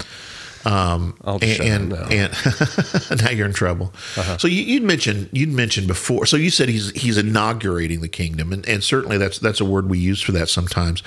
um 0.65 1.17
I'll 1.25 1.39
and 1.43 1.61
and, 1.61 1.89
now. 1.91 2.07
and 3.11 3.23
now 3.23 3.31
you're 3.31 3.47
in 3.47 3.53
trouble. 3.53 3.93
So 4.39 4.49
you, 4.49 4.63
you'd 4.63 4.83
mentioned 4.83 5.29
you'd 5.33 5.53
mentioned 5.53 5.87
before. 5.87 6.27
So 6.27 6.37
you 6.37 6.51
said 6.51 6.69
he's 6.69 6.91
he's 6.91 7.19
inaugurating 7.19 8.01
the 8.01 8.09
kingdom, 8.09 8.53
and, 8.53 8.67
and 8.69 8.83
certainly 8.83 9.19
that's 9.19 9.39
that's 9.39 9.61
a 9.61 9.65
word 9.65 9.89
we 9.89 9.99
use 9.99 10.21
for 10.21 10.33
that 10.33 10.49
sometimes. 10.49 11.03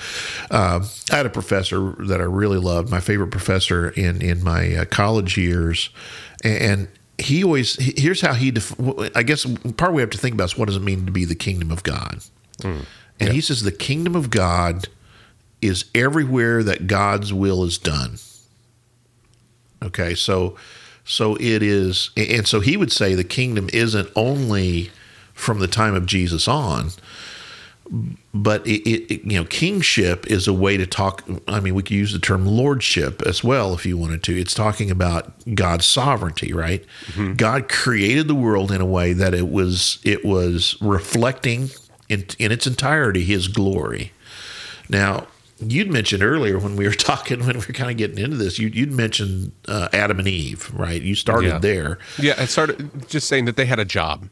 Um, 0.50 0.84
I 1.10 1.16
had 1.16 1.26
a 1.26 1.30
professor 1.30 1.94
that 1.98 2.20
I 2.20 2.24
really 2.24 2.58
loved, 2.58 2.90
my 2.90 3.00
favorite 3.00 3.30
professor 3.30 3.90
in 3.90 4.22
in 4.22 4.42
my 4.42 4.76
uh, 4.76 4.84
college 4.86 5.36
years, 5.36 5.90
and. 6.44 6.88
He 7.18 7.44
always 7.44 7.76
here's 8.00 8.22
how 8.22 8.32
he. 8.32 8.50
Def, 8.50 8.74
I 9.14 9.22
guess 9.22 9.44
part 9.76 9.92
we 9.92 10.00
have 10.00 10.08
to 10.08 10.16
think 10.16 10.32
about 10.32 10.44
is 10.44 10.56
what 10.56 10.68
does 10.68 10.76
it 10.76 10.82
mean 10.82 11.04
to 11.04 11.12
be 11.12 11.26
the 11.26 11.34
kingdom 11.34 11.70
of 11.70 11.82
God, 11.82 12.22
and 13.20 13.28
he 13.34 13.42
says 13.42 13.62
the 13.62 13.72
kingdom 13.72 14.16
of 14.16 14.30
God 14.30 14.88
is 15.60 15.84
everywhere 15.94 16.62
that 16.62 16.86
God's 16.86 17.32
will 17.32 17.62
is 17.64 17.76
done. 17.76 18.16
Okay, 19.82 20.14
so 20.14 20.56
so 21.04 21.36
it 21.36 21.62
is, 21.62 22.10
and 22.16 22.46
so 22.46 22.60
he 22.60 22.76
would 22.76 22.92
say 22.92 23.14
the 23.14 23.24
kingdom 23.24 23.68
isn't 23.72 24.08
only 24.14 24.90
from 25.32 25.58
the 25.58 25.66
time 25.66 25.94
of 25.94 26.06
Jesus 26.06 26.46
on, 26.46 26.90
but 28.32 28.64
it, 28.66 28.88
it, 28.88 29.24
you 29.24 29.38
know 29.38 29.44
kingship 29.44 30.26
is 30.28 30.46
a 30.46 30.52
way 30.52 30.76
to 30.76 30.86
talk. 30.86 31.24
I 31.48 31.60
mean, 31.60 31.74
we 31.74 31.82
could 31.82 31.96
use 31.96 32.12
the 32.12 32.18
term 32.18 32.46
lordship 32.46 33.22
as 33.22 33.42
well 33.42 33.74
if 33.74 33.84
you 33.84 33.96
wanted 33.96 34.22
to. 34.24 34.38
It's 34.38 34.54
talking 34.54 34.90
about 34.90 35.32
God's 35.54 35.86
sovereignty, 35.86 36.52
right? 36.52 36.84
Mm-hmm. 37.06 37.34
God 37.34 37.68
created 37.68 38.28
the 38.28 38.34
world 38.34 38.70
in 38.70 38.80
a 38.80 38.86
way 38.86 39.12
that 39.12 39.34
it 39.34 39.48
was 39.48 39.98
it 40.04 40.24
was 40.24 40.76
reflecting 40.80 41.70
in 42.08 42.26
in 42.38 42.52
its 42.52 42.66
entirety 42.66 43.24
His 43.24 43.48
glory. 43.48 44.12
Now, 44.88 45.26
you'd 45.60 45.90
mentioned 45.90 46.22
earlier 46.22 46.58
when 46.58 46.74
we 46.76 46.86
were 46.86 46.94
talking, 47.10 47.40
when 47.40 47.58
we 47.58 47.64
were 47.66 47.72
kind 47.74 47.90
of 47.90 47.96
getting 47.96 48.18
into 48.18 48.36
this, 48.36 48.58
you, 48.58 48.68
you'd 48.68 48.92
mentioned 48.92 49.52
uh, 49.68 49.88
Adam 49.92 50.18
and 50.18 50.28
Eve, 50.28 50.70
right? 50.74 51.00
You 51.02 51.14
started 51.14 51.48
Yeah. 51.48 51.58
there. 51.58 51.98
yeah 52.18 52.34
i 52.38 52.44
started 52.46 53.08
just 53.08 53.28
saying 53.28 53.44
that 53.46 53.56
they 53.56 53.66
had 53.66 53.78
a 53.78 53.84
job 53.84 54.28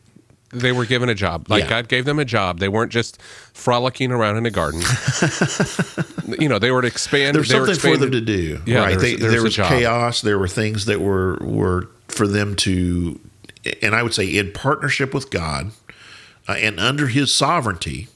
they 0.51 0.73
were 0.73 0.87
given 0.87 1.11
a 1.11 1.15
job 1.15 1.47
like 1.51 1.65
Yeah. 1.65 1.69
god 1.71 1.89
gave 1.89 2.07
them 2.07 2.19
a 2.19 2.25
job 2.25 2.59
they 2.59 2.69
weren't 2.71 2.91
just 2.91 3.21
frolicking 3.53 4.11
around 4.11 4.39
in 4.39 4.47
a 4.47 4.51
garden 4.51 4.81
you 6.39 6.49
know 6.49 6.59
they 6.59 6.71
were 6.71 6.81
to 6.83 6.89
expand 6.89 7.35
There's 7.37 7.51
something 7.51 7.75
for 7.75 7.97
them 7.99 8.13
to 8.13 8.21
do, 8.21 8.61
Yeah, 8.67 8.79
right? 8.79 8.99
They, 8.99 9.17
there's 9.17 9.33
there 9.33 9.43
was 9.43 9.57
chaos. 9.57 10.21
There 10.23 10.39
were 10.39 10.49
things 10.49 10.87
that 10.87 11.01
were 11.01 11.37
were 11.43 11.89
for 12.09 12.27
them 12.27 12.57
to, 12.57 13.21
and 13.83 13.95
I 13.95 14.03
would 14.03 14.15
say 14.15 14.27
in 14.27 14.53
partnership 14.53 15.13
with 15.15 15.31
God 15.31 15.73
uh, 16.49 16.53
and 16.53 16.81
under 16.81 17.09
His 17.09 17.33
sovereignty, 17.33 18.09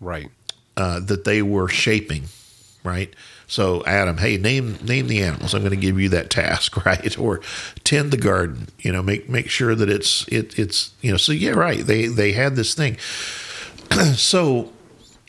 right 0.00 0.30
uh, 0.76 1.00
that 1.00 1.24
they 1.24 1.42
were 1.42 1.68
shaping, 1.68 2.24
right? 2.84 3.12
So 3.46 3.84
Adam, 3.84 4.16
hey, 4.18 4.38
name 4.38 4.78
name 4.82 5.08
the 5.08 5.22
animals. 5.22 5.52
I'm 5.54 5.60
going 5.60 5.72
to 5.72 5.76
give 5.76 6.00
you 6.00 6.08
that 6.10 6.30
task, 6.30 6.84
right? 6.86 7.18
Or 7.18 7.40
tend 7.84 8.10
the 8.10 8.16
garden. 8.16 8.68
You 8.78 8.92
know, 8.92 9.02
make 9.02 9.28
make 9.28 9.50
sure 9.50 9.74
that 9.74 9.90
it's 9.90 10.26
it 10.28 10.58
it's 10.58 10.92
you 11.02 11.10
know. 11.10 11.16
So 11.18 11.32
yeah, 11.32 11.50
right. 11.50 11.80
They 11.80 12.06
they 12.06 12.32
had 12.32 12.56
this 12.56 12.74
thing. 12.74 12.96
so 14.14 14.72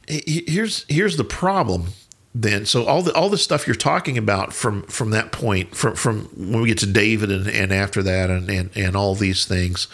he- 0.08 0.24
he- 0.26 0.46
here's 0.48 0.86
here's 0.88 1.18
the 1.18 1.24
problem. 1.24 1.88
Then, 2.36 2.66
so 2.66 2.86
all 2.86 3.04
the 3.04 3.14
all 3.14 3.30
the 3.30 3.38
stuff 3.38 3.68
you're 3.68 3.76
talking 3.76 4.18
about 4.18 4.54
from 4.54 4.82
from 4.84 5.12
that 5.12 5.32
point, 5.32 5.76
from 5.76 5.96
from 5.96 6.22
when 6.36 6.62
we 6.64 6.68
get 6.70 6.80
to 6.80 6.88
David 6.88 7.30
and, 7.32 7.48
and 7.48 7.72
after 7.72 8.02
that, 8.02 8.32
and, 8.32 8.50
and 8.50 8.72
and 8.76 8.96
all 8.96 9.14
these 9.14 9.46
things, 9.46 9.88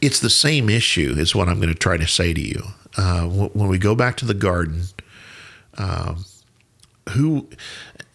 it's 0.00 0.20
the 0.20 0.30
same 0.30 0.70
issue. 0.70 1.14
Is 1.16 1.34
what 1.34 1.48
I'm 1.48 1.56
going 1.56 1.72
to 1.72 1.74
try 1.74 1.96
to 1.96 2.06
say 2.06 2.32
to 2.34 2.40
you. 2.40 2.62
Uh, 2.96 3.22
wh- 3.26 3.56
when 3.56 3.68
we 3.68 3.78
go 3.78 3.94
back 3.94 4.16
to 4.18 4.24
the 4.26 4.34
garden, 4.34 4.82
who 7.10 7.48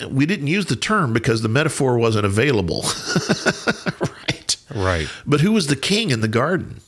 we 0.10 0.26
didn't 0.26 0.48
use 0.48 0.66
the 0.68 0.76
term 0.76 1.14
because 1.14 1.42
the 1.42 1.50
metaphor 1.50 1.98
wasn't 1.98 2.26
available, 2.26 2.84
right? 4.02 4.58
right 4.74 5.08
But 5.26 5.42
who 5.42 5.52
was 5.52 5.68
the 5.68 5.76
king 5.76 6.12
in 6.12 6.22
the 6.22 6.28
garden? 6.28 6.82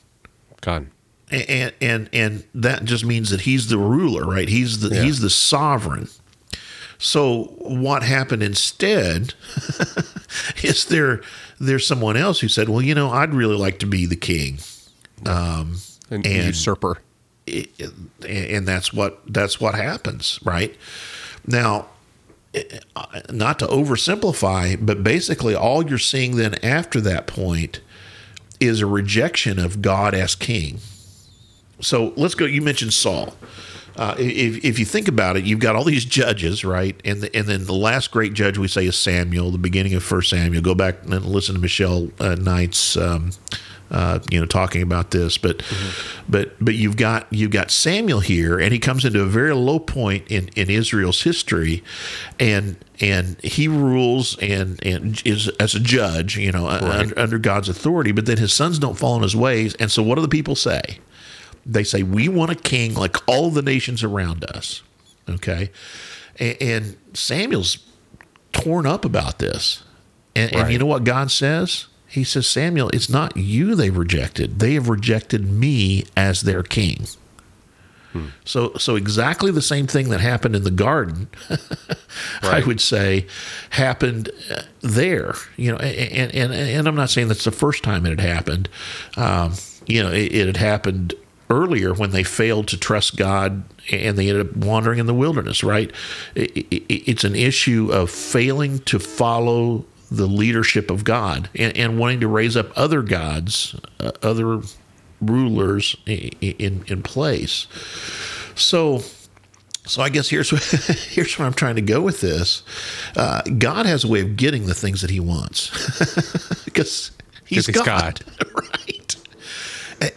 god 0.61 0.87
and 1.31 1.71
and 1.79 2.09
and 2.11 2.43
that 2.53 2.83
just 2.85 3.05
means 3.05 3.29
that 3.29 3.41
he's 3.41 3.67
the 3.67 3.77
ruler, 3.77 4.25
right? 4.25 4.49
He's 4.49 4.79
the 4.79 4.89
Yeah. 4.95 5.03
he's 5.03 5.19
the 5.21 5.29
sovereign. 5.29 6.09
So 6.97 7.43
what 7.59 8.03
happened 8.03 8.43
instead 8.43 9.33
is 10.63 10.85
there 10.85 11.21
there's 11.59 11.85
someone 11.87 12.17
else 12.17 12.39
who 12.41 12.47
said, 12.49 12.67
"Well, 12.67 12.81
you 12.81 12.93
know, 12.95 13.09
I'd 13.11 13.33
really 13.33 13.55
like 13.55 13.79
to 13.79 13.85
be 13.85 14.05
the 14.05 14.15
king," 14.15 14.59
an 15.25 15.75
And- 16.11 16.25
usurper 16.25 16.97
And 18.27 18.67
that's 18.67 18.93
what 18.93 19.21
that's 19.27 19.59
what 19.59 19.75
happens, 19.75 20.39
right? 20.43 20.75
Now, 21.45 21.87
not 23.29 23.59
to 23.59 23.67
oversimplify, 23.67 24.83
but 24.85 25.03
basically, 25.03 25.55
all 25.55 25.87
you're 25.87 25.97
seeing 25.97 26.35
then 26.35 26.55
after 26.63 26.99
that 27.01 27.27
point 27.27 27.81
is 28.59 28.81
a 28.81 28.85
rejection 28.85 29.59
of 29.59 29.81
God 29.81 30.13
as 30.13 30.35
king. 30.35 30.79
So 31.81 32.13
let's 32.17 32.35
go. 32.35 32.45
You 32.45 32.61
mentioned 32.61 32.93
Saul. 32.93 33.35
Uh, 33.99 34.15
if, 34.17 34.63
if 34.63 34.79
you 34.79 34.85
think 34.85 35.09
about 35.09 35.35
it, 35.35 35.43
you've 35.43 35.59
got 35.59 35.75
all 35.75 35.83
these 35.83 36.05
judges, 36.05 36.63
right? 36.63 36.97
And 37.03 37.19
the, 37.19 37.35
and 37.35 37.45
then 37.45 37.65
the 37.65 37.73
last 37.73 38.11
great 38.11 38.33
judge 38.33 38.57
we 38.57 38.69
say 38.69 38.85
is 38.85 38.95
Samuel, 38.95 39.51
the 39.51 39.57
beginning 39.57 39.93
of 39.93 40.03
First 40.03 40.29
Samuel. 40.29 40.61
Go 40.61 40.73
back 40.73 41.03
and 41.03 41.25
listen 41.25 41.55
to 41.55 41.59
Michelle 41.59 42.09
uh, 42.17 42.35
Knight's, 42.35 42.95
um, 42.95 43.31
uh, 43.91 44.19
you 44.31 44.39
know, 44.39 44.45
talking 44.45 44.81
about 44.81 45.11
this. 45.11 45.37
But 45.37 45.63
but 46.29 46.53
but 46.63 46.75
you've 46.75 46.95
got 46.95 47.27
you've 47.29 47.51
got 47.51 47.71
Samuel 47.71 48.21
here, 48.21 48.57
and 48.57 48.71
he 48.71 48.79
comes 48.79 49.03
into 49.03 49.21
a 49.21 49.25
very 49.25 49.53
low 49.53 49.79
point 49.79 50.23
in, 50.29 50.47
in 50.55 50.69
Israel's 50.69 51.23
history, 51.23 51.83
and 52.39 52.77
and 53.01 53.37
he 53.41 53.67
rules 53.67 54.37
and 54.37 54.81
and 54.81 55.21
is 55.25 55.49
as 55.59 55.75
a 55.75 55.79
judge, 55.81 56.37
you 56.37 56.53
know, 56.53 56.67
un- 56.69 57.13
under 57.17 57.37
God's 57.37 57.67
authority. 57.67 58.13
But 58.13 58.27
then 58.27 58.37
his 58.37 58.53
sons 58.53 58.79
don't 58.79 58.97
fall 58.97 59.17
in 59.17 59.23
his 59.23 59.35
ways, 59.35 59.75
and 59.75 59.91
so 59.91 60.01
what 60.01 60.15
do 60.15 60.21
the 60.21 60.29
people 60.29 60.55
say? 60.55 60.99
They 61.71 61.83
say, 61.83 62.03
We 62.03 62.27
want 62.27 62.51
a 62.51 62.55
king 62.55 62.93
like 62.93 63.17
all 63.27 63.49
the 63.49 63.61
nations 63.61 64.03
around 64.03 64.43
us. 64.45 64.81
Okay. 65.29 65.71
And, 66.39 66.57
and 66.61 66.97
Samuel's 67.13 67.79
torn 68.51 68.85
up 68.85 69.05
about 69.05 69.39
this. 69.39 69.83
And, 70.35 70.55
and 70.55 70.71
you 70.71 70.79
know 70.79 70.85
what 70.85 71.03
God 71.03 71.31
says? 71.31 71.87
He 72.07 72.23
says, 72.23 72.47
Samuel, 72.47 72.89
it's 72.89 73.09
not 73.09 73.37
you 73.37 73.75
they've 73.75 73.95
rejected. 73.95 74.59
They 74.59 74.73
have 74.73 74.89
rejected 74.89 75.49
me 75.49 76.05
as 76.15 76.41
their 76.41 76.63
king. 76.63 77.05
So, 78.43 78.73
so 78.73 78.95
exactly 78.95 79.51
the 79.51 79.61
same 79.61 79.85
thing 79.85 80.09
that 80.09 80.19
happened 80.19 80.55
in 80.55 80.63
the 80.63 80.71
garden, 80.71 81.27
I 82.41 82.63
would 82.65 82.81
say, 82.81 83.27
happened 83.71 84.31
uh, 84.49 84.63
there. 84.81 85.35
You 85.57 85.73
know, 85.73 85.77
and 85.77 86.33
and 86.33 86.51
and 86.51 86.87
I'm 86.87 86.95
not 86.95 87.11
saying 87.11 87.27
that's 87.27 87.43
the 87.43 87.51
first 87.51 87.83
time 87.83 88.05
it 88.05 88.09
had 88.09 88.19
happened. 88.19 88.69
Um, 89.15 89.53
you 89.85 90.01
know, 90.01 90.09
it, 90.09 90.33
it 90.33 90.47
had 90.47 90.57
happened 90.57 91.13
earlier 91.49 91.93
when 91.93 92.11
they 92.11 92.23
failed 92.23 92.67
to 92.69 92.77
trust 92.77 93.17
God 93.17 93.63
and 93.91 94.17
they 94.17 94.29
ended 94.29 94.47
up 94.47 94.55
wandering 94.55 94.99
in 94.99 95.05
the 95.05 95.13
wilderness. 95.13 95.63
Right? 95.63 95.91
It, 96.35 96.51
it, 96.57 97.09
it's 97.09 97.23
an 97.23 97.35
issue 97.35 97.89
of 97.91 98.09
failing 98.09 98.79
to 98.79 98.99
follow 98.99 99.85
the 100.11 100.27
leadership 100.27 100.89
of 100.89 101.03
God 101.03 101.49
and, 101.55 101.75
and 101.77 101.99
wanting 101.99 102.19
to 102.21 102.27
raise 102.27 102.57
up 102.57 102.71
other 102.75 103.01
gods, 103.01 103.75
uh, 103.99 104.11
other 104.23 104.61
rulers 105.21 105.95
in, 106.05 106.83
in 106.87 107.03
place. 107.03 107.67
So, 108.55 109.03
so 109.85 110.01
I 110.01 110.09
guess 110.09 110.29
here's 110.29 110.49
here's 111.13 111.37
where 111.37 111.47
I'm 111.47 111.53
trying 111.53 111.75
to 111.75 111.81
go 111.81 112.01
with 112.01 112.21
this. 112.21 112.63
Uh, 113.15 113.41
God 113.57 113.85
has 113.85 114.03
a 114.03 114.07
way 114.07 114.21
of 114.21 114.35
getting 114.35 114.65
the 114.65 114.73
things 114.73 115.01
that 115.01 115.09
He 115.09 115.19
wants 115.19 115.69
because 116.65 117.11
He's, 117.45 117.65
he's 117.65 117.75
God, 117.75 118.21
right? 118.55 118.98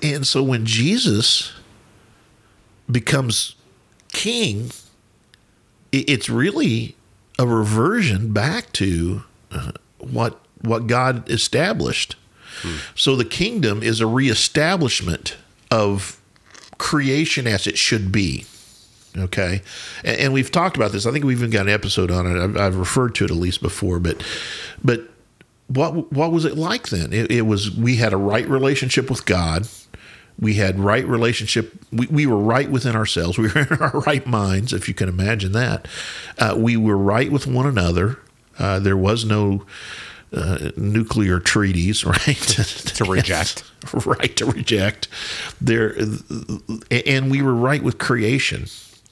And 0.03 0.27
so 0.27 0.43
when 0.43 0.65
Jesus 0.67 1.53
becomes 2.91 3.57
king, 4.13 4.71
it's 5.91 6.29
really 6.29 6.97
a 7.39 7.47
reversion 7.47 8.33
back 8.33 8.73
to 8.73 9.25
uh, 9.51 9.73
what 9.99 10.39
what 10.61 10.87
God 10.87 11.29
established. 11.29 12.17
Hmm. 12.63 12.77
So 12.95 13.17
the 13.17 13.25
kingdom 13.25 13.83
is 13.83 14.01
a 14.01 14.07
reestablishment 14.07 15.37
of 15.71 16.21
creation 16.79 17.47
as 17.47 17.67
it 17.67 17.77
should 17.77 18.13
be. 18.13 18.47
Okay, 19.17 19.61
and, 20.05 20.19
and, 20.19 20.33
we've 20.33 20.51
talked 20.51 20.75
about 20.75 20.93
this. 20.93 21.05
I 21.05 21.13
think 21.13 21.27
we've 21.27 21.37
even 21.37 21.51
got 21.51 21.67
an 21.67 21.73
episode 21.73 22.11
on 22.11 22.27
it. 22.27 22.43
I've, 22.43 22.57
I've 22.57 22.77
referred 22.77 23.15
to 23.17 23.27
it 23.27 23.31
at 23.31 23.37
least 23.37 23.61
before, 23.61 23.99
but 23.99 24.25
but 24.83 25.03
what 25.75 26.13
what 26.13 26.33
was 26.33 26.45
it 26.45 26.57
like 26.57 26.89
then? 26.89 27.13
It, 27.13 27.31
it, 27.31 27.43
was 27.43 27.71
we 27.71 27.97
had 27.97 28.13
a 28.13 28.17
right 28.17 28.49
relationship 28.49 29.09
with 29.09 29.25
God. 29.25 29.69
We 30.39 30.55
had 30.55 30.79
right 30.79 31.07
relationship. 31.07 31.73
We, 31.93 32.07
we 32.07 32.27
were 32.27 32.39
right 32.39 32.71
within 32.71 32.97
ourselves. 32.97 33.39
We 33.43 33.49
were 33.49 33.61
in 33.61 33.79
our 33.79 34.01
right 34.01 34.27
minds, 34.27 34.73
if 34.73 34.89
you 34.89 34.95
can 34.95 35.09
imagine 35.09 35.53
that. 35.53 35.87
Uh, 36.39 36.55
we 36.57 36.77
were 36.77 36.97
right 36.97 37.31
with 37.31 37.47
one 37.47 37.67
another. 37.67 38.19
Uh, 38.59 38.79
there 38.79 38.97
was 38.97 39.25
no 39.25 39.65
uh, 40.33 40.71
nuclear 40.77 41.39
treaties, 41.39 42.05
right? 42.07 42.37
to 42.37 43.05
reject, 43.05 43.65
right 44.07 44.37
to 44.37 44.47
reject. 44.47 45.09
There, 45.61 45.95
and 46.91 47.31
we 47.31 47.43
were 47.43 47.55
right 47.55 47.83
with 47.83 47.99
creation. 47.99 48.67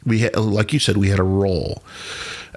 We 0.04 0.20
had, 0.20 0.36
like 0.36 0.72
you 0.72 0.78
said, 0.78 0.96
we 0.96 1.08
had 1.10 1.18
a 1.18 1.24
role. 1.24 1.82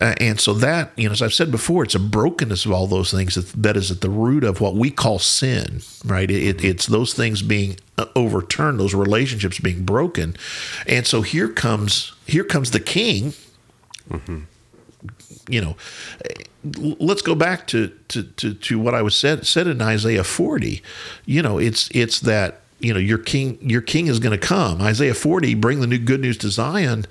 Uh, 0.01 0.15
and 0.19 0.39
so 0.39 0.53
that, 0.53 0.91
you 0.95 1.07
know, 1.07 1.11
as 1.11 1.21
I've 1.21 1.33
said 1.33 1.51
before, 1.51 1.83
it's 1.83 1.95
a 1.95 1.99
brokenness 1.99 2.65
of 2.65 2.71
all 2.71 2.87
those 2.87 3.11
things 3.11 3.35
that, 3.35 3.47
that 3.61 3.77
is 3.77 3.91
at 3.91 4.01
the 4.01 4.09
root 4.09 4.43
of 4.43 4.59
what 4.59 4.75
we 4.75 4.89
call 4.89 5.19
sin, 5.19 5.81
right? 6.03 6.29
It, 6.29 6.63
it's 6.63 6.87
those 6.87 7.13
things 7.13 7.41
being 7.41 7.77
uh, 7.97 8.05
overturned, 8.15 8.79
those 8.79 8.95
relationships 8.95 9.59
being 9.59 9.83
broken. 9.83 10.35
And 10.87 11.05
so 11.05 11.21
here 11.21 11.49
comes 11.49 12.13
here 12.25 12.43
comes 12.43 12.71
the 12.71 12.79
king. 12.79 13.33
Mm-hmm. 14.09 14.39
You 15.49 15.61
know, 15.61 15.75
let's 16.63 17.21
go 17.21 17.35
back 17.35 17.67
to, 17.67 17.89
to, 18.07 18.23
to, 18.23 18.53
to 18.53 18.79
what 18.79 18.95
I 18.95 19.01
was 19.01 19.15
said 19.15 19.45
said 19.45 19.67
in 19.67 19.81
Isaiah 19.81 20.23
40. 20.23 20.81
You 21.25 21.41
know, 21.41 21.57
it's 21.57 21.89
it's 21.91 22.19
that 22.21 22.62
you 22.83 22.93
know 22.93 22.99
your 22.99 23.17
king 23.17 23.57
your 23.61 23.81
king 23.81 24.07
is 24.07 24.19
going 24.19 24.37
to 24.37 24.47
come 24.47 24.81
isaiah 24.81 25.13
40 25.13 25.55
bring 25.55 25.79
the 25.79 25.87
new 25.87 25.97
good 25.97 26.19
news 26.19 26.37
to 26.37 26.49
zion 26.49 27.05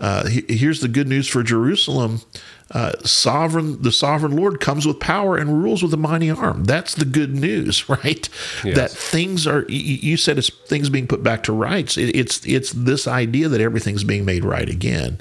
uh, 0.00 0.26
here's 0.28 0.80
the 0.80 0.88
good 0.88 1.06
news 1.06 1.28
for 1.28 1.42
jerusalem 1.42 2.22
uh, 2.70 2.92
sovereign 3.04 3.80
the 3.82 3.92
sovereign 3.92 4.34
lord 4.34 4.60
comes 4.60 4.86
with 4.86 4.98
power 4.98 5.36
and 5.36 5.62
rules 5.62 5.82
with 5.82 5.92
a 5.92 5.98
mighty 5.98 6.30
arm 6.30 6.64
that's 6.64 6.94
the 6.94 7.04
good 7.04 7.34
news 7.34 7.88
right 8.04 8.28
yes. 8.64 8.76
that 8.76 8.90
things 8.90 9.46
are 9.46 9.64
you 9.68 10.16
said 10.16 10.38
it's 10.38 10.50
things 10.66 10.88
being 10.88 11.06
put 11.06 11.22
back 11.22 11.42
to 11.42 11.52
rights 11.52 11.96
it's 11.98 12.44
it's 12.46 12.72
this 12.72 13.06
idea 13.06 13.48
that 13.48 13.60
everything's 13.60 14.04
being 14.04 14.24
made 14.24 14.44
right 14.44 14.68
again 14.68 15.20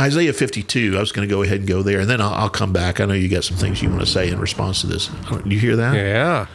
Isaiah 0.00 0.32
52, 0.32 0.96
I 0.96 1.00
was 1.00 1.12
going 1.12 1.28
to 1.28 1.32
go 1.32 1.42
ahead 1.42 1.60
and 1.60 1.68
go 1.68 1.80
there, 1.84 2.00
and 2.00 2.10
then 2.10 2.20
I'll, 2.20 2.34
I'll 2.34 2.50
come 2.50 2.72
back. 2.72 3.00
I 3.00 3.04
know 3.04 3.14
you 3.14 3.28
got 3.28 3.44
some 3.44 3.56
things 3.56 3.80
you 3.80 3.88
want 3.88 4.00
to 4.00 4.06
say 4.06 4.28
in 4.28 4.40
response 4.40 4.80
to 4.80 4.88
this. 4.88 5.06
Do 5.06 5.42
you 5.46 5.60
hear 5.60 5.76
that? 5.76 5.94
Yeah. 5.94 6.46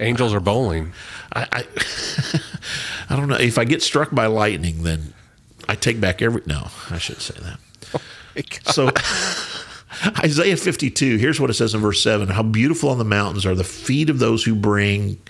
Angels 0.00 0.32
are 0.32 0.40
bowling. 0.40 0.92
I, 1.34 1.46
I, 1.52 1.64
I 3.10 3.16
don't 3.16 3.28
know 3.28 3.36
if 3.36 3.58
I 3.58 3.64
get 3.64 3.82
struck 3.82 4.14
by 4.14 4.26
lightning, 4.26 4.82
then 4.82 5.14
I 5.68 5.74
take 5.74 6.00
back 6.00 6.22
every. 6.22 6.42
No, 6.46 6.68
I 6.90 6.98
should 6.98 7.20
say 7.20 7.34
that. 7.42 7.58
Oh 8.36 8.72
so, 8.72 8.90
Isaiah 10.24 10.56
52. 10.56 11.18
Here's 11.18 11.38
what 11.38 11.50
it 11.50 11.54
says 11.54 11.72
in 11.72 11.80
verse 11.80 12.02
seven: 12.02 12.26
How 12.26 12.42
beautiful 12.42 12.88
on 12.88 12.98
the 12.98 13.04
mountains 13.04 13.46
are 13.46 13.54
the 13.54 13.62
feet 13.62 14.10
of 14.10 14.18
those 14.18 14.42
who 14.42 14.56
bring 14.56 15.20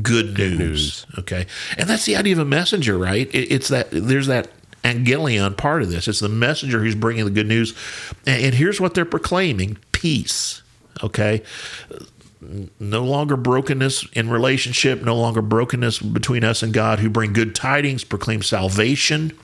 good 0.00 0.28
news. 0.28 0.36
Good 0.36 0.58
news. 0.58 1.06
Okay, 1.18 1.46
and 1.76 1.86
that's 1.86 2.06
the 2.06 2.16
idea 2.16 2.32
of 2.32 2.38
a 2.38 2.46
messenger, 2.46 2.96
right? 2.96 3.28
It, 3.34 3.52
it's 3.52 3.68
that 3.68 3.88
there's 3.90 4.26
that 4.28 4.48
angelion 4.84 5.54
part 5.54 5.82
of 5.82 5.90
this. 5.90 6.08
It's 6.08 6.20
the 6.20 6.30
messenger 6.30 6.78
who's 6.78 6.94
bringing 6.94 7.26
the 7.26 7.30
good 7.30 7.46
news, 7.46 7.74
and, 8.26 8.42
and 8.42 8.54
here's 8.54 8.80
what 8.80 8.94
they're 8.94 9.04
proclaiming: 9.04 9.76
peace. 9.92 10.62
Okay, 11.02 11.42
no 12.78 13.04
longer 13.04 13.36
brokenness 13.36 14.06
in 14.12 14.30
relationship, 14.30 15.02
no 15.02 15.16
longer 15.16 15.42
brokenness 15.42 16.00
between 16.00 16.44
us 16.44 16.62
and 16.62 16.72
God, 16.72 17.00
who 17.00 17.10
bring 17.10 17.32
good 17.32 17.54
tidings, 17.54 18.04
proclaim 18.04 18.42
salvation, 18.42 19.36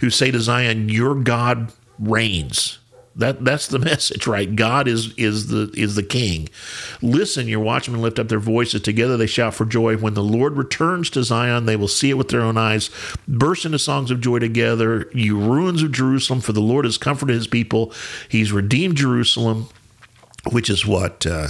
who 0.00 0.10
say 0.10 0.30
to 0.30 0.40
Zion, 0.40 0.88
Your 0.88 1.14
God 1.14 1.72
reigns. 1.98 2.78
That 3.16 3.44
that's 3.44 3.66
the 3.66 3.78
message, 3.90 4.26
right? 4.26 4.54
God 4.54 4.86
is 4.86 5.12
is 5.14 5.48
the 5.48 5.70
is 5.74 5.94
the 5.94 6.02
king. 6.02 6.48
Listen, 7.02 7.48
your 7.48 7.60
watchmen 7.60 8.00
lift 8.00 8.18
up 8.18 8.28
their 8.28 8.38
voices 8.38 8.82
together, 8.82 9.16
they 9.16 9.26
shout 9.26 9.54
for 9.54 9.64
joy. 9.64 9.96
When 9.96 10.14
the 10.14 10.22
Lord 10.22 10.56
returns 10.56 11.10
to 11.10 11.24
Zion, 11.24 11.66
they 11.66 11.76
will 11.76 11.88
see 11.88 12.10
it 12.10 12.18
with 12.18 12.28
their 12.28 12.42
own 12.42 12.56
eyes, 12.56 12.90
burst 13.26 13.64
into 13.64 13.78
songs 13.78 14.10
of 14.10 14.20
joy 14.20 14.38
together, 14.38 15.10
you 15.12 15.38
ruins 15.38 15.82
of 15.82 15.92
Jerusalem, 15.92 16.40
for 16.40 16.52
the 16.52 16.60
Lord 16.60 16.84
has 16.84 16.98
comforted 16.98 17.34
his 17.34 17.46
people. 17.46 17.92
He's 18.28 18.52
redeemed 18.52 18.96
Jerusalem, 18.96 19.68
which 20.50 20.70
is 20.70 20.86
what 20.86 21.26
uh, 21.26 21.48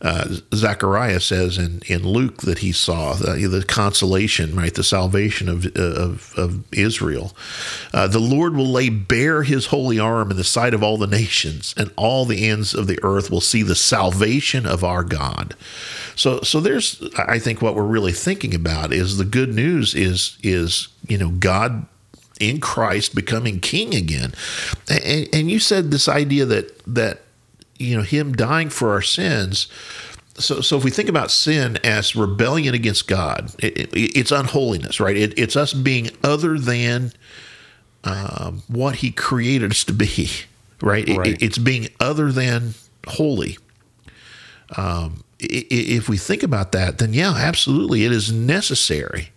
uh, 0.00 0.28
Zechariah 0.54 1.20
says 1.20 1.58
in, 1.58 1.82
in 1.86 2.06
Luke 2.06 2.42
that 2.42 2.58
he 2.58 2.72
saw 2.72 3.14
the, 3.14 3.34
the 3.48 3.64
consolation, 3.64 4.54
right, 4.54 4.72
the 4.72 4.84
salvation 4.84 5.48
of, 5.48 5.66
of, 5.76 6.32
of 6.36 6.72
Israel. 6.72 7.36
Uh, 7.92 8.06
the 8.06 8.20
Lord 8.20 8.54
will 8.54 8.70
lay 8.70 8.90
bare 8.90 9.42
his 9.42 9.66
holy 9.66 9.98
arm 9.98 10.30
in 10.30 10.36
the 10.36 10.44
sight 10.44 10.74
of 10.74 10.82
all 10.82 10.98
the 10.98 11.06
nations, 11.06 11.74
and 11.76 11.92
all 11.96 12.24
the 12.24 12.48
ends 12.48 12.74
of 12.74 12.86
the 12.86 12.98
earth 13.02 13.30
will 13.30 13.40
see 13.40 13.62
the 13.62 13.74
salvation 13.74 14.66
of 14.66 14.84
our 14.84 15.02
God. 15.02 15.56
So, 16.14 16.40
so 16.42 16.60
there's, 16.60 17.02
I 17.16 17.38
think, 17.38 17.60
what 17.60 17.74
we're 17.74 17.82
really 17.82 18.12
thinking 18.12 18.54
about 18.54 18.92
is 18.92 19.16
the 19.16 19.24
good 19.24 19.54
news 19.54 19.94
is 19.94 20.38
is 20.42 20.88
you 21.06 21.18
know 21.18 21.30
God 21.30 21.86
in 22.40 22.60
Christ 22.60 23.14
becoming 23.14 23.60
King 23.60 23.94
again, 23.94 24.32
and, 24.88 25.28
and 25.32 25.50
you 25.50 25.58
said 25.58 25.90
this 25.90 26.08
idea 26.08 26.44
that 26.44 26.84
that 26.86 27.22
you 27.78 27.96
know 27.96 28.02
him 28.02 28.32
dying 28.32 28.68
for 28.68 28.92
our 28.92 29.02
sins 29.02 29.68
so, 30.38 30.60
so 30.60 30.76
if 30.76 30.84
we 30.84 30.90
think 30.90 31.08
about 31.08 31.30
sin 31.30 31.78
as 31.84 32.14
rebellion 32.14 32.74
against 32.74 33.08
God, 33.08 33.52
it, 33.58 33.76
it, 33.76 34.16
it's 34.16 34.30
unholiness, 34.30 35.00
right? 35.00 35.16
It, 35.16 35.38
it's 35.38 35.56
us 35.56 35.72
being 35.72 36.10
other 36.22 36.58
than 36.58 37.12
um, 38.04 38.62
what 38.68 38.96
He 38.96 39.10
created 39.10 39.72
us 39.72 39.84
to 39.84 39.92
be, 39.92 40.30
right? 40.80 41.08
right. 41.08 41.42
it's 41.42 41.58
being 41.58 41.88
other 42.00 42.32
than 42.32 42.74
holy. 43.06 43.58
Um, 44.76 45.24
if 45.40 46.08
we 46.08 46.16
think 46.16 46.42
about 46.42 46.72
that, 46.72 46.98
then 46.98 47.14
yeah, 47.14 47.34
absolutely, 47.36 48.04
it 48.04 48.12
is 48.12 48.32
necessary, 48.32 49.30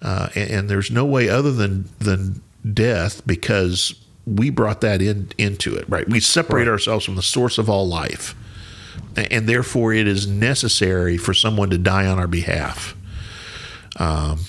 uh, 0.00 0.28
and, 0.34 0.50
and, 0.50 0.70
there's 0.70 0.90
no 0.90 1.04
way 1.04 1.28
other 1.28 1.52
than 1.52 1.90
than 1.98 2.42
death 2.72 3.24
because 3.26 3.94
we 4.26 4.50
brought 4.50 4.80
that 4.80 5.00
in 5.00 5.30
into 5.38 5.74
it, 5.74 5.88
right? 5.88 6.08
We 6.08 6.20
separate 6.20 6.62
right. 6.62 6.72
ourselves 6.72 7.04
from 7.04 7.14
the 7.14 7.22
source 7.22 7.58
of 7.58 7.70
all 7.70 7.86
life, 7.86 8.34
and 9.16 9.48
therefore 9.48 9.94
it 9.94 10.08
is 10.08 10.26
necessary 10.26 11.16
for 11.16 11.32
someone 11.32 11.70
to 11.70 11.78
die 11.78 12.06
on 12.06 12.18
our 12.18 12.26
behalf. 12.26 12.96
Um, 13.98 14.40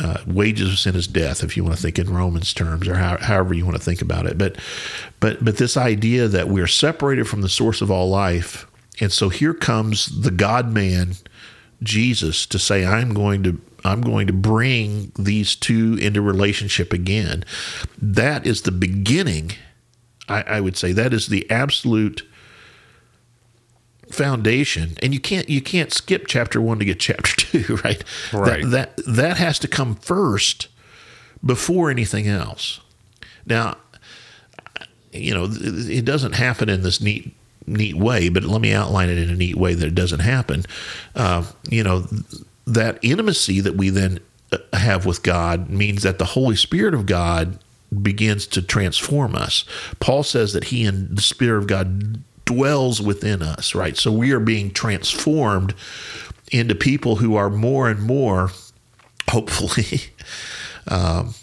uh, 0.00 0.18
wages 0.26 0.70
of 0.72 0.78
sin 0.78 0.94
is 0.94 1.08
death, 1.08 1.42
if 1.42 1.56
you 1.56 1.64
want 1.64 1.74
to 1.74 1.82
think 1.82 1.98
in 1.98 2.14
Romans 2.14 2.54
terms, 2.54 2.86
or 2.86 2.94
how, 2.94 3.18
however 3.18 3.52
you 3.52 3.64
want 3.64 3.76
to 3.76 3.82
think 3.82 4.00
about 4.00 4.26
it. 4.26 4.38
But, 4.38 4.56
but, 5.18 5.44
but 5.44 5.56
this 5.56 5.76
idea 5.76 6.28
that 6.28 6.48
we're 6.48 6.68
separated 6.68 7.26
from 7.26 7.42
the 7.42 7.48
source 7.48 7.80
of 7.82 7.90
all 7.90 8.08
life, 8.08 8.66
and 9.00 9.12
so 9.12 9.28
here 9.28 9.54
comes 9.54 10.06
the 10.22 10.30
God 10.30 10.72
Man, 10.72 11.14
Jesus, 11.82 12.46
to 12.46 12.58
say, 12.58 12.84
"I'm 12.86 13.14
going 13.14 13.42
to 13.44 13.60
I'm 13.84 14.00
going 14.00 14.26
to 14.26 14.32
bring 14.32 15.12
these 15.18 15.54
two 15.54 15.94
into 16.00 16.20
relationship 16.20 16.92
again. 16.92 17.44
That 18.00 18.46
is 18.46 18.62
the 18.62 18.72
beginning. 18.72 19.52
I, 20.28 20.42
I 20.42 20.60
would 20.60 20.76
say. 20.76 20.92
That 20.92 21.14
is 21.14 21.28
the 21.28 21.48
absolute 21.50 22.22
foundation. 24.10 24.96
And 25.02 25.12
you 25.14 25.20
can't 25.20 25.48
you 25.48 25.60
can't 25.60 25.92
skip 25.92 26.26
chapter 26.26 26.60
one 26.60 26.78
to 26.78 26.84
get 26.84 27.00
chapter 27.00 27.36
two 27.36 27.76
right? 27.84 28.02
Right. 28.32 28.62
that 28.64 28.96
that, 28.96 29.06
that 29.06 29.36
has 29.36 29.58
to 29.60 29.68
come 29.68 29.94
first 29.96 30.68
before 31.44 31.90
anything 31.90 32.26
else. 32.26 32.80
Now 33.46 33.76
you 35.12 35.34
know 35.34 35.48
it 35.50 36.04
doesn't 36.04 36.32
happen 36.32 36.68
in 36.68 36.82
this 36.82 37.00
neat 37.00 37.34
neat 37.66 37.96
way 37.96 38.28
but 38.30 38.44
let 38.44 38.60
me 38.62 38.72
outline 38.72 39.10
it 39.10 39.18
in 39.18 39.28
a 39.28 39.34
neat 39.34 39.56
way 39.56 39.74
that 39.74 39.86
it 39.86 39.94
doesn't 39.94 40.20
happen. 40.20 40.64
Uh, 41.14 41.44
you 41.68 41.82
know 41.82 42.06
that 42.68 42.98
intimacy 43.02 43.60
that 43.60 43.76
we 43.76 43.90
then 43.90 44.20
uh, 44.52 44.58
have 44.72 45.06
with 45.06 45.22
God 45.22 45.70
means 45.70 46.02
that 46.02 46.18
the 46.18 46.24
Holy 46.24 46.56
Spirit 46.56 46.94
of 46.94 47.06
God 47.06 47.58
begins 48.02 48.46
to 48.48 48.62
transform 48.62 49.34
us. 49.34 49.64
Paul 50.00 50.22
says 50.22 50.52
that 50.52 50.64
he 50.64 50.84
and 50.84 51.16
the 51.16 51.22
Spirit 51.22 51.58
of 51.58 51.66
God 51.66 52.22
dwells 52.44 53.00
within 53.00 53.42
us, 53.42 53.74
right? 53.74 53.96
So 53.96 54.12
we 54.12 54.32
are 54.32 54.40
being 54.40 54.70
transformed 54.70 55.74
into 56.50 56.74
people 56.74 57.16
who 57.16 57.36
are 57.36 57.50
more 57.50 57.88
and 57.88 58.02
more, 58.02 58.50
hopefully, 59.30 60.00
um, 60.88 61.34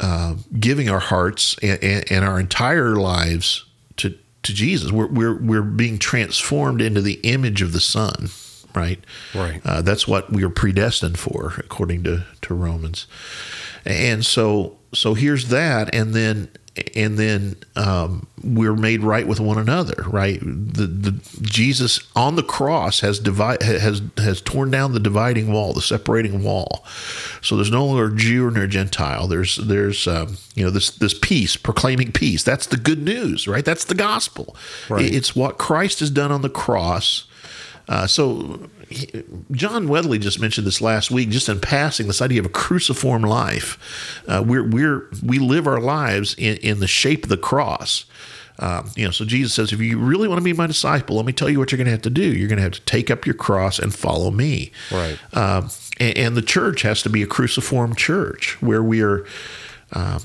uh, 0.00 0.34
giving 0.58 0.90
our 0.90 1.00
hearts 1.00 1.56
and, 1.62 1.82
and, 1.82 2.10
and, 2.10 2.24
our 2.24 2.40
entire 2.40 2.96
lives 2.96 3.64
to 3.96 4.18
to 4.42 4.52
Jesus. 4.52 4.90
We're, 4.90 5.06
we're 5.06 5.36
we're 5.40 5.62
being 5.62 5.98
transformed 5.98 6.82
into 6.82 7.00
the 7.00 7.20
image 7.22 7.62
of 7.62 7.72
the 7.72 7.80
Son 7.80 8.28
right? 8.74 9.00
Right. 9.34 9.60
Uh, 9.64 9.82
that's 9.82 10.06
what 10.06 10.32
we 10.32 10.44
are 10.44 10.50
predestined 10.50 11.18
for, 11.18 11.54
according 11.58 12.04
to, 12.04 12.24
to 12.42 12.54
Romans. 12.54 13.06
And 13.84 14.24
so 14.24 14.78
so 14.94 15.14
here's 15.14 15.48
that, 15.48 15.94
and 15.94 16.14
then 16.14 16.48
and 16.96 17.18
then 17.18 17.56
um, 17.76 18.26
we're 18.42 18.74
made 18.74 19.02
right 19.02 19.26
with 19.26 19.40
one 19.40 19.58
another. 19.58 20.04
Right, 20.06 20.38
the 20.40 20.86
the 20.86 21.38
Jesus 21.42 22.00
on 22.14 22.36
the 22.36 22.42
cross 22.42 23.00
has 23.00 23.18
divide 23.18 23.62
has 23.62 24.02
has 24.18 24.40
torn 24.40 24.70
down 24.70 24.92
the 24.92 25.00
dividing 25.00 25.52
wall, 25.52 25.72
the 25.72 25.82
separating 25.82 26.42
wall. 26.42 26.84
So 27.40 27.56
there's 27.56 27.70
no 27.70 27.86
longer 27.86 28.14
Jew 28.14 28.50
nor 28.50 28.66
Gentile. 28.66 29.26
There's 29.26 29.56
there's 29.56 30.06
um, 30.06 30.36
you 30.54 30.64
know 30.64 30.70
this 30.70 30.90
this 30.90 31.14
peace, 31.18 31.56
proclaiming 31.56 32.12
peace. 32.12 32.42
That's 32.42 32.66
the 32.66 32.76
good 32.76 33.02
news, 33.02 33.48
right? 33.48 33.64
That's 33.64 33.86
the 33.86 33.94
gospel. 33.94 34.56
Right. 34.88 35.12
It's 35.12 35.34
what 35.34 35.58
Christ 35.58 36.00
has 36.00 36.10
done 36.10 36.30
on 36.30 36.42
the 36.42 36.50
cross. 36.50 37.26
Uh, 37.88 38.06
so 38.06 38.68
he- 38.88 39.10
John 39.52 39.88
Wedley 39.88 40.18
just 40.20 40.40
mentioned 40.40 40.66
this 40.66 40.80
last 40.80 41.10
week, 41.10 41.30
just 41.30 41.48
in 41.48 41.60
passing, 41.60 42.06
this 42.06 42.22
idea 42.22 42.40
of 42.40 42.46
a 42.46 42.50
cruciform 42.50 43.22
life. 43.22 44.22
Uh, 44.28 44.42
we're 44.46 44.64
we're 44.68 45.08
we 45.24 45.38
live 45.38 45.66
our 45.66 45.80
lives 45.80 46.34
in, 46.38 46.56
in 46.58 46.80
the 46.80 46.86
shape 46.86 47.24
of 47.24 47.28
the 47.28 47.36
cross. 47.36 48.04
Um, 48.58 48.90
you 48.94 49.04
know, 49.04 49.10
so 49.10 49.24
Jesus 49.24 49.54
says, 49.54 49.72
if 49.72 49.80
you 49.80 49.98
really 49.98 50.28
want 50.28 50.38
to 50.38 50.44
be 50.44 50.52
my 50.52 50.66
disciple, 50.66 51.16
let 51.16 51.24
me 51.24 51.32
tell 51.32 51.48
you 51.48 51.58
what 51.58 51.72
you're 51.72 51.78
going 51.78 51.86
to 51.86 51.90
have 51.92 52.02
to 52.02 52.10
do. 52.10 52.22
You're 52.22 52.48
going 52.48 52.58
to 52.58 52.62
have 52.62 52.72
to 52.72 52.80
take 52.82 53.10
up 53.10 53.26
your 53.26 53.34
cross 53.34 53.78
and 53.78 53.92
follow 53.94 54.30
me. 54.30 54.70
Right. 54.92 55.18
Um, 55.32 55.70
and, 55.98 56.16
and 56.16 56.36
the 56.36 56.42
church 56.42 56.82
has 56.82 57.02
to 57.02 57.10
be 57.10 57.22
a 57.22 57.26
cruciform 57.26 57.96
church 57.96 58.60
where 58.60 58.82
we 58.82 59.02
are. 59.02 59.26
Uh, 59.90 60.18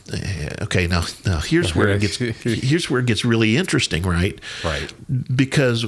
okay, 0.62 0.88
now 0.88 1.04
now 1.26 1.40
here's 1.40 1.76
where 1.76 1.90
it 1.90 2.00
gets 2.00 2.16
here's 2.44 2.90
where 2.90 3.02
it 3.02 3.06
gets 3.06 3.26
really 3.26 3.58
interesting, 3.58 4.04
right? 4.04 4.40
Right. 4.64 4.94
Because 5.36 5.86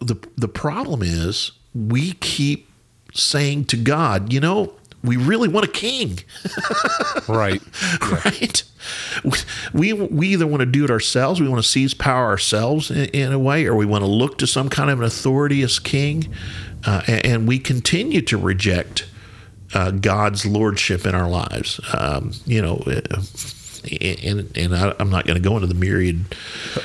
the 0.00 0.16
the 0.36 0.48
problem 0.48 1.02
is 1.02 1.52
we 1.74 2.12
keep 2.14 2.68
saying 3.14 3.64
to 3.66 3.76
God, 3.76 4.32
you 4.32 4.40
know, 4.40 4.72
we 5.02 5.16
really 5.16 5.48
want 5.48 5.66
a 5.66 5.70
king, 5.70 6.18
Right. 7.28 7.60
Yeah. 8.02 8.20
right? 8.24 8.62
We 9.72 9.92
we 9.92 10.28
either 10.28 10.46
want 10.46 10.60
to 10.60 10.66
do 10.66 10.84
it 10.84 10.90
ourselves, 10.90 11.40
we 11.40 11.48
want 11.48 11.62
to 11.62 11.68
seize 11.68 11.94
power 11.94 12.26
ourselves 12.26 12.90
in, 12.90 13.06
in 13.06 13.32
a 13.32 13.38
way, 13.38 13.66
or 13.66 13.74
we 13.74 13.86
want 13.86 14.02
to 14.02 14.10
look 14.10 14.38
to 14.38 14.46
some 14.46 14.68
kind 14.68 14.90
of 14.90 15.00
an 15.00 15.04
authority 15.04 15.62
as 15.62 15.78
king, 15.78 16.32
uh, 16.84 17.02
and, 17.06 17.26
and 17.26 17.48
we 17.48 17.58
continue 17.58 18.20
to 18.22 18.36
reject 18.38 19.06
uh, 19.74 19.90
God's 19.90 20.44
lordship 20.46 21.06
in 21.06 21.14
our 21.14 21.28
lives. 21.28 21.80
Um, 21.96 22.32
you 22.46 22.60
know. 22.62 22.82
uh, 22.86 23.22
And, 23.84 24.56
and 24.56 24.74
I, 24.74 24.94
I'm 24.98 25.10
not 25.10 25.26
going 25.26 25.40
to 25.40 25.48
go 25.48 25.54
into 25.56 25.66
the 25.66 25.74
myriad 25.74 26.24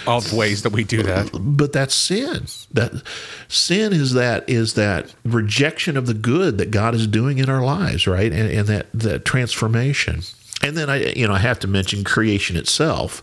of 0.08 0.32
ways 0.34 0.64
that 0.64 0.72
we 0.72 0.84
do 0.84 1.04
that. 1.04 1.30
but 1.34 1.74
that's 1.74 1.96
sin. 1.96 2.46
That 2.72 3.04
sin 3.48 3.94
is 3.94 4.14
that 4.14 4.50
is 4.50 4.74
that 4.76 5.14
rejection 5.24 5.98
of 5.98 6.08
the 6.08 6.14
good 6.14 6.58
that 6.58 6.72
god 6.72 6.96
is 6.96 7.08
doing 7.08 7.38
in 7.38 7.50
our 7.50 7.64
lives 7.64 8.08
right? 8.08 8.32
And, 8.32 8.50
and 8.50 8.68
that 8.68 8.88
that 8.94 9.26
transformation. 9.26 10.22
And 10.62 10.78
then 10.78 10.90
i 10.90 11.04
you 11.12 11.28
know 11.28 11.34
i 11.34 11.40
have 11.40 11.60
to 11.60 11.68
mention 11.68 12.04
creation 12.04 12.56
itself 12.56 13.22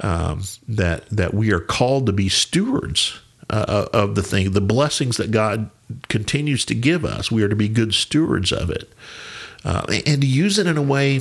um, 0.00 0.42
that 0.68 1.08
that 1.10 1.34
we 1.34 1.52
are 1.52 1.60
called 1.60 2.06
to 2.06 2.12
be 2.12 2.28
stewards 2.28 3.18
uh, 3.50 3.86
of 3.92 4.14
the 4.14 4.22
thing 4.22 4.50
the 4.52 4.60
blessings 4.60 5.16
that 5.18 5.30
god 5.30 5.70
continues 6.08 6.64
to 6.66 6.74
give 6.74 7.04
us. 7.04 7.30
We 7.30 7.42
are 7.42 7.48
to 7.48 7.56
be 7.56 7.68
good 7.68 7.94
stewards 7.94 8.52
of 8.52 8.70
it. 8.70 8.88
Uh, 9.64 9.84
and 10.06 10.20
to 10.20 10.26
use 10.26 10.58
it 10.58 10.66
in 10.66 10.76
a 10.76 10.82
way 10.82 11.20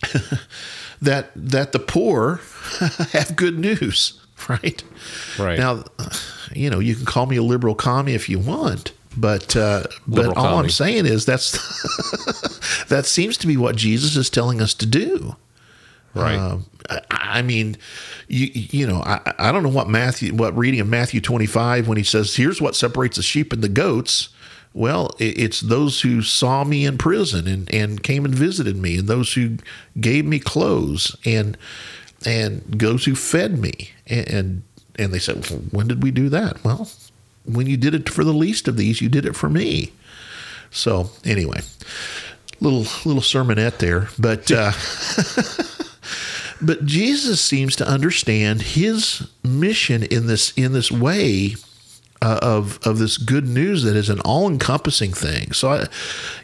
that 1.02 1.30
that 1.34 1.72
the 1.72 1.78
poor 1.78 2.40
have 3.12 3.36
good 3.36 3.58
news, 3.58 4.20
right? 4.48 4.82
Right. 5.38 5.58
Now, 5.58 5.84
you 6.52 6.70
know, 6.70 6.78
you 6.78 6.94
can 6.94 7.04
call 7.04 7.26
me 7.26 7.36
a 7.36 7.42
liberal 7.42 7.74
commie 7.74 8.14
if 8.14 8.28
you 8.28 8.38
want, 8.38 8.92
but 9.16 9.56
uh, 9.56 9.84
but 10.06 10.36
all 10.36 10.58
I'm 10.58 10.70
saying 10.70 11.06
is 11.06 11.26
that's 11.26 11.52
that 12.88 13.06
seems 13.06 13.36
to 13.38 13.46
be 13.46 13.56
what 13.56 13.76
Jesus 13.76 14.16
is 14.16 14.30
telling 14.30 14.60
us 14.60 14.74
to 14.74 14.86
do. 14.86 15.36
Right. 16.14 16.38
Um, 16.38 16.66
I, 16.88 17.00
I 17.10 17.42
mean, 17.42 17.76
you 18.28 18.50
you 18.52 18.86
know, 18.86 19.02
I, 19.02 19.32
I 19.38 19.52
don't 19.52 19.62
know 19.62 19.68
what 19.68 19.88
Matthew, 19.88 20.34
what 20.34 20.56
reading 20.56 20.80
of 20.80 20.88
Matthew 20.88 21.20
25 21.20 21.88
when 21.88 21.96
he 21.98 22.04
says, 22.04 22.34
"Here's 22.34 22.60
what 22.60 22.74
separates 22.74 23.16
the 23.16 23.22
sheep 23.22 23.52
and 23.52 23.62
the 23.62 23.68
goats." 23.68 24.30
Well, 24.72 25.16
it's 25.18 25.60
those 25.60 26.02
who 26.02 26.22
saw 26.22 26.62
me 26.62 26.86
in 26.86 26.96
prison 26.96 27.48
and, 27.48 27.72
and 27.74 28.02
came 28.02 28.24
and 28.24 28.34
visited 28.34 28.76
me, 28.76 28.98
and 28.98 29.08
those 29.08 29.32
who 29.32 29.56
gave 30.00 30.24
me 30.24 30.38
clothes, 30.38 31.16
and 31.24 31.58
and 32.24 32.62
those 32.68 33.04
who 33.04 33.16
fed 33.16 33.58
me, 33.58 33.90
and 34.06 34.62
and, 34.96 35.12
they 35.12 35.18
said, 35.18 35.48
well, 35.50 35.60
"When 35.70 35.88
did 35.88 36.02
we 36.04 36.12
do 36.12 36.28
that?" 36.28 36.62
Well, 36.62 36.88
when 37.44 37.66
you 37.66 37.76
did 37.76 37.94
it 37.94 38.08
for 38.08 38.22
the 38.22 38.32
least 38.32 38.68
of 38.68 38.76
these, 38.76 39.00
you 39.00 39.08
did 39.08 39.26
it 39.26 39.34
for 39.34 39.48
me. 39.48 39.92
So 40.70 41.10
anyway, 41.24 41.62
little 42.60 42.86
little 43.04 43.22
sermonette 43.22 43.78
there, 43.78 44.08
but. 44.18 44.52
Uh, 44.52 44.72
but 46.62 46.84
Jesus 46.84 47.40
seems 47.40 47.74
to 47.76 47.88
understand 47.88 48.62
his 48.62 49.26
mission 49.42 50.02
in 50.04 50.26
this 50.26 50.52
in 50.52 50.72
this 50.72 50.92
way 50.92 51.56
uh, 52.22 52.38
of 52.42 52.78
of 52.86 52.98
this 52.98 53.16
good 53.16 53.48
news 53.48 53.82
that 53.82 53.96
is 53.96 54.10
an 54.10 54.20
all 54.20 54.48
encompassing 54.48 55.12
thing. 55.12 55.52
So 55.52 55.72
I, 55.72 55.86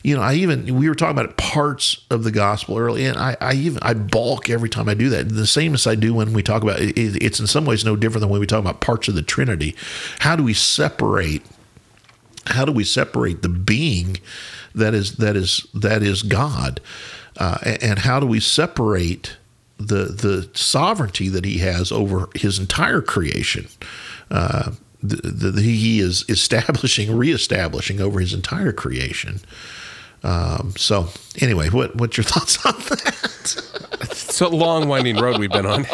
you 0.03 0.17
know, 0.17 0.23
I 0.23 0.35
even 0.35 0.77
we 0.79 0.89
were 0.89 0.95
talking 0.95 1.19
about 1.19 1.37
parts 1.37 2.05
of 2.11 2.25
the 2.25 2.31
gospel 2.33 2.79
early, 2.79 3.05
and 3.05 3.19
I, 3.19 3.37
I 3.41 3.53
even 3.55 3.79
I 3.83 3.95
balk 3.95 4.49
every 4.49 4.71
time 4.71 4.89
I 4.89 4.95
do 4.95 5.11
that. 5.11 5.29
The 5.29 5.47
same 5.47 5.75
as 5.75 5.87
I 5.87 5.95
do 5.95 6.15
when 6.15 6.33
we 6.33 6.43
talk 6.43 6.63
about 6.63 6.81
it, 6.81 6.97
it's 6.97 7.41
in 7.41 7.47
some 7.47 7.67
ways 7.67 7.85
no 7.85 7.95
different 7.95 8.23
than 8.23 8.31
when 8.31 8.41
we 8.41 8.47
talk 8.47 8.61
about 8.61 8.81
parts 8.81 9.09
of 9.09 9.15
the 9.15 9.23
Trinity. 9.23 9.77
How 10.21 10.35
do 10.35 10.43
we 10.43 10.55
separate? 10.55 11.43
How 12.47 12.65
do 12.65 12.73
we 12.73 12.85
separate 12.85 13.43
the 13.43 13.49
being 13.49 14.19
that 14.75 14.95
is 14.95 15.17
that 15.17 15.37
is 15.37 15.67
that 15.75 16.03
is 16.03 16.23
God, 16.23 16.81
uh, 17.37 17.59
and, 17.83 17.99
how 17.99 18.21
do 18.21 18.27
we 18.27 18.41
separate 18.41 19.37
the 19.79 20.05
the 20.05 20.49
sovereignty 20.55 21.29
that 21.29 21.45
He 21.45 21.59
has 21.59 21.93
over 21.93 22.29
His 22.35 22.59
entire 22.59 23.03
creation? 23.03 23.69
Uh, 24.31 24.73
the, 25.03 25.51
the, 25.51 25.63
he 25.63 26.01
is 26.01 26.25
establishing, 26.29 27.17
reestablishing 27.17 28.01
over 28.01 28.21
his 28.21 28.33
entire 28.33 28.73
creation. 28.73 29.41
Um, 30.23 30.73
so, 30.77 31.09
anyway, 31.41 31.69
what 31.69 31.95
what's 31.97 32.17
your 32.17 32.25
thoughts 32.33 32.65
on 32.65 32.75
that? 32.75 34.01
It's 34.03 34.41
a 34.41 34.49
long, 34.49 34.89
winding 34.89 35.17
road 35.17 35.39
we've 35.39 35.51
been 35.51 35.67
on. 35.67 35.87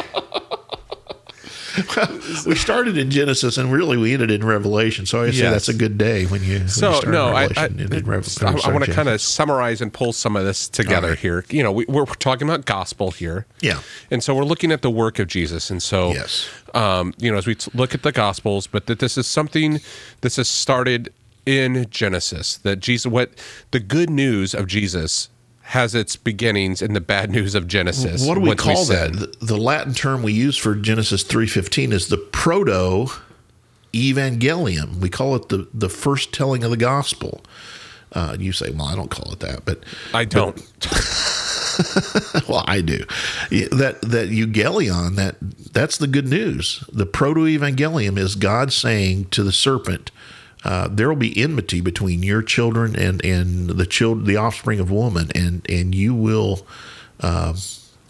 we 2.47 2.55
started 2.55 2.99
in 2.99 3.11
Genesis 3.11 3.57
and 3.57 3.73
really 3.73 3.97
we 3.97 4.13
ended 4.13 4.31
in 4.31 4.45
Revelation. 4.45 5.07
So 5.07 5.23
I 5.23 5.31
say 5.31 5.39
Yes. 5.39 5.53
that's 5.53 5.69
a 5.69 5.75
good 5.75 5.97
day 5.99 6.27
when 6.27 6.43
you, 6.43 6.59
when 6.59 6.69
So 6.69 6.91
you 6.91 6.97
start 6.97 7.13
no, 7.13 7.27
I, 7.29 7.31
I, 7.31 7.47
Revelation 7.47 7.81
and 7.81 7.95
in 7.95 8.05
Rev- 8.05 8.25
I, 8.25 8.29
sorry, 8.29 8.73
want 8.75 8.85
to 8.85 8.93
kind 8.93 9.09
of 9.09 9.21
summarize 9.21 9.81
and 9.81 9.93
pull 9.93 10.13
some 10.13 10.37
of 10.37 10.45
this 10.45 10.69
together 10.69 11.11
right. 11.11 11.19
here. 11.19 11.45
You 11.49 11.63
know, 11.63 11.73
we, 11.73 11.85
we're 11.87 12.05
talking 12.07 12.49
about 12.49 12.65
gospel 12.67 13.11
here, 13.13 13.47
Yeah. 13.61 13.81
and 14.11 14.23
so 14.23 14.35
we're 14.35 14.45
looking 14.45 14.73
at 14.73 14.83
the 14.83 14.91
work 14.91 15.19
of 15.19 15.29
Jesus, 15.29 15.71
and 15.71 15.83
so 15.83 16.13
Yes. 16.13 16.49
um, 16.75 17.15
you 17.19 17.31
know, 17.31 17.39
as 17.39 17.47
we 17.47 17.55
t- 17.55 17.71
look 17.75 17.95
at 17.95 18.03
the 18.03 18.13
gospels, 18.13 18.67
but 18.67 18.87
that 18.87 18.99
this 18.99 19.17
is 19.17 19.27
something 19.27 19.81
this 20.21 20.37
has 20.37 20.49
started 20.49 21.13
in 21.47 21.87
Genesis. 21.91 22.57
That 22.59 22.81
Jesus, 22.81 23.11
what 23.11 23.31
the 23.73 23.81
good 23.81 24.11
news 24.11 24.55
of 24.55 24.67
Jesus 24.67 25.29
has 25.63 25.95
its 25.95 26.17
beginnings 26.17 26.83
in 26.83 26.93
the 26.93 27.01
bad 27.01 27.31
news 27.31 27.55
of 27.55 27.67
Genesis. 27.67 28.27
What 28.27 28.35
do 28.35 28.41
we 28.41 28.55
call 28.55 28.85
sin. 28.85 29.13
that? 29.13 29.39
The, 29.41 29.47
the 29.47 29.57
Latin 29.57 29.95
term 29.95 30.23
we 30.23 30.33
use 30.33 30.57
for 30.57 30.75
Genesis 30.75 31.23
three 31.23 31.47
fifteen 31.47 31.93
is 31.93 32.09
the 32.09 32.19
proto 32.19 33.09
evangelium. 33.93 34.97
We 34.97 35.09
call 35.09 35.37
it 35.37 35.49
the 35.49 35.69
the 35.73 35.89
first 35.89 36.33
telling 36.33 36.65
of 36.65 36.71
the 36.71 36.77
gospel. 36.77 37.43
Uh, 38.15 38.37
you 38.39 38.53
say, 38.53 38.71
well, 38.71 38.89
I 38.89 38.95
don't 38.95 39.11
call 39.11 39.33
it 39.33 39.41
that, 39.41 39.65
but 39.65 39.83
I 40.13 40.27
don't. 40.27 40.57
well, 42.49 42.63
I 42.67 42.83
do. 42.83 42.99
That 43.71 44.01
that 44.03 44.29
euangelion, 44.29 45.17
that 45.17 45.37
that's 45.73 45.97
the 45.97 46.07
good 46.07 46.29
news. 46.29 46.85
The 46.93 47.07
proto 47.07 47.41
evangelium 47.43 48.19
is 48.19 48.35
God 48.35 48.71
saying 48.73 49.27
to 49.31 49.43
the 49.43 49.53
serpent, 49.53 50.11
uh, 50.65 50.89
"There 50.91 51.09
will 51.09 51.17
be 51.17 51.37
enmity 51.41 51.81
between 51.81 52.23
your 52.23 52.43
children 52.43 52.95
and 52.97 53.25
and 53.25 53.71
the 53.71 53.87
child, 53.87 54.27
the 54.27 54.37
offspring 54.37 54.81
of 54.81 54.91
woman, 54.91 55.31
and 55.35 55.65
and 55.69 55.95
you 55.95 56.15
will." 56.15 56.67
Uh, 57.21 57.55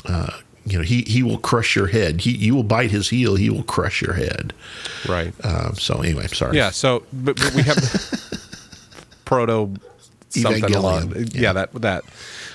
uh, 0.07 0.31
you 0.65 0.79
know, 0.79 0.85
he, 0.85 1.03
he 1.03 1.25
will 1.25 1.39
crush 1.39 1.75
your 1.75 1.89
head. 1.89 2.21
He, 2.21 2.31
you 2.31 2.55
will 2.55 2.63
bite 2.63 2.93
his 2.93 3.09
heel. 3.11 3.35
He 3.35 3.51
will 3.51 3.65
crush 3.65 4.01
your 4.01 4.15
head. 4.15 4.55
right. 5.09 5.35
Um, 5.45 5.75
so 5.75 6.01
anyway, 6.01 6.29
sorry. 6.29 6.57
Yeah. 6.57 6.71
So, 6.71 7.03
but, 7.13 7.35
but 7.37 7.53
we 7.55 7.63
have 7.63 7.79
proto 9.25 9.75
something 10.29 10.65
along. 10.75 11.11
Evangelium, 11.11 11.35
Yeah. 11.35 11.53
that 11.53 11.73
that. 11.75 12.05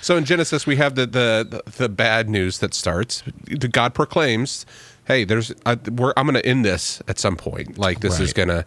So 0.02 0.16
in 0.16 0.26
Genesis, 0.26 0.66
we 0.66 0.78
have 0.78 0.96
the 0.96 1.06
the 1.06 1.62
the, 1.66 1.72
the 1.72 1.90
bad 1.90 2.30
news 2.30 2.60
that 2.60 2.74
starts. 2.74 3.24
The 3.46 3.68
God 3.68 3.94
proclaims, 3.94 4.66
"Hey, 5.08 5.24
there's 5.24 5.52
I, 5.66 5.76
we're, 5.90 6.14
I'm 6.18 6.26
going 6.26 6.36
to 6.36 6.46
end 6.46 6.64
this 6.66 7.02
at 7.08 7.18
some 7.18 7.36
point. 7.38 7.78
Like 7.78 8.02
this 8.02 8.20
is 8.20 8.34
going 8.34 8.50
to." 8.50 8.66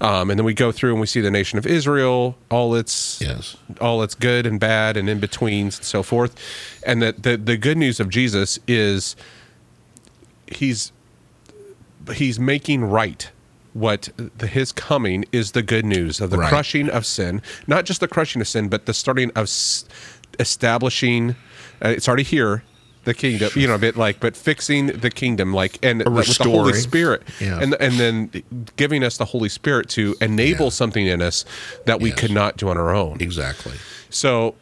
Um, 0.00 0.30
and 0.30 0.38
then 0.38 0.44
we 0.44 0.54
go 0.54 0.70
through 0.72 0.92
and 0.92 1.00
we 1.00 1.06
see 1.06 1.20
the 1.20 1.30
nation 1.30 1.58
of 1.58 1.66
Israel, 1.66 2.36
all 2.50 2.74
its 2.74 3.20
Yes. 3.20 3.56
all 3.80 4.02
its 4.02 4.14
good 4.14 4.46
and 4.46 4.60
bad 4.60 4.96
and 4.96 5.08
in 5.08 5.18
betweens 5.20 5.78
and 5.78 5.84
so 5.84 6.02
forth. 6.02 6.34
And 6.84 7.00
that 7.02 7.22
the 7.22 7.36
the 7.36 7.56
good 7.56 7.76
news 7.78 8.00
of 8.00 8.08
Jesus 8.10 8.58
is 8.68 9.16
he's 10.46 10.92
he's 12.14 12.38
making 12.40 12.84
right 12.84 13.30
what 13.74 14.08
the, 14.16 14.46
his 14.46 14.72
coming 14.72 15.24
is 15.30 15.52
the 15.52 15.62
good 15.62 15.84
news 15.84 16.20
of 16.20 16.30
the 16.30 16.38
Right. 16.38 16.48
crushing 16.48 16.88
of 16.88 17.04
sin 17.04 17.42
not 17.66 17.84
just 17.84 18.00
the 18.00 18.08
crushing 18.08 18.40
of 18.40 18.48
sin 18.48 18.68
but 18.68 18.86
the 18.86 18.94
starting 18.94 19.30
of 19.36 19.42
s- 19.44 19.84
establishing 20.40 21.36
uh, 21.84 21.88
it's 21.90 22.08
already 22.08 22.22
here 22.22 22.62
the 23.08 23.14
kingdom, 23.14 23.50
you 23.56 23.66
know, 23.66 23.74
a 23.74 23.78
bit 23.78 23.96
like, 23.96 24.20
but 24.20 24.36
fixing 24.36 24.88
the 24.88 25.10
kingdom, 25.10 25.54
like, 25.54 25.78
and 25.82 25.98
with 26.14 26.36
the 26.38 26.44
Holy. 26.44 26.74
Spirit, 26.74 27.22
Yeah. 27.40 27.58
and 27.62 27.74
and 27.80 27.94
then 27.98 28.42
giving 28.76 29.02
us 29.02 29.16
the 29.16 29.24
Holy 29.24 29.48
Spirit 29.48 29.88
to 29.90 30.14
enable 30.20 30.66
Yeah. 30.66 30.70
something 30.80 31.06
in 31.06 31.22
us 31.22 31.44
that 31.86 32.00
we 32.00 32.10
Yes. 32.10 32.18
could 32.20 32.30
not 32.32 32.58
do 32.58 32.68
on 32.68 32.76
our 32.76 32.94
own. 32.94 33.16
Exactly. 33.20 33.72
So, 34.10 34.54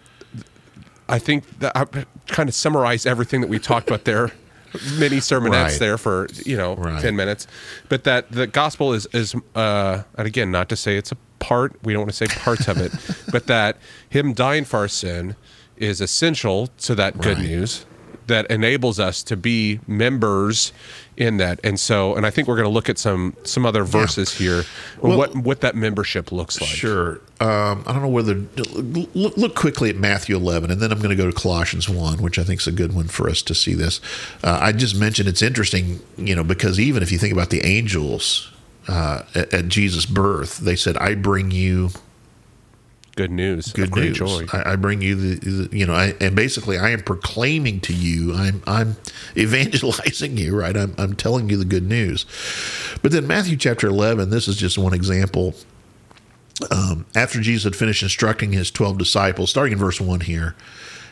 I 1.08 1.18
think 1.18 1.58
that 1.58 1.72
I 1.76 1.84
kind 2.28 2.48
of 2.48 2.54
summarize 2.54 3.04
everything 3.04 3.40
that 3.40 3.48
we 3.48 3.58
talked 3.58 3.88
about 3.88 4.04
there. 4.04 4.30
Mini 4.98 5.18
sermonettes 5.18 5.62
Right. 5.72 5.78
there 5.78 5.98
for 5.98 6.28
you 6.44 6.56
know 6.56 6.74
Right. 6.76 7.00
ten 7.02 7.16
minutes, 7.16 7.46
but 7.88 8.04
that 8.04 8.30
the 8.30 8.46
gospel 8.46 8.92
is 8.94 9.06
is 9.12 9.34
uh, 9.56 10.02
and 10.16 10.26
again 10.26 10.50
not 10.50 10.68
to 10.68 10.76
say 10.76 10.96
it's 10.96 11.12
a 11.12 11.16
part 11.38 11.74
we 11.82 11.92
don't 11.92 12.02
want 12.02 12.10
to 12.14 12.16
say 12.16 12.26
parts 12.42 12.68
of 12.68 12.78
it, 12.78 12.92
but 13.32 13.46
that 13.46 13.76
him 14.08 14.32
dying 14.32 14.64
for 14.64 14.78
our 14.78 14.88
sin 14.88 15.34
is 15.76 16.00
essential 16.00 16.68
to 16.78 16.94
that 16.94 17.20
good 17.20 17.38
Right. 17.38 17.46
news 17.46 17.84
that 18.26 18.50
enables 18.50 18.98
us 18.98 19.22
to 19.24 19.36
be 19.36 19.80
members 19.86 20.72
in 21.16 21.38
that, 21.38 21.60
and 21.64 21.78
so 21.80 22.14
and 22.14 22.26
I 22.26 22.30
think 22.30 22.48
we're 22.48 22.56
going 22.56 22.68
to 22.68 22.72
look 22.74 22.88
at 22.88 22.98
some 22.98 23.36
some 23.44 23.64
other 23.64 23.84
verses 23.84 24.36
here 24.36 24.64
Well- 25.00 25.16
what 25.16 25.36
what 25.36 25.60
that 25.62 25.74
membership 25.74 26.32
looks 26.32 26.60
like. 26.60 26.70
Sure. 26.70 27.20
Um, 27.38 27.84
I 27.86 27.92
don't 27.92 28.00
know 28.02 28.08
whether 28.08 28.34
look, 28.34 29.36
look 29.36 29.54
quickly 29.54 29.90
at 29.90 29.96
Matthew 29.96 30.34
11, 30.36 30.70
and 30.70 30.80
then 30.80 30.90
I'm 30.90 30.98
going 30.98 31.10
to 31.10 31.22
go 31.22 31.30
to 31.30 31.36
Colossians 31.38 31.86
1, 31.86 32.22
which 32.22 32.38
I 32.38 32.44
think 32.44 32.60
is 32.60 32.66
a 32.66 32.72
good 32.72 32.94
one 32.94 33.08
for 33.08 33.28
us 33.28 33.42
to 33.42 33.54
see 33.54 33.74
this. 33.74 34.00
Uh, 34.42 34.58
I 34.60 34.72
just 34.72 34.96
mentioned 34.96 35.28
it's 35.28 35.42
interesting, 35.42 36.00
you 36.16 36.34
know, 36.34 36.42
because 36.44 36.80
even 36.80 37.02
if 37.02 37.12
you 37.12 37.18
think 37.18 37.34
about 37.34 37.50
the 37.50 37.62
angels 37.62 38.50
uh, 38.88 39.22
at, 39.34 39.52
at 39.52 39.68
Jesus' 39.68 40.06
birth, 40.06 40.58
they 40.58 40.76
said, 40.76 40.96
"I 40.96 41.14
bring 41.14 41.50
you 41.50 41.90
Good 43.16 43.30
news, 43.30 43.72
good 43.72 43.96
news. 43.96 44.18
joy. 44.18 44.44
I, 44.52 44.72
I 44.72 44.76
bring 44.76 45.00
you 45.00 45.14
the, 45.14 45.38
the 45.38 45.76
you 45.76 45.86
know, 45.86 45.94
I, 45.94 46.14
and 46.20 46.36
basically, 46.36 46.76
I 46.76 46.90
am 46.90 47.00
proclaiming 47.00 47.80
to 47.80 47.94
you, 47.94 48.34
I'm 48.34 48.62
I'm 48.66 48.96
evangelizing 49.36 50.36
you, 50.36 50.54
right? 50.54 50.76
I'm 50.76 50.94
I'm 50.98 51.16
telling 51.16 51.48
you 51.48 51.56
the 51.56 51.64
good 51.64 51.88
news. 51.88 52.26
But 53.02 53.12
then 53.12 53.26
Matthew 53.26 53.56
chapter 53.56 53.86
11, 53.86 54.28
this 54.28 54.48
is 54.48 54.56
just 54.56 54.76
one 54.76 54.92
example. 54.92 55.54
Um, 56.70 57.06
after 57.14 57.40
Jesus 57.40 57.64
had 57.64 57.74
finished 57.74 58.02
instructing 58.02 58.52
his 58.52 58.70
12 58.70 58.98
disciples, 58.98 59.50
starting 59.50 59.72
in 59.72 59.78
verse 59.78 60.00
1 60.00 60.20
here, 60.20 60.54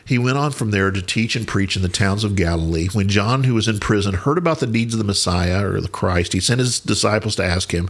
he 0.05 0.17
went 0.19 0.37
on 0.37 0.51
from 0.51 0.71
there 0.71 0.91
to 0.91 1.01
teach 1.01 1.35
and 1.35 1.47
preach 1.47 1.75
in 1.75 1.81
the 1.81 1.89
towns 1.89 2.23
of 2.23 2.35
Galilee. 2.35 2.87
When 2.93 3.09
John, 3.09 3.43
who 3.43 3.55
was 3.55 3.67
in 3.67 3.79
prison, 3.79 4.13
heard 4.13 4.37
about 4.37 4.59
the 4.59 4.67
deeds 4.67 4.93
of 4.93 4.99
the 4.99 5.03
Messiah 5.03 5.67
or 5.67 5.81
the 5.81 5.87
Christ, 5.87 6.33
he 6.33 6.39
sent 6.39 6.59
his 6.59 6.79
disciples 6.79 7.35
to 7.37 7.43
ask 7.43 7.71
him, 7.71 7.89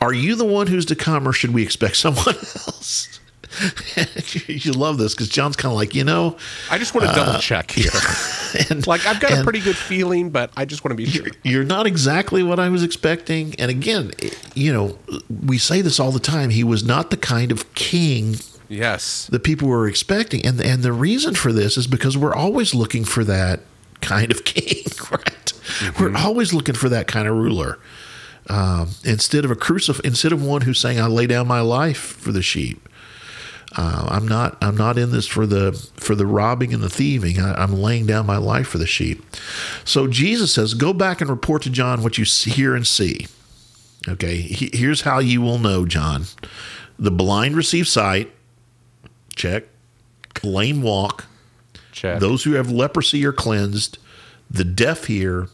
Are 0.00 0.12
you 0.12 0.36
the 0.36 0.44
one 0.44 0.68
who's 0.68 0.86
to 0.86 0.96
come, 0.96 1.26
or 1.26 1.32
should 1.32 1.52
we 1.52 1.62
expect 1.64 1.96
someone 1.98 2.36
else? 2.36 3.17
you 4.46 4.72
love 4.72 4.98
this 4.98 5.14
because 5.14 5.28
John's 5.28 5.56
kind 5.56 5.72
of 5.72 5.76
like, 5.76 5.94
you 5.94 6.04
know, 6.04 6.36
I 6.70 6.78
just 6.78 6.94
want 6.94 7.08
to 7.08 7.14
double 7.14 7.38
check 7.38 7.70
here. 7.72 7.90
and, 8.70 8.86
like 8.86 9.06
I've 9.06 9.20
got 9.20 9.32
a 9.32 9.42
pretty 9.42 9.60
good 9.60 9.76
feeling, 9.76 10.30
but 10.30 10.50
I 10.56 10.64
just 10.64 10.84
want 10.84 10.92
to 10.92 10.96
be 10.96 11.06
sure. 11.06 11.26
you're 11.42 11.64
not 11.64 11.86
exactly 11.86 12.42
what 12.42 12.58
I 12.58 12.68
was 12.68 12.82
expecting. 12.82 13.54
And 13.58 13.70
again, 13.70 14.12
you 14.54 14.72
know, 14.72 14.98
we 15.44 15.58
say 15.58 15.80
this 15.80 15.98
all 15.98 16.12
the 16.12 16.20
time. 16.20 16.50
He 16.50 16.64
was 16.64 16.84
not 16.84 17.10
the 17.10 17.16
kind 17.16 17.50
of 17.52 17.72
king 17.74 18.36
Yes. 18.68 19.26
that 19.28 19.44
people 19.44 19.68
were 19.68 19.88
expecting. 19.88 20.44
And 20.44 20.60
and 20.60 20.82
the 20.82 20.92
reason 20.92 21.34
for 21.34 21.52
this 21.52 21.76
is 21.76 21.86
because 21.86 22.16
we're 22.18 22.34
always 22.34 22.74
looking 22.74 23.04
for 23.04 23.24
that 23.24 23.60
kind 24.00 24.30
of 24.30 24.44
king, 24.44 24.84
right? 25.10 25.52
We're 25.98 26.16
always 26.16 26.52
looking 26.52 26.74
for 26.74 26.88
that 26.88 27.06
kind 27.06 27.26
of 27.26 27.34
ruler. 27.34 27.78
Um, 28.50 28.90
instead 29.04 29.44
of 29.44 29.50
a 29.50 29.56
crucif- 29.56 30.00
instead 30.04 30.32
of 30.32 30.42
one 30.42 30.62
who's 30.62 30.80
saying, 30.80 30.98
"I 31.00 31.06
lay 31.06 31.26
down 31.26 31.46
my 31.46 31.60
life 31.60 31.98
for 31.98 32.32
the 32.32 32.40
sheep." 32.42 32.87
Uh, 33.76 34.08
I'm 34.10 34.26
not. 34.26 34.56
I'm 34.62 34.76
not 34.76 34.96
in 34.96 35.10
this 35.10 35.26
for 35.26 35.46
the 35.46 35.72
for 35.94 36.14
the 36.14 36.26
robbing 36.26 36.72
and 36.72 36.82
the 36.82 36.88
thieving. 36.88 37.38
I, 37.38 37.54
I'm 37.54 37.74
laying 37.74 38.06
down 38.06 38.24
my 38.26 38.38
life 38.38 38.66
for 38.66 38.78
the 38.78 38.86
sheep. 38.86 39.22
So 39.84 40.06
Jesus 40.06 40.54
says, 40.54 40.74
"Go 40.74 40.92
back 40.92 41.20
and 41.20 41.28
report 41.28 41.62
to 41.62 41.70
John 41.70 42.02
what 42.02 42.16
you 42.16 42.24
see, 42.24 42.50
hear 42.50 42.74
and 42.74 42.86
see." 42.86 43.26
Okay. 44.08 44.36
He, 44.36 44.70
here's 44.72 45.02
how 45.02 45.18
you 45.18 45.42
will 45.42 45.58
know, 45.58 45.84
John. 45.84 46.24
The 46.98 47.10
blind 47.10 47.56
receive 47.56 47.86
sight. 47.86 48.32
Check. 49.36 49.64
Lame 50.42 50.82
walk. 50.82 51.26
Check. 51.92 52.20
Those 52.20 52.44
who 52.44 52.52
have 52.52 52.70
leprosy 52.70 53.24
are 53.26 53.32
cleansed. 53.32 53.98
The 54.50 54.64
deaf 54.64 55.06
hear. 55.06 55.48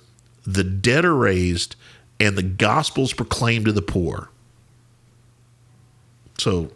The 0.46 0.64
dead 0.64 1.04
are 1.04 1.16
raised, 1.16 1.74
and 2.20 2.36
the 2.36 2.42
gospel's 2.42 3.14
proclaimed 3.14 3.64
to 3.64 3.72
the 3.72 3.82
poor. 3.82 4.30
So, 6.38 6.70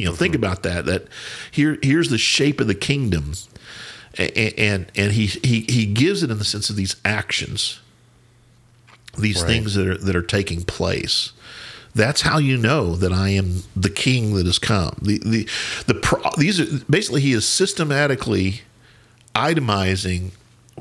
you 0.00 0.06
know, 0.06 0.14
think 0.14 0.34
mm-hmm. 0.34 0.44
about 0.44 0.62
that. 0.62 0.86
That 0.86 1.06
here, 1.50 1.78
here's 1.82 2.10
the 2.10 2.18
shape 2.18 2.60
of 2.60 2.66
the 2.66 2.74
kingdom, 2.74 3.34
and 4.16 4.30
and, 4.36 4.92
and 4.96 5.12
he, 5.12 5.26
he 5.26 5.60
he 5.68 5.86
gives 5.86 6.22
it 6.22 6.30
in 6.30 6.38
the 6.38 6.44
sense 6.44 6.70
of 6.70 6.76
these 6.76 6.96
actions, 7.04 7.80
these 9.18 9.42
Right. 9.42 9.48
things 9.48 9.74
that 9.74 9.86
are 9.86 9.98
that 9.98 10.16
are 10.16 10.22
taking 10.22 10.62
place. 10.62 11.32
That's 11.94 12.20
how 12.20 12.38
you 12.38 12.56
know 12.56 12.94
that 12.94 13.12
I 13.12 13.30
am 13.30 13.64
the 13.74 13.90
king 13.90 14.34
that 14.34 14.46
has 14.46 14.58
come. 14.58 14.96
The 15.02 15.18
the 15.18 15.48
the 15.86 15.94
pro, 15.94 16.22
these 16.38 16.60
are 16.60 16.84
basically 16.88 17.20
he 17.20 17.32
is 17.32 17.46
systematically 17.46 18.62
itemizing 19.34 20.30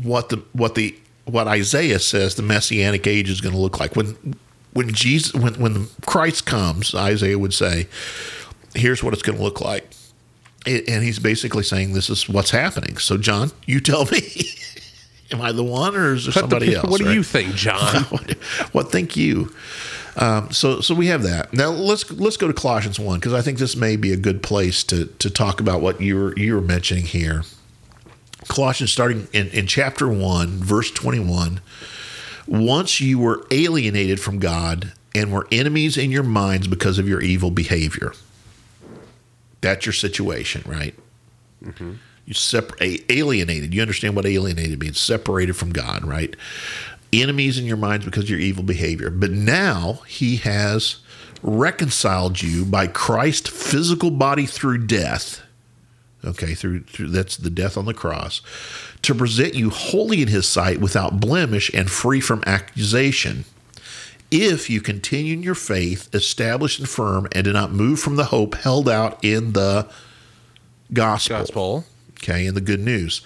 what 0.02 0.30
the 0.30 0.44
what 0.54 0.76
the 0.76 0.96
what 1.26 1.48
Isaiah 1.48 2.00
says 2.00 2.36
the 2.36 2.42
messianic 2.42 3.06
age 3.08 3.30
is 3.30 3.42
going 3.42 3.54
to 3.54 3.62
look 3.62 3.80
like 3.80 3.96
when 3.96 4.36
when 4.74 4.94
Jesus 4.94 5.34
when 5.34 5.54
when 5.56 5.88
Christ 6.06 6.46
comes 6.46 6.94
Isaiah 6.94 7.38
would 7.38 7.54
say 7.54 7.88
here's 8.76 9.04
what 9.04 9.14
it's 9.14 9.24
going 9.24 9.38
to 9.38 9.44
look 9.44 9.62
like 9.62 9.88
and 10.66 11.04
he's 11.04 11.20
basically 11.20 11.64
saying 11.64 11.94
this 11.94 12.10
is 12.10 12.28
what's 12.28 12.52
happening 12.52 12.98
so 12.98 13.18
John 13.18 13.52
you 13.66 13.80
tell 13.80 14.06
me 14.06 14.20
am 15.32 15.42
I 15.42 15.52
the 15.52 15.64
one 15.64 15.96
or 15.96 16.14
is 16.14 16.26
there 16.26 16.34
the- 16.34 16.40
somebody 16.40 16.76
else 16.76 16.90
What 16.90 17.02
do 17.02 17.14
you 17.14 17.24
think, 17.24 17.56
John? 17.56 18.04
what, 18.10 18.32
what 18.74 18.92
think 18.92 19.16
you? 19.16 19.54
Um, 20.16 20.52
so, 20.52 20.82
so 20.82 20.94
we 20.96 21.08
have 21.08 21.24
that. 21.24 21.54
Now 21.54 21.70
let's 21.70 22.12
let's 22.12 22.36
go 22.36 22.48
to 22.48 22.54
Colossians 22.54 23.00
one 23.00 23.20
because 23.20 23.34
I 23.34 23.42
think 23.42 23.58
this 23.58 23.76
may 23.76 23.96
be 23.96 24.12
a 24.12 24.18
good 24.18 24.44
place 24.44 24.84
to 24.86 25.06
to 25.06 25.30
talk 25.30 25.60
about 25.62 25.82
what 25.82 26.02
you 26.02 26.16
were 26.16 26.38
you 26.38 26.56
were 26.56 26.62
mentioning 26.62 27.06
here. 27.06 27.44
Colossians, 28.48 28.92
starting 28.92 29.28
in, 29.32 29.48
in 29.50 29.68
chapter 29.68 30.08
one, 30.08 30.50
verse 30.64 30.92
twenty 30.92 31.20
one. 31.20 31.62
Once 32.48 33.00
you 33.00 33.20
were 33.20 33.46
alienated 33.52 34.20
from 34.20 34.40
God 34.40 34.92
and 35.14 35.32
were 35.32 35.48
enemies 35.52 35.98
in 35.98 36.10
your 36.12 36.24
minds 36.24 36.68
because 36.68 36.98
of 36.98 37.08
your 37.08 37.22
evil 37.22 37.52
behavior. 37.52 38.12
That's 39.62 39.86
your 39.86 39.94
situation, 39.94 40.64
right? 40.66 40.96
Mm-hmm. 41.64 41.94
You 42.26 42.34
separate 42.34 43.06
alienated. 43.10 43.74
You 43.74 43.82
understand 43.82 44.16
what 44.16 44.26
alienated 44.26 44.80
means? 44.80 45.00
Separated 45.00 45.54
from 45.54 45.72
God, 45.72 46.06
right? 46.06 46.36
Enemies 47.12 47.58
in 47.58 47.66
your 47.66 47.78
minds 47.78 48.06
because 48.06 48.26
of 48.26 48.30
your 48.30 48.40
evil 48.40 48.64
behavior. 48.64 49.10
But 49.10 49.32
now 49.32 50.02
he 50.08 50.38
has 50.38 50.98
reconciled 51.42 52.42
you 52.42 52.66
by 52.66 52.88
Christ's 52.88 53.50
physical 53.50 54.12
body 54.12 54.46
through 54.46 54.86
death. 54.86 55.42
Okay, 56.24 56.54
through, 56.54 56.82
through 56.82 57.08
that's 57.08 57.38
the 57.38 57.50
death 57.50 57.78
on 57.78 57.86
the 57.86 57.94
cross, 57.94 58.42
to 59.04 59.16
present 59.16 59.56
you 59.56 59.70
holy 59.70 60.22
in 60.22 60.28
his 60.28 60.48
sight 60.48 60.82
without 60.82 61.22
blemish 61.22 61.74
and 61.74 61.90
free 61.90 62.20
from 62.20 62.44
accusation. 62.46 63.46
If 64.32 64.70
you 64.70 64.82
continue 64.82 65.34
in 65.34 65.44
your 65.44 65.56
faith, 65.56 66.14
established 66.14 66.80
and 66.80 66.88
firm, 66.88 67.28
and 67.32 67.46
do 67.46 67.54
not 67.54 67.72
move 67.72 68.00
from 68.00 68.16
the 68.16 68.26
hope 68.26 68.56
held 68.56 68.88
out 68.88 69.24
in 69.24 69.54
the 69.54 69.90
gospel. 70.94 71.38
Gospel. 71.38 71.86
okay 72.22 72.46
and 72.46 72.56
the 72.56 72.62
good 72.62 72.80
news. 72.80 73.22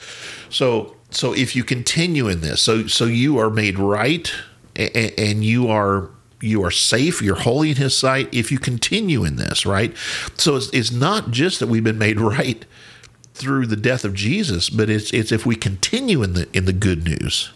So 0.49 0.95
so 1.15 1.33
if 1.33 1.55
you 1.55 1.63
continue 1.63 2.27
in 2.27 2.41
this 2.41 2.61
so 2.61 2.87
so 2.87 3.05
you 3.05 3.37
are 3.37 3.49
made 3.49 3.77
right 3.77 4.33
and, 4.75 5.13
and 5.17 5.45
you 5.45 5.67
are 5.67 6.09
you 6.41 6.63
are 6.63 6.71
safe 6.71 7.21
you're 7.21 7.35
holy 7.35 7.69
in 7.71 7.75
his 7.77 7.95
sight 7.95 8.27
if 8.33 8.51
you 8.51 8.59
continue 8.59 9.23
in 9.23 9.35
this 9.35 9.65
right? 9.65 9.95
So 10.37 10.55
it's, 10.55 10.69
it's 10.69 10.91
not 10.91 11.31
just 11.31 11.59
that 11.59 11.67
we've 11.67 11.83
been 11.83 11.97
made 11.97 12.19
right 12.19 12.65
through 13.33 13.65
the 13.65 13.75
death 13.75 14.05
of 14.05 14.13
jesus 14.13 14.69
but 14.69 14.89
it's 14.89 15.11
it's 15.11 15.31
if 15.31 15.45
we 15.45 15.55
continue 15.55 16.21
in 16.21 16.33
the 16.33 16.47
in 16.55 16.65
the 16.65 16.73
good 16.73 17.03
news 17.03 17.51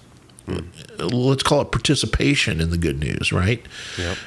hmm. 0.45 0.59
Let's 0.99 1.43
call 1.43 1.61
it 1.61 1.71
participation 1.71 2.59
in 2.61 2.69
the 2.69 2.77
good 2.77 2.99
news 2.99 3.31
right 3.31 3.65
Yep. 3.97 4.17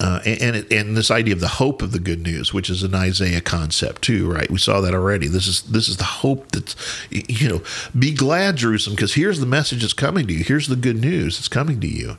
uh, 0.00 0.20
and 0.24 0.56
and, 0.56 0.72
and 0.72 0.96
this 0.96 1.10
idea 1.12 1.32
of 1.34 1.40
the 1.40 1.46
hope 1.48 1.80
of 1.80 1.92
the 1.92 2.00
good 2.00 2.22
news, 2.22 2.52
which 2.52 2.68
is 2.68 2.82
an 2.82 2.92
Isaiah 2.94 3.40
concept 3.40 4.02
too, 4.02 4.28
right? 4.28 4.50
We 4.50 4.58
saw 4.58 4.80
that 4.80 4.94
already. 4.94 5.28
This 5.28 5.46
is 5.46 5.62
this 5.62 5.88
is 5.88 5.96
the 5.96 6.04
hope 6.04 6.50
that's 6.50 6.74
you 7.10 7.48
know, 7.48 7.62
be 7.96 8.12
glad, 8.12 8.56
Jerusalem, 8.56 8.96
because 8.96 9.14
here's 9.14 9.38
the 9.38 9.46
message 9.46 9.82
that's 9.82 9.92
coming 9.92 10.26
to 10.26 10.32
you. 10.32 10.42
Here's 10.42 10.66
the 10.66 10.74
good 10.76 10.96
news 10.96 11.38
that's 11.38 11.46
coming 11.48 11.80
to 11.80 11.86
you. 11.86 12.18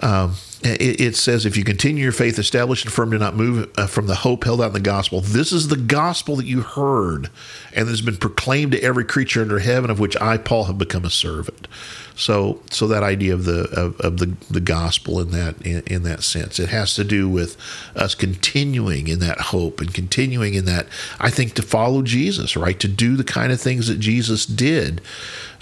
Um, 0.00 0.34
it, 0.64 1.00
it 1.00 1.16
says, 1.16 1.44
if 1.44 1.56
you 1.56 1.64
continue 1.64 2.02
your 2.02 2.12
faith, 2.12 2.38
established 2.38 2.84
and 2.84 2.92
firm, 2.92 3.10
do 3.10 3.18
not 3.18 3.36
move 3.36 3.70
uh, 3.76 3.86
from 3.86 4.06
the 4.06 4.16
hope 4.16 4.44
held 4.44 4.60
out 4.60 4.68
in 4.68 4.72
the 4.72 4.80
gospel. 4.80 5.20
This 5.20 5.52
is 5.52 5.68
the 5.68 5.76
gospel 5.76 6.36
that 6.36 6.46
you 6.46 6.60
heard, 6.60 7.30
and 7.74 7.88
has 7.88 8.00
been 8.00 8.16
proclaimed 8.16 8.72
to 8.72 8.82
every 8.82 9.04
creature 9.04 9.42
under 9.42 9.58
heaven, 9.58 9.90
of 9.90 10.00
which 10.00 10.16
I, 10.20 10.38
Paul, 10.38 10.64
have 10.64 10.78
become 10.78 11.04
a 11.04 11.10
servant. 11.10 11.68
So, 12.14 12.60
so 12.70 12.86
that 12.88 13.02
idea 13.02 13.34
of 13.34 13.44
the 13.44 13.62
of, 13.70 13.98
of 14.00 14.18
the 14.18 14.36
the 14.50 14.60
gospel 14.60 15.18
in 15.20 15.30
that 15.30 15.60
in, 15.62 15.82
in 15.86 16.02
that 16.02 16.22
sense, 16.22 16.58
it 16.58 16.68
has 16.68 16.94
to 16.94 17.04
do 17.04 17.28
with 17.28 17.56
us 17.96 18.14
continuing 18.14 19.08
in 19.08 19.18
that 19.20 19.40
hope 19.40 19.80
and 19.80 19.92
continuing 19.94 20.54
in 20.54 20.66
that, 20.66 20.86
I 21.18 21.30
think, 21.30 21.54
to 21.54 21.62
follow 21.62 22.02
Jesus, 22.02 22.56
right? 22.56 22.78
To 22.80 22.88
do 22.88 23.16
the 23.16 23.24
kind 23.24 23.50
of 23.50 23.60
things 23.60 23.88
that 23.88 23.98
Jesus 23.98 24.44
did. 24.44 25.00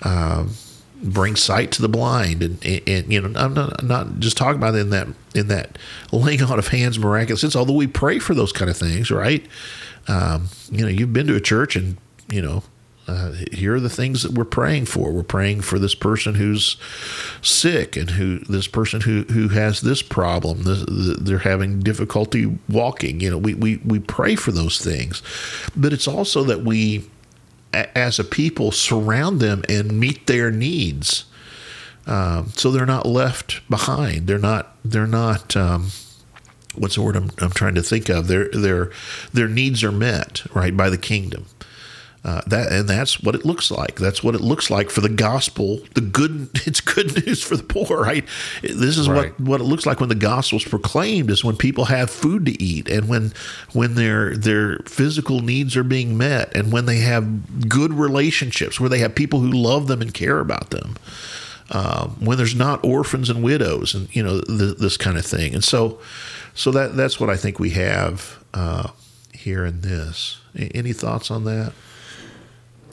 Um, 0.03 0.51
bring 1.03 1.37
sight 1.37 1.73
to 1.73 1.83
the 1.83 1.89
blind 1.89 2.43
and, 2.43 2.65
and, 2.65 2.89
and, 2.89 3.13
you 3.13 3.21
know 3.21 3.39
I'm 3.39 3.55
not, 3.55 3.81
I'm 3.81 3.89
not 3.89 4.19
just 4.19 4.37
talking 4.37 4.57
about 4.57 4.75
in 4.75 4.91
that 4.91 5.09
in 5.35 5.49
that 5.49 5.79
laying 6.13 6.43
on 6.43 6.59
of 6.59 6.69
hands 6.69 6.99
miraculous 6.99 7.41
sense 7.41 7.57
although 7.57 7.75
we 7.75 7.87
pray 7.87 8.19
for 8.19 8.35
those 8.35 8.53
kind 8.53 8.71
of 8.71 8.77
things 8.77 9.11
right 9.11 9.45
um, 10.09 10.49
you 10.71 10.83
know 10.83 10.89
you've 10.89 11.13
been 11.13 11.27
to 11.29 11.37
a 11.37 11.41
church 11.41 11.77
and 11.77 11.97
you 12.29 12.43
know 12.43 12.63
uh, 13.11 13.33
here 13.51 13.75
are 13.75 13.81
the 13.81 13.91
things 13.91 14.23
that 14.23 14.33
we're 14.33 14.45
praying 14.45 14.87
for. 14.87 15.11
We're 15.11 15.25
praying 15.25 15.63
for 15.63 15.81
this 15.81 15.97
person 15.97 16.37
who's 16.37 16.77
sick 17.43 17.97
and 17.97 18.11
who 18.11 18.39
this 18.41 18.69
person 18.69 19.01
who, 19.01 19.23
who 19.25 19.49
has 19.49 19.81
this 19.81 20.01
problem. 20.01 20.63
This, 20.63 20.85
they're 21.21 21.39
having 21.39 21.81
difficulty 21.81 22.57
walking. 22.69 23.21
You 23.21 23.31
know, 23.31 23.39
we, 23.39 23.55
we, 23.55 23.79
we 23.79 23.99
pray 23.99 24.37
for 24.37 24.53
those 24.53 24.79
things. 24.79 25.23
But 25.75 25.93
it's 25.93 26.07
also 26.07 26.45
that 26.45 26.63
we, 26.63 27.11
as 27.73 28.19
a 28.19 28.25
people, 28.25 28.73
surround 28.73 29.41
them 29.41 29.63
and 29.69 29.99
meet 29.99 30.27
their 30.27 30.51
needs. 30.51 31.25
Um, 32.07 32.49
so 32.57 32.71
they're 32.71 32.87
not 32.87 33.07
left 33.07 33.69
behind. 33.71 34.27
They're 34.27 34.39
not, 34.39 34.77
they're 34.85 35.07
not, 35.07 35.57
um, 35.57 35.91
what's 36.75 36.97
the 36.97 37.03
word 37.03 37.17
I'm, 37.17 37.31
I'm 37.39 37.51
trying 37.51 37.75
to 37.77 37.83
think 37.83 38.09
of? 38.09 38.27
Their, 38.27 38.49
their, 38.49 38.91
their 39.33 39.49
needs 39.49 39.85
are 39.85 39.93
met, 39.93 40.43
right, 40.55 40.77
by 40.77 40.91
the 40.91 40.99
kingdom. 40.99 41.47
Uh, 42.23 42.43
that 42.49 42.71
and 42.71 42.87
that's 42.87 43.23
what 43.23 43.35
it 43.35 43.47
looks 43.47 43.71
like. 43.71 43.97
That's 43.97 44.23
what 44.23 44.35
it 44.35 44.43
looks 44.43 44.69
like 44.69 44.91
for 44.91 45.01
the 45.01 45.09
gospel. 45.09 45.81
The 45.95 46.03
good, 46.03 46.51
it's 46.67 46.81
good 46.81 47.27
news 47.27 47.43
for 47.43 47.57
the 47.57 47.63
poor, 47.63 48.03
right? 48.03 48.27
This 48.63 48.99
is 48.99 49.09
right. 49.09 49.39
what 49.39 49.49
what 49.49 49.61
it 49.61 49.65
looks 49.65 49.87
like 49.87 50.01
when 50.01 50.11
the 50.11 50.15
gospel 50.15 50.59
is 50.59 50.65
proclaimed. 50.65 51.31
Is 51.31 51.43
when 51.43 51.57
people 51.57 51.87
have 51.87 52.11
food 52.11 52.45
to 52.45 52.63
eat, 52.63 52.91
and 52.91 53.09
when 53.09 53.33
when 53.73 53.95
their 53.95 54.37
their 54.37 54.81
physical 54.81 55.41
needs 55.41 55.77
are 55.77 55.85
being 55.85 56.19
met, 56.19 56.55
and 56.55 56.71
when 56.71 56.85
they 56.85 56.99
have 56.99 57.69
good 57.69 57.95
relationships, 57.95 58.79
where 58.79 58.91
they 58.91 58.99
have 58.99 59.15
people 59.15 59.41
who 59.41 59.51
love 59.51 59.87
them 59.87 60.03
and 60.03 60.13
care 60.13 60.41
about 60.41 60.71
them. 60.71 60.97
Um, 61.73 62.17
when 62.19 62.37
there's 62.37 62.55
not 62.55 62.85
orphans 62.85 63.31
and 63.31 63.43
widows, 63.43 63.95
and 63.95 64.15
you 64.15 64.23
know 64.23 64.41
the, 64.41 64.75
this 64.79 64.99
kind 64.99 65.17
of 65.17 65.25
thing, 65.25 65.55
and 65.55 65.65
so 65.65 66.01
so 66.53 66.71
that 66.73 66.97
that's 66.97 67.19
what 67.19 67.31
I 67.31 67.37
think 67.37 67.59
we 67.59 67.71
have 67.71 68.45
uh, 68.53 68.89
here 69.33 69.65
in 69.65 69.81
this. 69.81 70.41
Any 70.55 70.93
thoughts 70.93 71.31
on 71.31 71.45
that? 71.45 71.73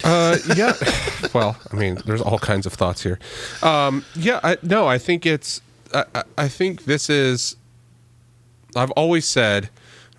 Uh, 0.04 0.38
yeah. 0.56 0.74
well, 1.34 1.58
I 1.72 1.76
mean, 1.76 2.00
there's 2.06 2.22
all 2.22 2.40
kinds 2.40 2.66
of 2.66 2.74
thoughts 2.74 3.04
here. 3.04 3.20
Um, 3.62 4.06
yeah, 4.16 4.40
I, 4.44 4.58
no, 4.62 4.88
I 4.88 4.98
think 4.98 5.26
it's. 5.26 5.62
I, 5.94 6.24
I 6.38 6.48
think 6.48 6.86
this 6.86 7.10
is. 7.10 7.56
I've 8.76 8.92
always 8.92 9.28
said, 9.28 9.70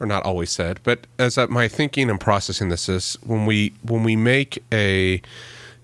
or 0.01 0.07
not 0.07 0.25
always 0.25 0.51
said, 0.51 0.81
but 0.83 1.07
as 1.19 1.37
my 1.49 1.69
thinking 1.69 2.11
and 2.11 2.19
processing 2.19 2.69
this 2.69 2.89
is 2.89 3.19
when 3.25 3.47
we 3.47 3.75
when 3.83 4.03
we 4.03 4.17
make 4.17 4.63
a 4.73 5.21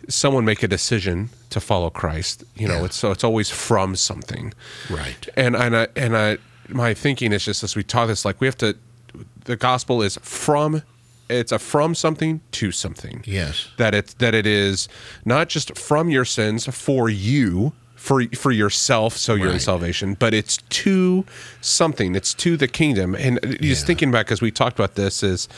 someone 0.08 0.44
make 0.44 0.62
a 0.62 0.68
decision 0.68 1.30
to 1.50 1.60
follow 1.60 1.90
Christ, 1.90 2.44
you 2.56 2.66
know, 2.66 2.78
yeah. 2.78 2.84
it's 2.86 2.96
so 2.96 3.10
it's 3.10 3.24
always 3.24 3.50
from 3.50 3.96
something, 3.96 4.52
right? 4.90 5.28
And 5.36 5.54
and 5.54 5.76
I 5.76 5.88
and 5.94 6.16
I 6.16 6.38
my 6.68 6.94
thinking 6.94 7.32
is 7.32 7.44
just 7.44 7.62
as 7.62 7.76
we 7.76 7.82
taught 7.82 8.06
this, 8.06 8.24
like 8.24 8.40
we 8.40 8.46
have 8.46 8.58
to. 8.58 8.76
The 9.44 9.56
gospel 9.56 10.02
is 10.02 10.18
from 10.22 10.82
it's 11.28 11.52
a 11.52 11.58
from 11.58 11.94
something 11.94 12.40
to 12.52 12.72
something. 12.72 13.22
Yes. 13.26 13.68
That 13.76 13.94
it 13.94 14.14
that 14.18 14.34
it 14.34 14.46
is 14.46 14.88
not 15.24 15.48
just 15.48 15.76
from 15.76 16.08
your 16.10 16.24
sins 16.24 16.66
for 16.66 17.08
you 17.08 17.72
for 17.96 18.24
for 18.34 18.50
yourself 18.50 19.16
so 19.16 19.34
you're 19.34 19.46
right. 19.46 19.54
in 19.54 19.60
salvation 19.60 20.12
but 20.12 20.34
it's 20.34 20.58
to 20.68 21.24
something 21.62 22.14
it's 22.14 22.34
to 22.34 22.54
the 22.54 22.68
kingdom 22.68 23.14
and 23.14 23.40
yeah. 23.42 23.56
just 23.62 23.86
thinking 23.86 24.10
back 24.10 24.30
as 24.30 24.42
we 24.42 24.50
talked 24.50 24.78
about 24.78 24.94
this 24.94 25.22
is 25.22 25.48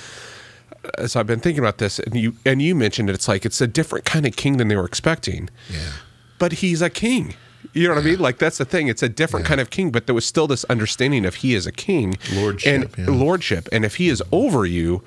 as 0.99 1.17
I've 1.17 1.27
been 1.27 1.41
thinking 1.41 1.62
about 1.62 1.79
this 1.79 1.99
and 1.99 2.17
you 2.17 2.37
and 2.45 2.62
you 2.62 2.75
mentioned 2.75 3.11
it 3.11 3.14
it's 3.14 3.29
like 3.29 3.45
it's 3.45 3.61
a 3.61 3.67
different 3.67 4.05
kind 4.05 4.27
of 4.27 4.37
king 4.37 4.57
than 4.57 4.69
they 4.69 4.77
were 4.77 4.85
expecting. 4.85 5.49
Yeah. 5.71 5.93
But 6.39 6.53
he's 6.55 6.83
a 6.83 6.91
king. 6.91 7.35
You 7.73 7.89
know 7.89 7.95
what 7.95 8.05
yeah. 8.05 8.11
I 8.11 8.12
mean? 8.12 8.21
Like 8.21 8.39
that's 8.39 8.59
the 8.59 8.64
thing. 8.64 8.89
It's 8.89 9.03
a 9.03 9.09
different 9.09 9.45
yeah. 9.45 9.49
kind 9.49 9.61
of 9.61 9.71
king, 9.71 9.91
but 9.91 10.07
there 10.07 10.14
was 10.14 10.25
still 10.25 10.47
this 10.47 10.64
understanding 10.64 11.25
of 11.25 11.37
he 11.37 11.55
is 11.55 11.67
a 11.67 11.73
king, 11.73 12.17
lordship, 12.33 12.97
and 12.97 13.21
lordship, 13.21 13.69
and 13.73 13.85
if 13.85 13.97
he 13.97 14.09
is 14.09 14.23
over 14.33 14.64
you, 14.64 15.03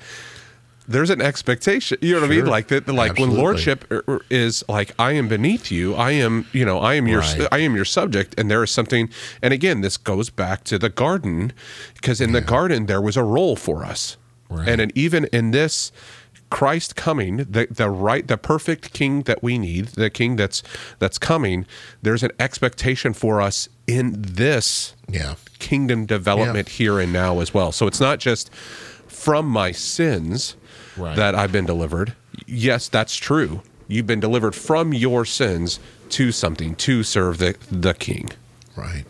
there's 0.89 1.11
an 1.11 1.21
expectation. 1.21 1.97
You 2.01 2.15
know 2.15 2.21
what 2.21 2.27
sure. 2.27 2.33
I 2.33 2.41
mean? 2.41 2.45
Like 2.47 2.67
that. 2.69 2.87
Like 2.87 3.11
Absolutely. 3.11 3.35
when 3.35 3.43
lordship 3.43 3.91
er, 3.91 4.03
er, 4.07 4.21
is 4.29 4.63
like, 4.67 4.93
I 4.99 5.11
am 5.13 5.27
beneath 5.27 5.71
you. 5.71 5.95
I 5.95 6.11
am, 6.11 6.47
you 6.51 6.65
know, 6.65 6.79
I 6.79 6.95
am 6.95 7.07
your, 7.07 7.21
right. 7.21 7.47
I 7.51 7.59
am 7.59 7.75
your 7.75 7.85
subject. 7.85 8.33
And 8.37 8.49
there 8.49 8.63
is 8.63 8.71
something. 8.71 9.09
And 9.41 9.53
again, 9.53 9.81
this 9.81 9.97
goes 9.97 10.29
back 10.29 10.63
to 10.65 10.79
the 10.79 10.89
garden, 10.89 11.53
because 11.93 12.19
in 12.19 12.31
yeah. 12.31 12.39
the 12.39 12.45
garden 12.45 12.87
there 12.87 13.01
was 13.01 13.15
a 13.15 13.23
role 13.23 13.55
for 13.55 13.85
us, 13.85 14.17
right. 14.49 14.67
and 14.67 14.81
and 14.81 14.91
even 14.97 15.25
in 15.25 15.51
this. 15.51 15.91
Christ 16.51 16.95
coming, 16.95 17.37
the 17.37 17.67
the 17.69 17.91
right, 17.91 18.27
the 18.27 18.35
perfect 18.35 18.91
King 18.91 19.21
that 19.23 19.43
we 19.43 19.59
need, 19.59 19.89
the 19.89 20.09
King 20.09 20.35
that's 20.35 20.63
that's 20.97 21.19
coming. 21.19 21.67
There's 22.01 22.23
an 22.23 22.31
expectation 22.39 23.13
for 23.13 23.39
us 23.39 23.69
in 23.85 24.15
this 24.17 24.95
yeah. 25.07 25.35
kingdom 25.59 26.07
development 26.07 26.67
yeah. 26.67 26.73
here 26.73 26.99
and 26.99 27.13
now 27.13 27.39
as 27.39 27.53
well. 27.53 27.71
So 27.71 27.85
it's 27.85 27.99
not 27.99 28.17
just 28.17 28.51
from 29.07 29.45
my 29.45 29.71
sins, 29.71 30.55
right. 30.97 31.15
that 31.15 31.35
I've 31.35 31.51
been 31.51 31.65
delivered. 31.65 32.13
Yes, 32.45 32.87
that's 32.87 33.15
true. 33.15 33.61
You've 33.87 34.07
been 34.07 34.19
delivered 34.19 34.55
from 34.55 34.93
your 34.93 35.25
sins 35.25 35.79
to 36.09 36.31
something 36.31 36.75
to 36.75 37.03
serve 37.03 37.37
the 37.37 37.55
the 37.71 37.93
king. 37.93 38.29
Right. 38.75 39.03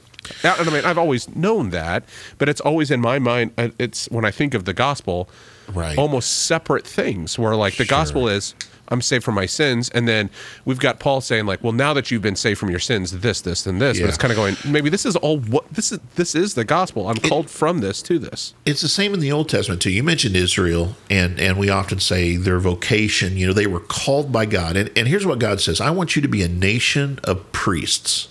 I 0.44 0.64
mean, 0.64 0.86
I've 0.86 0.98
always 0.98 1.34
known 1.36 1.72
that, 1.72 2.04
but 2.38 2.50
it's 2.50 2.62
always 2.62 2.92
in 2.92 3.02
my 3.02 3.20
mind. 3.20 3.52
Uh, 3.58 3.70
it's 3.80 4.10
when 4.10 4.26
I 4.26 4.32
think 4.32 4.54
of 4.54 4.66
the 4.66 4.74
gospel, 4.74 5.30
right. 5.74 5.98
almost 5.98 6.44
separate 6.44 6.86
things. 6.86 7.40
Where 7.40 7.56
like 7.56 7.78
the 7.78 7.86
sure. 7.86 7.98
gospel 7.98 8.28
is 8.28 8.54
I'm 8.90 9.02
saved 9.02 9.24
from 9.24 9.36
my 9.36 9.46
sins. 9.46 9.90
And 9.90 10.08
then 10.08 10.30
we've 10.66 10.80
got 10.80 11.00
Paul 11.00 11.22
saying 11.22 11.46
like, 11.46 11.64
well, 11.64 11.74
now 11.74 11.94
that 11.94 12.12
you've 12.12 12.22
been 12.22 12.36
saved 12.36 12.60
from 12.60 12.70
your 12.70 12.80
sins, 12.80 13.12
this, 13.12 13.42
this, 13.42 13.66
and 13.66 13.82
this. 13.82 13.98
Yeah. 13.98 14.04
But 14.04 14.10
it's 14.10 14.18
kind 14.18 14.32
of 14.32 14.38
going, 14.38 14.58
maybe 14.66 14.90
this 14.90 15.06
is 15.06 15.16
all 15.16 15.40
what 15.40 15.70
this 15.70 15.92
is. 15.92 16.00
This 16.16 16.36
is 16.36 16.56
the 16.56 16.66
gospel. 16.66 17.08
I'm 17.08 17.18
it, 17.18 17.24
called 17.24 17.50
from 17.50 17.80
this 17.80 18.02
to 18.04 18.20
this. 18.20 18.54
It's 18.66 18.82
the 18.82 18.90
same 18.90 19.14
in 19.14 19.20
the 19.20 19.32
Old 19.32 19.50
Testament 19.50 19.82
too. 19.82 19.92
You 19.92 20.04
mentioned 20.04 20.36
Israel, 20.36 20.96
and 21.10 21.40
and 21.40 21.58
we 21.58 21.70
often 21.70 22.00
say 22.00 22.36
their 22.36 22.60
vocation. 22.60 23.38
You 23.38 23.48
know, 23.48 23.54
they 23.54 23.68
were 23.68 23.80
called 23.80 24.32
by 24.32 24.46
God. 24.46 24.76
And 24.76 24.92
and 24.98 25.08
here's 25.08 25.26
what 25.26 25.40
God 25.40 25.62
says: 25.62 25.80
I 25.80 25.92
want 25.92 26.16
you 26.16 26.22
to 26.22 26.28
be 26.28 26.44
a 26.44 26.50
nation 26.50 27.20
of 27.24 27.52
priests. 27.52 28.28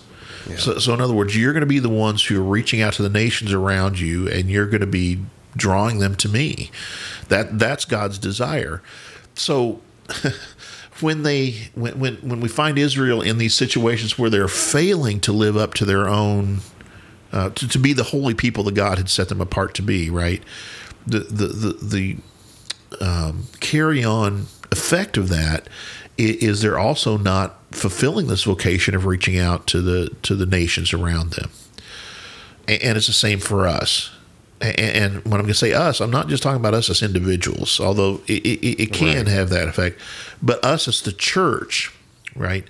Yeah. 0.48 0.56
So, 0.56 0.78
so 0.78 0.94
in 0.94 1.00
other 1.00 1.14
words, 1.14 1.36
you're 1.36 1.52
going 1.52 1.60
to 1.60 1.66
be 1.66 1.78
the 1.78 1.88
ones 1.88 2.24
who 2.24 2.40
are 2.40 2.44
reaching 2.44 2.80
out 2.80 2.94
to 2.94 3.02
the 3.02 3.08
nations 3.08 3.52
around 3.52 4.00
you, 4.00 4.28
and 4.28 4.50
you're 4.50 4.66
going 4.66 4.80
to 4.80 4.86
be 4.86 5.20
drawing 5.56 5.98
them 5.98 6.14
to 6.16 6.28
me. 6.28 6.70
That 7.28 7.58
that's 7.58 7.84
God's 7.84 8.18
desire. 8.18 8.82
So 9.34 9.80
when 11.00 11.22
they 11.22 11.50
when, 11.74 11.98
when 11.98 12.16
when 12.16 12.40
we 12.40 12.48
find 12.48 12.78
Israel 12.78 13.20
in 13.22 13.38
these 13.38 13.54
situations 13.54 14.18
where 14.18 14.30
they're 14.30 14.48
failing 14.48 15.20
to 15.20 15.32
live 15.32 15.56
up 15.56 15.74
to 15.74 15.84
their 15.84 16.08
own 16.08 16.60
uh, 17.32 17.50
to, 17.50 17.68
to 17.68 17.78
be 17.78 17.92
the 17.92 18.04
holy 18.04 18.34
people 18.34 18.64
that 18.64 18.74
God 18.74 18.98
had 18.98 19.10
set 19.10 19.28
them 19.28 19.40
apart 19.40 19.74
to 19.74 19.82
be, 19.82 20.10
right? 20.10 20.42
The 21.06 21.20
the 21.20 21.46
the, 21.46 21.72
the 21.82 23.04
um, 23.04 23.44
carry 23.60 24.02
on 24.02 24.46
effect 24.70 25.16
of 25.16 25.28
that 25.28 25.68
is 26.16 26.62
they're 26.62 26.78
also 26.78 27.16
not 27.16 27.56
fulfilling 27.70 28.26
this 28.26 28.44
vocation 28.44 28.94
of 28.94 29.06
reaching 29.06 29.38
out 29.38 29.66
to 29.68 29.80
the 29.80 30.08
to 30.22 30.34
the 30.34 30.46
nations 30.46 30.92
around 30.92 31.32
them, 31.32 31.50
and, 32.66 32.82
and 32.82 32.96
it's 32.96 33.06
the 33.06 33.12
same 33.12 33.38
for 33.38 33.66
us 33.66 34.10
and 34.60 35.24
when 35.24 35.34
I'm 35.34 35.42
going 35.42 35.48
to 35.48 35.54
say 35.54 35.72
us, 35.72 36.00
I'm 36.00 36.10
not 36.10 36.28
just 36.28 36.42
talking 36.42 36.60
about 36.60 36.74
us 36.74 36.90
as 36.90 37.02
individuals, 37.02 37.80
although 37.80 38.20
it, 38.26 38.44
it, 38.44 38.82
it 38.82 38.92
can 38.92 39.26
right. 39.26 39.28
have 39.28 39.50
that 39.50 39.68
effect, 39.68 40.00
but 40.42 40.64
us 40.64 40.88
as 40.88 41.02
the 41.02 41.12
church, 41.12 41.92
right? 42.34 42.64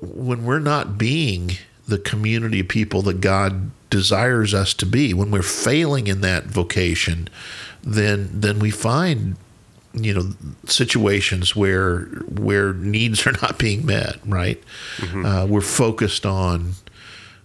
When 0.00 0.44
we're 0.44 0.58
not 0.58 0.98
being 0.98 1.52
the 1.86 1.98
community 1.98 2.60
of 2.60 2.68
people 2.68 3.02
that 3.02 3.20
God 3.20 3.70
desires 3.90 4.54
us 4.54 4.74
to 4.74 4.86
be, 4.86 5.14
when 5.14 5.30
we're 5.30 5.42
failing 5.42 6.06
in 6.06 6.20
that 6.22 6.44
vocation, 6.44 7.28
then 7.82 8.28
then 8.32 8.58
we 8.58 8.70
find 8.70 9.36
you 9.92 10.12
know 10.12 10.30
situations 10.66 11.54
where 11.54 12.00
where 12.28 12.72
needs 12.72 13.26
are 13.26 13.32
not 13.32 13.58
being 13.58 13.86
met, 13.86 14.16
right? 14.26 14.62
Mm-hmm. 14.96 15.24
Uh, 15.24 15.46
we're 15.46 15.60
focused 15.60 16.26
on 16.26 16.72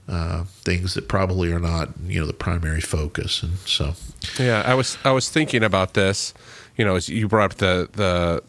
uh, 0.10 0.44
things 0.44 0.96
that 0.96 1.08
probably 1.08 1.52
are 1.52 1.60
not 1.60 1.90
you 2.06 2.20
know 2.20 2.26
the 2.26 2.34
primary 2.34 2.82
focus 2.82 3.44
and 3.44 3.58
so 3.60 3.94
yeah 4.40 4.64
i 4.66 4.74
was 4.74 4.98
i 5.06 5.12
was 5.12 5.30
thinking 5.30 5.64
about 5.64 5.94
this 5.94 6.34
you 6.78 6.84
know 6.84 6.96
as 6.96 7.10
you 7.10 7.28
brought 7.28 7.52
up 7.52 7.58
the 7.58 7.90
the 7.94 8.44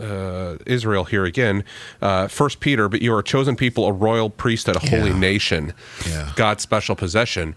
uh, 0.00 0.56
Israel 0.64 1.04
here 1.04 1.24
again, 1.24 1.64
uh, 2.00 2.28
First 2.28 2.60
Peter. 2.60 2.88
But 2.88 3.02
you 3.02 3.12
are 3.12 3.18
a 3.18 3.24
chosen 3.24 3.56
people, 3.56 3.84
a 3.86 3.92
royal 3.92 4.30
priesthood, 4.30 4.76
a 4.76 4.78
holy 4.78 5.10
yeah. 5.10 5.18
nation, 5.18 5.74
yeah. 6.08 6.32
God's 6.36 6.62
special 6.62 6.94
possession, 6.94 7.56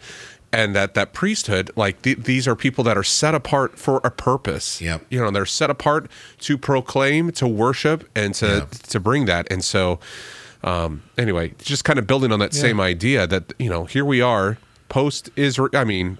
and 0.51 0.75
that 0.75 0.93
that 0.95 1.13
priesthood, 1.13 1.71
like 1.75 2.01
th- 2.01 2.19
these 2.19 2.47
are 2.47 2.55
people 2.55 2.84
that 2.86 2.97
are 2.97 3.03
set 3.03 3.36
apart 3.36 3.77
for 3.77 4.01
a 4.03 4.11
purpose. 4.11 4.82
Yep. 4.82 5.05
you 5.09 5.19
know, 5.19 5.32
they're 5.32 5.45
set 5.45 5.69
apart 5.69 6.09
to 6.39 6.57
proclaim, 6.57 7.32
to 7.34 7.47
worship, 7.47 8.09
and 8.15 8.34
to 8.36 8.45
yeah. 8.45 8.65
to 8.89 8.99
bring 8.99 9.25
that. 9.25 9.49
And 9.51 9.63
so, 9.63 9.99
um, 10.64 11.01
anyway, 11.18 11.53
just 11.59 11.84
kind 11.86 11.97
of 11.99 12.07
building 12.07 12.32
on 12.32 12.39
that 12.39 12.53
yeah. 12.53 12.62
same 12.62 12.80
idea 12.80 13.28
that 13.28 13.53
you 13.59 13.70
know 13.70 13.86
here 13.86 14.05
we 14.05 14.22
are 14.22 14.57
post 14.89 15.30
Israel. 15.36 15.70
I 15.74 15.84
mean, 15.84 16.18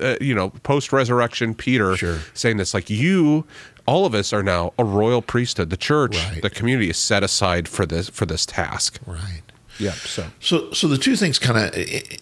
uh, 0.00 0.16
you 0.20 0.34
know, 0.34 0.50
post 0.50 0.92
resurrection 0.92 1.54
Peter 1.54 1.96
Sure. 1.96 2.18
saying 2.34 2.56
this, 2.56 2.72
like 2.72 2.88
you, 2.88 3.44
all 3.86 4.06
of 4.06 4.14
us 4.14 4.32
are 4.32 4.42
now 4.42 4.72
a 4.78 4.84
royal 4.84 5.20
priesthood. 5.22 5.70
The 5.70 5.76
church, 5.76 6.16
Right. 6.16 6.40
the 6.42 6.50
community 6.50 6.90
is 6.90 6.96
set 6.96 7.22
aside 7.22 7.68
for 7.68 7.84
this 7.86 8.08
for 8.08 8.26
this 8.26 8.46
task. 8.46 8.98
Right. 9.06 9.42
Yeah. 9.78 9.92
So 9.92 10.26
So, 10.40 10.72
so 10.72 10.88
the 10.88 10.98
two 10.98 11.16
things 11.16 11.38
kind 11.38 11.58
of 11.58 11.64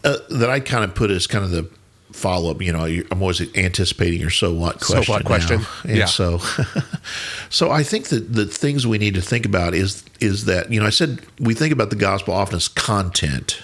uh, 0.05 0.17
that 0.31 0.49
I 0.51 0.61
kind 0.61 0.85
of 0.85 0.95
put 0.95 1.11
as 1.11 1.27
kind 1.27 1.45
of 1.45 1.51
the 1.51 1.69
follow 2.19 2.51
up. 2.51 2.61
You 2.61 2.73
know, 2.73 2.85
I'm 2.85 3.23
always 3.23 3.41
anticipating 3.57 4.21
your 4.21 4.31
so 4.31 4.53
what 4.53 4.81
question. 4.81 5.05
So 5.05 5.13
what 5.13 5.25
question? 5.25 5.61
Yeah. 5.85 6.07
so, 6.07 6.39
so 7.51 7.71
I 7.71 7.83
think 7.83 8.09
that 8.09 8.33
the 8.33 8.47
things 8.47 8.87
we 8.87 8.99
need 8.99 9.15
to 9.15 9.23
think 9.23 9.47
about 9.47 9.75
is 9.75 10.05
is 10.21 10.45
that 10.47 10.71
you 10.71 10.81
know 10.81 10.87
I 10.87 10.91
said 10.91 11.21
we 11.39 11.55
think 11.55 11.73
about 11.73 11.91
the 11.91 11.97
gospel 11.97 12.35
often 12.35 12.57
as 12.57 12.69
content, 12.69 13.63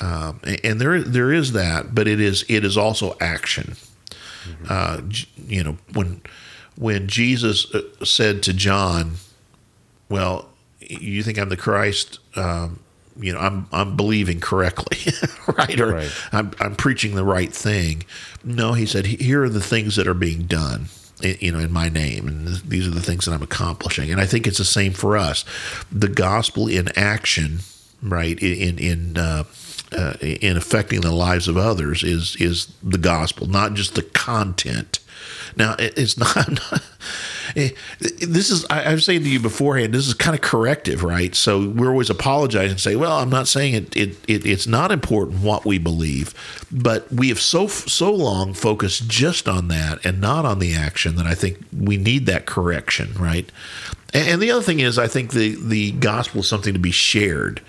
um, 0.00 0.40
and- 0.62 0.80
there 0.80 1.02
there 1.02 1.32
is 1.32 1.52
that, 1.52 1.94
but 1.94 2.06
it 2.06 2.20
is 2.20 2.44
it 2.48 2.64
is 2.64 2.76
also 2.76 3.16
action. 3.20 3.76
Uh, 4.68 5.00
you 5.48 5.64
know 5.64 5.76
when 5.94 6.20
when 6.76 7.08
Jesus 7.08 7.72
uh, 7.74 7.82
said 8.04 8.42
to 8.44 8.52
John, 8.52 9.14
"Well, 10.08 10.48
you 10.80 11.22
think 11.24 11.38
I'm 11.38 11.48
the 11.48 11.56
Christ?" 11.56 12.20
Um, 12.36 12.80
you 13.18 13.32
know, 13.32 13.38
I'm 13.38 13.66
I'm 13.72 13.96
believing 13.96 14.40
correctly, 14.40 15.12
right? 15.58 15.80
Or 15.80 15.92
Right. 15.92 16.12
I'm 16.32 16.52
I'm 16.60 16.76
preaching 16.76 17.14
the 17.14 17.24
right 17.24 17.52
thing. 17.52 18.04
No, 18.44 18.72
he 18.72 18.86
said, 18.86 19.06
here 19.06 19.42
are 19.44 19.48
the 19.48 19.60
things 19.60 19.96
that 19.96 20.06
are 20.06 20.14
being 20.14 20.42
done. 20.42 20.86
You 21.22 21.50
know, 21.52 21.60
in 21.60 21.72
my 21.72 21.88
name, 21.88 22.28
and 22.28 22.46
these 22.58 22.86
are 22.86 22.90
the 22.90 23.00
things 23.00 23.24
that 23.24 23.32
I'm 23.32 23.42
accomplishing. 23.42 24.10
And 24.10 24.20
I 24.20 24.26
think 24.26 24.46
it's 24.46 24.58
the 24.58 24.66
same 24.66 24.92
for 24.92 25.16
us. 25.16 25.46
The 25.90 26.08
gospel 26.08 26.68
in 26.68 26.88
action, 26.94 27.60
right? 28.02 28.38
In 28.38 28.78
in 28.78 29.16
uh, 29.16 29.44
uh, 29.96 30.14
in 30.20 30.58
affecting 30.58 31.00
the 31.00 31.12
lives 31.12 31.48
of 31.48 31.56
others 31.56 32.02
is 32.02 32.36
is 32.36 32.66
the 32.82 32.98
gospel, 32.98 33.46
not 33.46 33.72
just 33.72 33.94
the 33.94 34.02
content. 34.02 34.98
Now, 35.56 35.74
it- 35.78 35.94
it's 35.96 36.16
not. 36.36 36.60
eh, 37.56 37.70
this 38.00 38.50
is. 38.50 38.66
I, 38.70 38.84
I 38.84 38.92
was 38.94 39.04
saying 39.04 39.22
to 39.24 39.28
you 39.30 39.40
beforehand. 39.40 39.94
This 39.94 40.06
is 40.06 40.14
kind 40.14 40.34
of 40.34 40.42
corrective, 40.42 41.02
right? 41.02 41.34
So 41.34 41.68
we're 41.70 41.90
always 41.90 42.10
apologizing 42.10 42.72
and 42.72 42.80
say, 42.80 42.96
"Well, 42.96 43.12
I'm 43.12 43.30
not 43.30 43.48
saying 43.48 43.74
it. 43.74 43.96
It, 43.96 44.16
it. 44.28 44.44
It's 44.46 44.66
not 44.66 44.92
important 44.92 45.40
what 45.40 45.64
we 45.64 45.78
believe, 45.78 46.34
but 46.70 47.10
we 47.12 47.28
have 47.30 47.40
so 47.40 47.66
so 47.68 48.12
long 48.12 48.52
focused 48.52 49.08
just 49.08 49.48
on 49.48 49.68
that 49.68 50.04
and 50.04 50.20
not 50.20 50.44
on 50.44 50.58
the 50.58 50.74
action 50.74 51.16
that 51.16 51.26
I 51.26 51.34
think 51.34 51.58
we 51.76 51.96
need 51.96 52.26
that 52.26 52.46
correction, 52.46 53.14
right? 53.18 53.50
And, 54.12 54.28
and 54.28 54.42
the 54.42 54.50
other 54.50 54.62
thing 54.62 54.80
is, 54.80 54.98
I 54.98 55.08
think 55.08 55.32
the 55.32 55.56
the 55.60 55.92
gospel 55.92 56.40
is 56.40 56.48
something 56.48 56.74
to 56.74 56.78
be 56.78 56.90
shared 56.92 57.60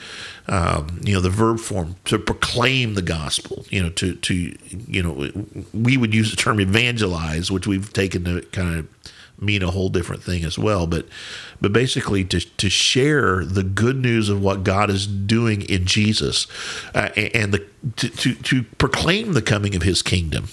um, 0.48 1.02
you 1.04 1.14
know, 1.14 1.22
the 1.22 1.30
verb 1.30 1.60
form 1.60 1.96
to 2.06 2.18
proclaim 2.18 2.94
the 2.94 3.02
gospel. 3.02 3.66
You 3.70 3.84
know, 3.84 3.90
to 3.92 4.16
to 4.16 4.56
you 4.70 5.04
know, 5.04 5.32
we 5.74 5.98
would 5.98 6.14
use 6.14 6.32
the 6.32 6.38
term 6.38 6.60
evangelize, 6.60 7.52
which 7.52 7.68
we've 7.68 7.92
taken 7.92 8.24
to 8.26 8.42
kind 8.52 8.80
of 8.80 8.88
mean 9.40 9.62
a 9.62 9.72
whole 9.72 9.90
different 9.90 10.24
thing 10.24 10.44
as 10.44 10.58
well. 10.58 10.88
But 10.88 11.08
but 11.60 11.74
basically, 11.74 12.24
to 12.26 12.40
to 12.40 12.70
share 12.70 13.44
the 13.44 13.64
good 13.64 13.98
news 13.98 14.30
of 14.30 14.42
what 14.42 14.64
God 14.64 14.90
is 14.90 15.06
doing 15.06 15.64
in 15.64 15.86
Jesus, 15.86 16.48
uh, 16.96 17.10
and 17.16 17.54
the 17.54 17.66
to, 17.98 18.10
to 18.10 18.36
to 18.36 18.64
proclaim 18.64 19.34
the 19.34 19.42
coming 19.42 19.76
of 19.76 19.82
His 19.84 20.02
kingdom 20.02 20.48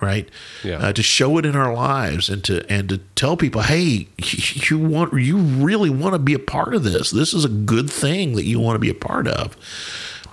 right? 0.00 0.28
Yeah. 0.62 0.78
Uh, 0.78 0.92
to 0.92 1.02
show 1.02 1.38
it 1.38 1.46
in 1.46 1.56
our 1.56 1.72
lives 1.72 2.28
and 2.28 2.42
to 2.44 2.64
and 2.70 2.88
to 2.88 2.98
tell 3.14 3.36
people, 3.36 3.62
hey, 3.62 4.08
you 4.18 4.78
want 4.78 5.12
you 5.14 5.36
really 5.36 5.90
want 5.90 6.14
to 6.14 6.18
be 6.18 6.34
a 6.34 6.38
part 6.38 6.74
of 6.74 6.84
this. 6.84 7.10
This 7.10 7.34
is 7.34 7.44
a 7.44 7.48
good 7.48 7.90
thing 7.90 8.34
that 8.36 8.44
you 8.44 8.60
want 8.60 8.76
to 8.76 8.80
be 8.80 8.90
a 8.90 8.94
part 8.94 9.28
of. 9.28 9.56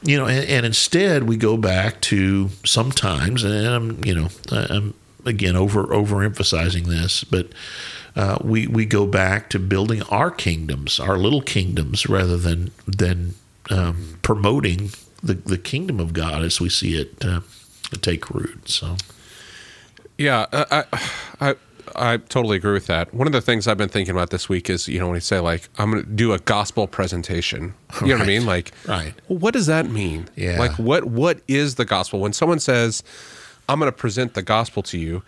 You 0.06 0.18
know, 0.18 0.26
and, 0.26 0.48
and 0.50 0.66
instead 0.66 1.24
we 1.24 1.38
go 1.38 1.56
back 1.56 2.02
to 2.02 2.50
sometimes, 2.66 3.44
and 3.44 3.68
I'm 3.68 4.04
you 4.04 4.16
know 4.16 4.30
I'm 4.52 4.94
again 5.26 5.56
over 5.56 5.86
overemphasizing 5.86 6.86
this, 6.86 7.24
but. 7.24 7.48
Uh, 8.16 8.38
we 8.44 8.68
we 8.68 8.86
go 8.86 9.08
back 9.08 9.50
to 9.50 9.58
building 9.58 10.04
our 10.04 10.30
kingdoms, 10.30 11.00
our 11.00 11.18
little 11.18 11.42
kingdoms, 11.42 12.08
rather 12.08 12.38
than 12.38 12.70
than 12.86 13.34
um, 13.72 14.20
promoting 14.22 14.92
the, 15.24 15.34
the 15.34 15.58
kingdom 15.58 16.00
of 16.00 16.14
God 16.14 16.44
as 16.44 16.60
we 16.60 16.70
see 16.70 16.96
it 16.96 17.24
uh, 17.26 17.42
take 18.02 18.30
root. 18.30 18.70
So 18.70 18.98
Yeah, 20.18 20.46
I, 20.52 20.84
I 20.92 21.10
I 21.50 21.56
I 21.96 22.18
totally 22.18 22.58
agree 22.58 22.74
with 22.74 22.88
that. 22.88 23.14
One 23.14 23.28
of 23.28 23.34
the 23.34 23.42
things 23.42 23.68
I've 23.68 23.78
been 23.78 23.90
thinking 23.90 24.16
about 24.16 24.30
this 24.32 24.48
week 24.50 24.70
is, 24.70 24.88
you 24.88 25.00
know, 25.00 25.08
when 25.08 25.16
you 25.16 25.22
say 25.22 25.40
like 25.40 25.70
I'm 25.78 25.92
going 25.92 26.04
to 26.04 26.10
do 26.10 26.34
a 26.34 26.40
gospel 26.40 26.88
presentation, 26.88 27.74
you 28.02 28.08
know 28.08 28.14
what 28.16 28.24
I 28.24 28.26
mean? 28.28 28.46
Like, 28.46 28.72
Right. 28.88 29.14
what 29.28 29.54
does 29.54 29.68
that 29.68 29.90
mean? 29.90 30.30
Yeah. 30.36 30.58
Like, 30.60 30.78
what 30.80 31.06
what 31.06 31.42
is 31.48 31.76
the 31.76 31.86
gospel? 31.86 32.20
When 32.20 32.34
someone 32.34 32.60
says, 32.60 33.04
"I'm 33.70 33.80
going 33.80 33.92
to 33.92 33.98
present 33.98 34.34
the 34.34 34.42
gospel 34.44 34.82
to 34.84 34.98
you," 34.98 35.24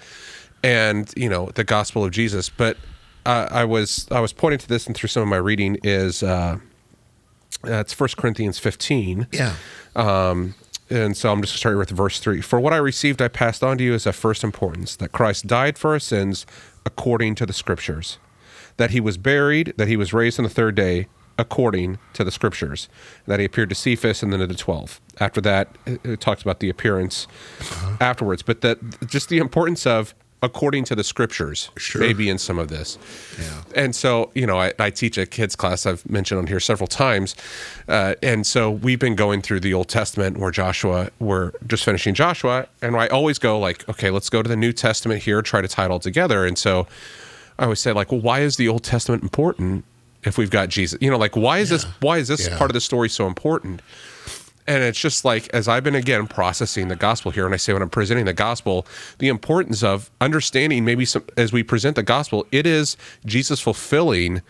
and 0.64 1.12
you 1.16 1.30
know, 1.30 1.50
the 1.56 1.64
gospel 1.64 2.04
of 2.06 2.12
Jesus, 2.12 2.50
but 2.50 2.78
uh, 3.26 3.48
I 3.52 3.66
was 3.66 4.08
I 4.12 4.20
was 4.20 4.34
pointing 4.34 4.60
to 4.60 4.68
this 4.68 4.88
and 4.88 4.96
through 4.96 5.10
some 5.10 5.24
of 5.24 5.30
my 5.30 5.38
reading 5.38 5.78
is 5.84 6.24
uh, 6.24 6.58
uh, 7.68 7.72
it's 7.80 7.94
First 7.94 8.18
Corinthians 8.18 8.60
15. 8.60 9.28
yeah, 9.32 9.56
Um, 9.96 10.54
and 10.90 11.18
so 11.18 11.32
I'm 11.32 11.42
just 11.42 11.56
starting 11.56 11.80
with 11.80 11.90
verse 11.90 12.20
3. 12.20 12.42
For 12.42 12.60
what 12.60 12.74
I 12.74 12.78
received, 12.78 13.22
I 13.22 13.28
passed 13.28 13.64
on 13.64 13.78
to 13.78 13.84
you 13.84 13.94
as 13.94 14.06
of 14.06 14.16
first 14.16 14.44
importance 14.44 14.96
that 14.98 15.12
Christ 15.12 15.48
died 15.48 15.78
for 15.78 15.92
our 15.92 16.00
sins 16.00 16.46
according 16.86 17.36
to 17.36 17.46
the 17.46 17.54
scriptures, 17.54 18.20
that 18.78 18.92
he 18.92 19.00
was 19.00 19.18
buried, 19.18 19.74
that 19.78 19.88
he 19.88 19.98
was 19.98 20.14
raised 20.14 20.40
on 20.40 20.44
the 20.44 20.50
third 20.50 20.76
day 20.76 21.08
according 21.38 21.98
to 22.14 22.24
the 22.24 22.32
scriptures, 22.32 22.88
that 23.26 23.40
he 23.40 23.46
appeared 23.46 23.70
to 23.70 23.76
Cephas 23.76 24.24
and 24.24 24.32
then 24.32 24.40
to 24.40 24.48
the 24.48 24.56
12. 24.56 25.02
After 25.20 25.42
that, 25.42 25.78
it, 25.86 26.06
it 26.06 26.22
talks 26.22 26.42
about 26.42 26.60
the 26.60 26.70
appearance 26.70 27.28
uh-huh. 27.60 27.98
afterwards, 28.00 28.42
but 28.42 28.62
that 28.62 28.78
just 29.08 29.30
the 29.30 29.40
importance 29.40 29.86
of 29.86 30.16
according 30.46 30.86
to 30.86 30.96
the 30.96 31.04
scriptures, 31.04 31.70
Sure. 31.78 32.00
maybe 32.02 32.30
in 32.30 32.38
some 32.38 32.58
of 32.60 32.68
this. 32.70 32.98
Yeah. 33.40 33.62
And 33.84 33.96
so, 33.96 34.32
you 34.36 34.46
know, 34.46 34.58
I, 34.60 34.72
I 34.80 34.90
teach 34.92 35.18
a 35.18 35.26
kids 35.26 35.56
class 35.56 35.86
I've 35.86 36.08
mentioned 36.10 36.38
on 36.40 36.48
here 36.48 36.60
several 36.60 36.88
times. 36.88 37.36
Uh, 37.88 38.16
and 38.24 38.46
so 38.48 38.72
we've 38.72 39.00
been 39.00 39.16
going 39.16 39.42
through 39.42 39.60
the 39.62 39.74
Old 39.74 39.90
Testament 39.90 40.38
where 40.38 40.52
Joshua, 40.52 41.10
we're 41.20 41.52
just 41.68 41.84
finishing 41.84 42.14
Joshua. 42.14 42.68
And 42.82 42.96
I 42.96 43.08
always 43.08 43.40
go 43.40 43.60
like, 43.60 43.88
okay, 43.90 44.10
let's 44.12 44.30
go 44.30 44.42
to 44.42 44.48
the 44.48 44.56
New 44.56 44.72
Testament 44.72 45.24
here, 45.24 45.42
try 45.42 45.62
to 45.62 45.68
tie 45.68 45.86
it 45.86 45.92
all 45.92 46.00
together. 46.00 46.46
And 46.46 46.58
so 46.58 46.88
I 47.60 47.64
always 47.64 47.80
say 47.80 47.92
like, 47.92 48.12
well, 48.12 48.22
why 48.22 48.40
is 48.42 48.58
the 48.58 48.68
Old 48.68 48.84
Testament 48.84 49.24
important 49.24 49.84
if 50.24 50.38
we've 50.38 50.52
got 50.52 50.70
Jesus? 50.70 50.98
You 51.02 51.10
know, 51.12 51.18
like 51.18 51.36
why 51.36 51.58
is 51.60 51.70
this, 51.70 51.84
why 52.02 52.20
is 52.20 52.28
this 52.28 52.48
Yeah. 52.48 52.58
part 52.58 52.70
of 52.70 52.74
the 52.74 52.82
story 52.82 53.10
so 53.10 53.28
important? 53.28 53.82
And 54.68 54.84
it's 54.84 55.00
just 55.00 55.24
like, 55.24 55.48
as 55.54 55.68
I've 55.68 55.84
been 55.84 55.94
again 55.96 56.26
processing 56.26 56.88
the 56.88 56.96
gospel 56.96 57.32
here, 57.32 57.46
and 57.46 57.54
I 57.54 57.58
say 57.58 57.72
when 57.74 57.84
I'm 57.84 57.90
presenting 57.90 58.26
the 58.26 58.34
gospel, 58.34 58.88
the 59.20 59.28
importance 59.28 59.84
of 59.84 60.10
understanding 60.20 60.84
maybe 60.84 61.06
some, 61.06 61.24
as 61.38 61.54
we 61.54 61.62
present 61.62 61.96
the 61.96 62.02
gospel, 62.04 62.48
it 62.52 62.66
is 62.66 62.98
Jesus 63.26 63.60
fulfilling 63.60 64.42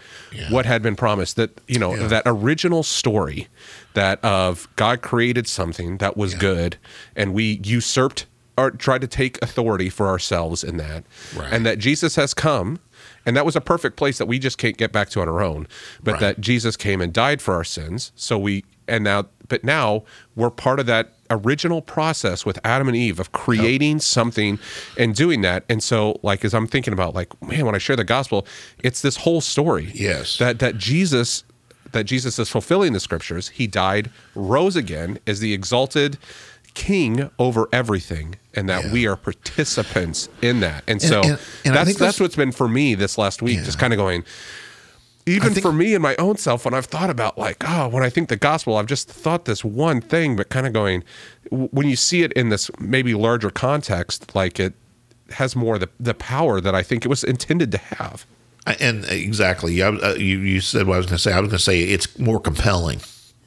what 0.50 0.66
had 0.66 0.82
been 0.82 0.96
promised. 0.96 1.36
That, 1.36 1.60
you 1.68 1.80
know, 1.80 1.96
Yeah. 1.96 2.08
that 2.08 2.24
original 2.26 2.82
story 2.84 3.50
that 3.94 4.24
of 4.24 4.70
God 4.78 5.02
created 5.02 5.48
something 5.48 5.98
that 5.98 6.16
was 6.16 6.34
good, 6.34 6.78
and 7.16 7.34
we 7.34 7.60
usurped 7.64 8.26
or 8.58 8.72
tried 8.72 9.02
to 9.02 9.08
take 9.08 9.38
authority 9.44 9.90
for 9.90 10.08
ourselves 10.08 10.64
in 10.64 10.78
that. 10.78 11.04
Right. 11.36 11.52
And 11.52 11.66
that 11.66 11.78
Jesus 11.78 12.16
has 12.16 12.34
come. 12.34 12.80
And 13.26 13.36
that 13.36 13.46
was 13.46 13.58
a 13.58 13.62
perfect 13.62 13.98
place 13.98 14.18
that 14.18 14.28
we 14.28 14.40
just 14.40 14.58
can't 14.58 14.78
get 14.78 14.94
back 14.94 15.10
to 15.10 15.20
on 15.22 15.28
our 15.28 15.42
own. 15.42 15.68
But 16.02 16.14
Right. 16.14 16.20
that 16.22 16.40
Jesus 16.42 16.78
came 16.78 17.02
and 17.02 17.12
died 17.12 17.42
for 17.42 17.54
our 17.54 17.66
sins. 17.66 18.14
So 18.16 18.38
we 18.38 18.64
and 18.88 19.04
now 19.04 19.26
but 19.48 19.64
now 19.64 20.04
we're 20.36 20.50
part 20.50 20.80
of 20.80 20.86
that 20.88 21.14
original 21.32 21.82
process 21.82 22.46
with 22.46 22.60
Adam 22.64 22.88
and 22.88 22.96
Eve 22.96 23.20
of 23.20 23.32
creating 23.32 24.00
something 24.00 24.60
and 24.98 25.16
doing 25.16 25.42
that. 25.42 25.64
And 25.70 25.82
so 25.82 26.20
like 26.24 26.46
as 26.46 26.54
I'm 26.54 26.68
thinking 26.68 26.94
about 26.94 27.16
like 27.16 27.30
man 27.42 27.66
when 27.66 27.74
I 27.76 27.80
share 27.80 27.96
the 27.96 28.04
gospel, 28.04 28.46
it's 28.84 29.02
this 29.02 29.18
whole 29.18 29.42
story. 29.42 29.92
Yes. 29.94 30.38
That 30.38 30.60
that 30.60 30.78
Jesus 30.78 31.44
that 31.92 32.04
Jesus 32.06 32.38
is 32.40 32.50
fulfilling 32.50 32.94
the 32.94 33.00
scriptures. 33.00 33.50
He 33.50 33.68
died, 33.68 34.12
rose 34.36 34.76
again 34.76 35.18
as 35.26 35.40
the 35.40 35.54
exalted 35.54 36.18
king 36.74 37.32
over 37.40 37.70
everything 37.72 38.36
and 38.54 38.68
that 38.70 38.84
Yeah. 38.86 38.92
we 38.94 39.08
are 39.08 39.16
participants 39.16 40.28
in 40.42 40.60
that. 40.60 40.84
And, 40.88 41.02
so 41.02 41.22
and- 41.22 41.40
and 41.64 41.74
that's 41.74 41.88
that's 41.92 41.98
that's- 41.98 42.20
what's 42.20 42.36
been 42.36 42.52
for 42.52 42.68
me 42.68 42.96
this 42.96 43.18
last 43.18 43.42
week 43.42 43.64
just 43.64 43.80
kind 43.80 43.94
of 43.94 43.98
going 43.98 44.26
even 45.28 45.54
think- 45.54 45.62
for 45.64 45.72
me 45.74 45.94
and 45.94 46.02
my 46.04 46.16
own 46.18 46.38
self 46.38 46.66
when 46.66 46.74
i've 46.74 46.86
thought 46.86 47.10
about 47.10 47.38
like 47.38 47.64
oh 47.68 47.88
when 47.88 48.04
i 48.04 48.10
think 48.10 48.30
the 48.30 48.36
gospel 48.36 48.78
i've 48.78 48.86
just 48.86 49.10
thought 49.10 49.46
this 49.46 49.64
one 49.64 50.00
thing 50.02 50.36
but 50.36 50.50
kind 50.50 50.68
of 50.68 50.74
going 50.74 51.04
when 51.52 51.88
you 51.88 51.96
see 51.96 52.22
it 52.24 52.32
in 52.34 52.50
this 52.50 52.70
maybe 52.80 53.14
larger 53.14 53.50
context 53.50 54.36
like 54.36 54.60
it 54.60 54.74
has 55.32 55.56
more 55.56 55.80
the, 55.80 55.90
the 56.00 56.14
power 56.14 56.62
that 56.62 56.76
i 56.76 56.84
think 56.84 57.04
it 57.06 57.08
was 57.08 57.24
intended 57.24 57.72
to 57.72 57.78
have 57.78 58.26
and 58.80 59.06
exactly. 59.06 59.84
I, 59.84 59.90
uh, 59.90 60.16
you 60.16 60.40
you 60.40 60.60
said 60.60 60.88
what 60.88 60.96
I 60.96 60.98
was 60.98 61.06
going 61.06 61.18
to 61.18 61.22
say. 61.22 61.32
I 61.32 61.40
was 61.40 61.50
going 61.50 61.60
to 61.60 61.64
say 61.64 61.82
it's 61.84 62.18
more 62.18 62.40
compelling, 62.40 63.00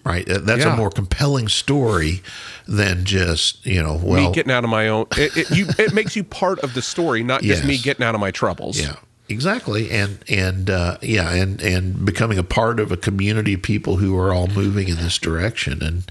right? 0.05 0.23
Uh, 0.31 0.39
That's 0.39 0.65
Yeah. 0.65 0.75
a 0.75 0.77
more 0.77 0.91
compelling 0.91 1.49
story 1.49 2.23
than 2.69 3.05
just 3.05 3.67
you 3.67 3.83
know. 3.83 3.99
Well, 4.01 4.29
me 4.29 4.33
getting 4.33 4.53
out 4.53 4.63
of 4.63 4.71
my 4.71 4.87
own 4.87 5.07
it, 5.17 5.37
it, 5.37 5.51
you, 5.51 5.67
it 5.77 5.93
makes 5.93 6.15
you 6.15 6.23
part 6.23 6.61
of 6.61 6.75
the 6.75 6.83
story 6.83 7.25
not 7.25 7.43
just 7.43 7.65
me 7.65 7.79
getting 7.79 8.05
out 8.05 8.15
of 8.15 8.21
my 8.21 8.31
troubles 8.31 8.81
Yeah, 8.81 8.95
exactly, 9.29 9.91
and 9.91 10.19
and 10.29 10.71
uh, 10.71 10.99
yeah, 11.03 11.33
and 11.35 11.61
and 11.63 12.05
becoming 12.05 12.39
a 12.39 12.43
part 12.45 12.81
of 12.81 12.91
a 12.93 12.97
community 12.97 13.55
of 13.55 13.63
people 13.63 13.97
who 13.97 14.17
are 14.19 14.33
all 14.33 14.47
moving 14.49 14.89
in 14.89 14.97
this 14.97 15.19
direction, 15.19 15.83
and 15.83 16.11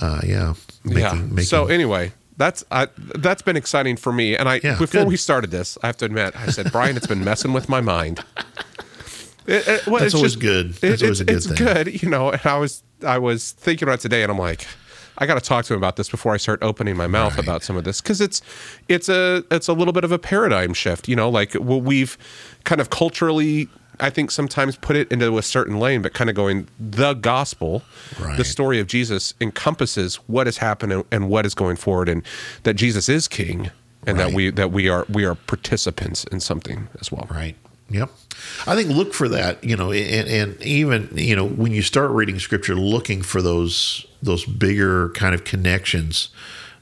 uh, 0.00 0.20
yeah, 0.24 0.54
making, 0.84 1.00
yeah 1.02 1.14
making, 1.14 1.44
so 1.44 1.66
anyway 1.66 2.12
that's 2.36 2.64
I, 2.70 2.88
that's 3.18 3.42
been 3.42 3.56
exciting 3.56 3.96
for 3.98 4.14
me. 4.14 4.34
And 4.34 4.48
I 4.48 4.60
Yeah, 4.64 4.78
before 4.78 5.02
good. 5.02 5.08
we 5.08 5.16
started 5.18 5.50
this, 5.50 5.76
I 5.82 5.88
have 5.88 5.98
to 5.98 6.06
admit, 6.06 6.34
I 6.36 6.46
said, 6.46 6.72
Brian, 6.72 6.96
it's 6.96 7.06
been 7.06 7.22
messing 7.22 7.52
with 7.52 7.68
my 7.68 7.82
mind. 7.82 8.24
It- 9.46 9.66
it- 9.68 9.86
well, 9.86 9.96
That's 10.00 10.06
it's 10.06 10.14
always 10.14 10.36
good. 10.36 10.72
That's 10.74 11.02
it- 11.02 11.04
always 11.04 11.20
a 11.20 11.24
good 11.26 11.36
it's 11.36 11.46
thing. 11.46 11.56
good, 11.56 12.02
you 12.02 12.08
know. 12.08 12.30
And 12.30 12.40
I 12.46 12.56
was 12.56 12.82
I 13.06 13.18
was 13.18 13.52
thinking 13.52 13.86
about 13.88 13.98
it 13.98 14.02
today, 14.02 14.22
and 14.22 14.30
I'm 14.32 14.38
like, 14.38 14.66
I 15.20 15.26
got 15.26 15.34
to 15.34 15.40
talk 15.40 15.66
to 15.66 15.74
him 15.74 15.78
about 15.78 15.96
this 15.96 16.08
before 16.08 16.32
I 16.32 16.38
start 16.38 16.60
opening 16.62 16.96
my 16.96 17.06
mouth 17.06 17.32
Right. 17.36 17.44
about 17.44 17.62
some 17.62 17.76
of 17.76 17.84
this 17.84 18.00
because 18.00 18.20
it's 18.20 18.40
it's 18.88 19.08
a 19.08 19.44
it's 19.50 19.68
a 19.68 19.72
little 19.74 19.92
bit 19.92 20.02
of 20.04 20.12
a 20.12 20.18
paradigm 20.18 20.72
shift, 20.74 21.08
you 21.08 21.14
know. 21.16 21.28
Like 21.28 21.54
well, 21.60 21.80
we've 21.80 22.16
kind 22.64 22.80
of 22.80 22.90
culturally. 22.90 23.68
I 24.02 24.08
think 24.08 24.30
sometimes 24.30 24.76
put 24.76 24.96
it 24.96 25.12
into 25.12 25.36
a 25.36 25.42
certain 25.42 25.78
lane, 25.78 26.00
but 26.00 26.14
kind 26.14 26.30
of 26.30 26.34
going 26.36 26.68
the 26.80 27.12
gospel, 27.12 27.82
Right. 28.18 28.34
the 28.38 28.44
story 28.44 28.80
of 28.80 28.86
Jesus 28.86 29.34
encompasses 29.42 30.16
what 30.26 30.46
has 30.46 30.56
happened 30.56 30.92
and, 30.94 31.04
and 31.12 31.28
what 31.28 31.44
is 31.44 31.54
going 31.54 31.76
forward, 31.76 32.08
and 32.08 32.22
that 32.62 32.74
Jesus 32.74 33.10
is 33.10 33.28
King, 33.28 33.70
and 34.06 34.18
that 34.18 34.32
we 34.32 34.48
that 34.52 34.72
we 34.72 34.88
are 34.88 35.04
we 35.10 35.26
are 35.26 35.34
participants 35.34 36.24
in 36.32 36.40
something 36.40 36.88
as 36.98 37.12
well. 37.12 37.26
Right. 37.30 37.56
Yep. 37.90 38.08
I 38.66 38.74
think 38.74 38.90
look 38.90 39.14
for 39.14 39.28
that, 39.28 39.62
you 39.64 39.76
know, 39.76 39.92
and, 39.92 40.28
and 40.28 40.62
even, 40.62 41.08
you 41.14 41.34
know, 41.36 41.46
when 41.46 41.72
you 41.72 41.82
start 41.82 42.10
reading 42.10 42.38
scripture, 42.38 42.74
looking 42.74 43.22
for 43.22 43.42
those 43.42 44.06
those 44.22 44.44
bigger 44.44 45.08
kind 45.10 45.34
of 45.34 45.44
connections, 45.44 46.28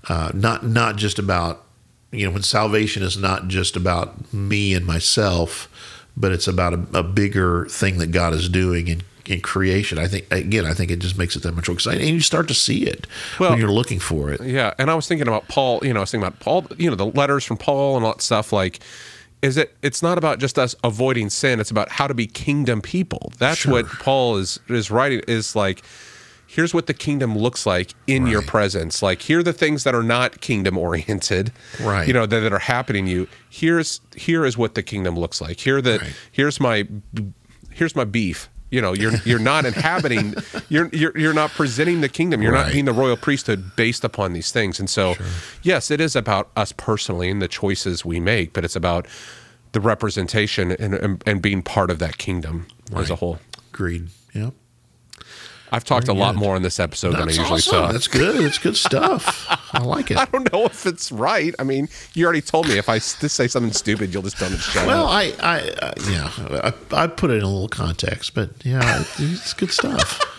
uh, 0.09 0.30
not 0.34 0.64
not 0.64 0.96
just 0.96 1.18
about, 1.18 1.64
you 2.11 2.26
know, 2.26 2.32
when 2.32 2.42
salvation 2.42 3.02
is 3.02 3.16
not 3.16 3.48
just 3.48 3.76
about 3.76 4.32
me 4.32 4.74
and 4.74 4.86
myself, 4.86 5.68
but 6.16 6.32
it's 6.32 6.48
about 6.48 6.74
a, 6.74 6.86
a 6.98 7.02
bigger 7.02 7.66
thing 7.66 7.98
that 7.98 8.09
God 8.11 8.34
is 8.34 8.48
doing 8.48 8.88
in, 8.88 9.02
in 9.26 9.40
creation. 9.40 9.98
I 9.98 10.09
think 10.09 10.26
again, 10.32 10.66
I 10.66 10.74
think 10.74 10.90
it 10.90 10.98
just 10.98 11.16
makes 11.16 11.36
it 11.36 11.42
that 11.44 11.54
much 11.54 11.68
more 11.68 11.74
exciting, 11.74 12.00
and 12.00 12.11
you 12.11 12.20
start 12.20 12.48
to 12.48 12.54
see 12.54 12.84
it 12.84 13.06
Well- 13.38 13.50
when 13.50 13.59
you're 13.61 13.70
looking 13.70 14.00
for 14.00 14.32
it. 14.32 14.40
Yeah, 14.42 14.74
and 14.78 14.90
I 14.90 14.94
was 14.94 15.06
thinking 15.06 15.28
about 15.28 15.46
Paul. 15.48 15.80
You 15.84 15.92
know, 15.92 16.00
I 16.00 16.02
was 16.02 16.11
thinking 16.11 16.26
about 16.26 16.40
Paul. 16.40 16.66
You 16.76 16.90
know, 16.90 16.96
the 16.96 17.06
letters 17.06 17.44
from 17.44 17.56
Paul 17.59 17.96
and 17.96 18.04
all 18.04 18.12
that 18.14 18.22
stuff. 18.22 18.52
Like, 18.52 18.80
is 19.43 19.57
it? 19.57 19.76
It's 19.82 20.03
not 20.03 20.18
about 20.18 20.39
just 20.39 20.59
us 20.59 20.74
avoiding 20.82 21.30
sin. 21.30 21.61
It's 21.61 21.70
about 21.70 21.91
how 21.91 22.07
to 22.07 22.14
be 22.14 22.26
kingdom 22.26 22.80
people. 22.82 23.32
That's 23.39 23.61
Sure. 23.61 23.72
what 23.72 23.86
Paul 23.86 24.36
is 24.36 24.59
is 24.68 24.91
writing. 24.91 25.20
Is 25.28 25.55
like, 25.55 25.82
here's 26.47 26.72
what 26.74 26.86
the 26.86 26.95
kingdom 26.95 27.36
looks 27.36 27.64
like 27.66 27.95
in 28.07 28.26
your 28.26 28.43
presence. 28.43 29.03
Like, 29.03 29.22
here 29.22 29.41
are 29.41 29.43
the 29.43 29.53
things 29.53 29.84
that 29.84 29.95
are 29.95 30.03
not 30.03 30.41
kingdom 30.41 30.76
oriented. 30.78 31.53
Right. 31.80 32.07
You 32.09 32.14
know 32.14 32.26
that, 32.26 32.41
that 32.41 32.53
are 32.53 32.59
happening 32.59 33.05
to 33.07 33.11
you. 33.11 33.28
Here's 33.49 34.01
here 34.16 34.45
is 34.45 34.57
what 34.59 34.74
the 34.74 34.82
kingdom 34.82 35.16
looks 35.18 35.41
like. 35.41 35.61
Here 35.61 35.80
the 35.80 35.99
Right. 35.99 36.12
here's 36.32 36.59
my 36.61 36.86
here's 37.70 37.95
my 37.95 38.05
beef. 38.05 38.49
You 38.71 38.83
know, 38.83 38.93
you're 38.93 39.14
you're 39.25 39.39
not 39.39 39.64
inhabiting. 39.64 40.35
You're 40.69 40.89
you're 40.93 41.16
you're 41.16 41.33
not 41.33 41.51
presenting 41.53 42.03
the 42.03 42.09
kingdom. 42.11 42.43
You're 42.43 42.53
not 42.53 42.71
being 42.73 42.85
the 42.85 42.93
royal 42.93 43.16
priesthood 43.16 43.75
based 43.77 44.05
upon 44.05 44.35
these 44.35 44.53
things. 44.53 44.79
And 44.79 44.91
so, 44.91 45.14
yes, 45.62 45.91
it 45.91 46.01
is 46.01 46.14
about 46.14 46.51
us 46.55 46.73
personally 46.73 47.31
and 47.31 47.41
the 47.41 47.49
choices 47.49 48.05
we 48.05 48.21
make, 48.21 48.53
but 48.53 48.66
it's 48.66 48.77
about 48.77 49.07
the 49.73 49.81
representation 49.81 50.73
and 50.73 50.95
and, 50.95 51.23
and 51.27 51.41
being 51.41 51.62
part 51.62 51.91
of 51.91 51.99
that 52.01 52.19
kingdom 52.19 52.66
as 52.95 53.09
a 53.09 53.16
whole. 53.16 53.39
Agreed. 53.73 54.09
Yep. 54.35 54.53
I've 55.71 55.85
talked 55.85 56.09
a 56.09 56.12
lot 56.12 56.35
more 56.35 56.57
in 56.57 56.62
this 56.62 56.81
episode 56.81 57.12
than 57.12 57.23
I 57.29 57.33
usually 57.33 57.47
awesome. 57.59 57.73
talk. 57.83 57.93
That's 57.93 58.09
good. 58.09 58.43
It's 58.45 58.59
good 58.59 58.77
stuff. 58.77 59.47
I 59.75 59.81
like 59.83 60.11
it. 60.11 60.16
I 60.19 60.25
don't 60.27 60.51
know 60.53 60.64
if 60.64 60.87
it's 60.87 61.12
right. 61.12 61.55
I 61.59 61.64
mean, 61.64 61.89
you 62.14 62.25
already 62.25 62.41
told 62.41 62.69
me 62.69 62.79
if 62.79 62.89
I 62.89 62.99
just 62.99 63.21
say 63.31 63.49
something 63.49 63.73
stupid, 63.73 64.12
you'll 64.12 64.23
just 64.23 64.39
tell 64.39 64.49
me 64.51 64.57
to 64.57 64.62
shut 64.62 64.87
Well, 64.87 65.05
up. 65.07 65.11
I, 65.12 65.23
I, 65.41 65.59
I 65.83 65.93
yeah, 66.11 66.73
I, 66.93 67.03
I 67.05 67.07
put 67.07 67.31
it 67.31 67.35
in 67.35 67.43
a 67.43 67.47
little 67.49 67.69
context, 67.69 68.35
but 68.35 68.51
yeah, 68.64 69.05
it's 69.19 69.53
good 69.55 69.71
stuff. 69.71 70.21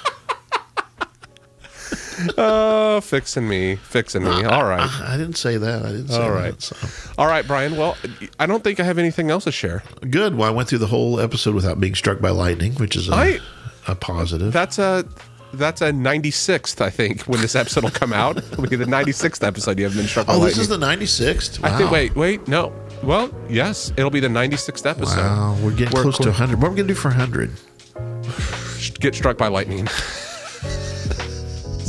Oh, 2.38 3.00
fixing 3.00 3.48
me, 3.48 3.78
fixing 3.78 4.24
me. 4.26 4.44
All 4.44 4.66
right. 4.66 4.90
I 5.02 5.16
didn't 5.16 5.38
say 5.38 5.56
that. 5.56 5.86
I 5.86 5.92
didn't 5.92 6.10
say 6.10 6.22
All 6.22 6.30
that. 6.32 6.36
right. 6.36 6.62
So. 6.62 6.76
All 7.18 7.28
right, 7.28 7.48
Brian. 7.48 7.78
Well, 7.78 7.96
I 8.38 8.46
don't 8.46 8.62
think 8.62 8.82
I 8.82 8.84
have 8.84 8.98
anything 8.98 9.32
else 9.32 9.46
to 9.46 9.54
share. 9.54 9.84
Good. 10.10 10.36
Well, 10.36 10.50
I 10.50 10.52
went 10.52 10.68
through 10.68 10.80
the 10.80 10.88
whole 10.88 11.22
episode 11.22 11.56
without 11.56 11.80
being 11.80 11.96
struck 11.96 12.20
by 12.20 12.30
lightning, 12.32 12.74
which 12.74 12.98
is 12.98 13.08
a, 13.08 13.14
I- 13.14 13.40
a 13.88 13.96
positive. 13.96 14.54
That's 14.54 14.80
a 14.80 15.06
that's 15.54 15.82
a 15.82 15.92
96th, 15.92 16.80
I 16.82 16.90
think, 16.90 17.24
when 17.24 17.42
this 17.42 17.56
episode 17.56 17.84
will 17.84 17.92
come 17.92 18.14
out. 18.14 18.38
It'll 18.38 18.68
be 18.68 18.76
the 18.76 18.86
96th 18.86 19.46
episode 19.46 19.80
you 19.80 19.86
haven't 19.86 19.98
been 19.98 20.08
struck 20.08 20.28
by 20.28 20.34
oh, 20.34 20.46
this 20.46 20.58
lightning. 20.58 20.62
is 20.62 21.08
the 21.08 21.26
96th? 21.26 21.64
Wow. 21.64 21.74
I 21.74 21.78
think. 21.78 21.92
Wait, 21.92 22.16
wait, 22.16 22.48
no. 22.48 22.74
Well, 23.02 23.34
yes, 23.50 23.92
it'll 23.98 24.12
be 24.12 24.20
the 24.20 24.28
96th 24.28 24.86
episode. 24.86 25.18
Wow, 25.18 25.58
we're 25.64 25.72
getting 25.72 25.90
close 25.90 26.18
to 26.18 26.24
clo- 26.24 26.32
100. 26.32 26.62
What 26.62 26.68
are 26.68 26.70
we 26.72 26.76
going 26.78 26.88
to 26.88 26.94
do 26.94 27.00
for 27.00 27.08
100? 27.08 27.52
Get 29.00 29.16
struck 29.16 29.38
by 29.38 29.48
lightning. 29.48 29.88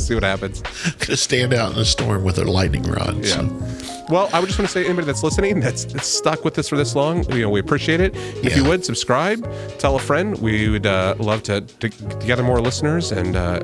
See 0.01 0.15
what 0.15 0.23
happens. 0.23 0.61
Going 0.61 0.97
to 0.97 1.17
stand 1.17 1.53
out 1.53 1.73
in 1.73 1.77
a 1.77 1.85
storm 1.85 2.23
with 2.23 2.39
a 2.39 2.45
lightning 2.45 2.83
rod. 2.83 3.23
Yeah. 3.23 3.35
So, 3.35 4.00
Well, 4.11 4.29
I 4.33 4.39
would 4.39 4.47
just 4.47 4.59
want 4.59 4.69
to 4.69 4.73
say, 4.73 4.85
anybody 4.85 5.05
that's 5.07 5.23
listening, 5.23 5.59
that's, 5.61 5.85
that's 5.85 6.07
stuck 6.07 6.43
with 6.43 6.57
us 6.59 6.67
for 6.67 6.75
this 6.75 6.95
long, 6.95 7.23
you 7.31 7.41
know, 7.43 7.49
we 7.49 7.59
appreciate 7.59 8.01
it. 8.01 8.13
If 8.45 8.55
you 8.57 8.63
would 8.65 8.83
subscribe, 8.85 9.41
tell 9.79 9.95
a 9.95 9.99
friend. 9.99 10.37
We 10.39 10.67
would 10.69 10.85
uh, 10.85 11.15
love 11.17 11.43
to, 11.43 11.61
to 11.61 11.89
gather 12.25 12.43
more 12.43 12.59
listeners 12.61 13.11
and 13.11 13.35
uh, 13.35 13.59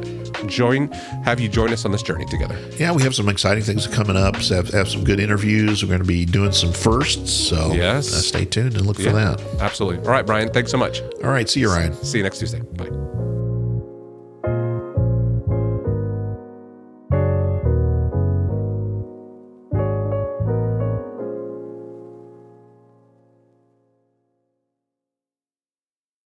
join, 0.48 0.90
have 1.24 1.40
you 1.40 1.50
join 1.50 1.74
us 1.74 1.84
on 1.86 1.92
this 1.92 2.02
journey 2.02 2.26
together. 2.26 2.58
yeah, 2.80 2.92
we 2.94 3.04
have 3.04 3.14
some 3.14 3.28
exciting 3.30 3.64
things 3.64 3.86
coming 3.88 4.16
up. 4.16 4.38
So 4.38 4.56
have, 4.56 4.70
have 4.70 4.88
some 4.88 5.04
good 5.04 5.20
interviews. 5.20 5.84
We're 5.84 5.90
going 5.90 6.02
to 6.02 6.08
be 6.08 6.26
doing 6.26 6.52
some 6.54 6.72
firsts. 6.72 7.32
So 7.32 7.74
Yes. 7.74 8.14
uh, 8.14 8.18
stay 8.22 8.46
tuned 8.46 8.76
and 8.78 8.86
look 8.86 8.98
for 8.98 9.12
that. 9.12 9.42
Absolutely. 9.60 10.06
All 10.06 10.12
right, 10.12 10.26
Brian. 10.26 10.50
Thanks 10.54 10.72
so 10.72 10.78
much. 10.78 11.02
All 11.24 11.30
right. 11.32 11.50
See 11.50 11.60
you, 11.60 11.70
Ryan. 11.70 11.94
See 12.04 12.18
you 12.20 12.24
next 12.24 12.40
Tuesday. 12.40 12.62
Bye. 12.62 13.17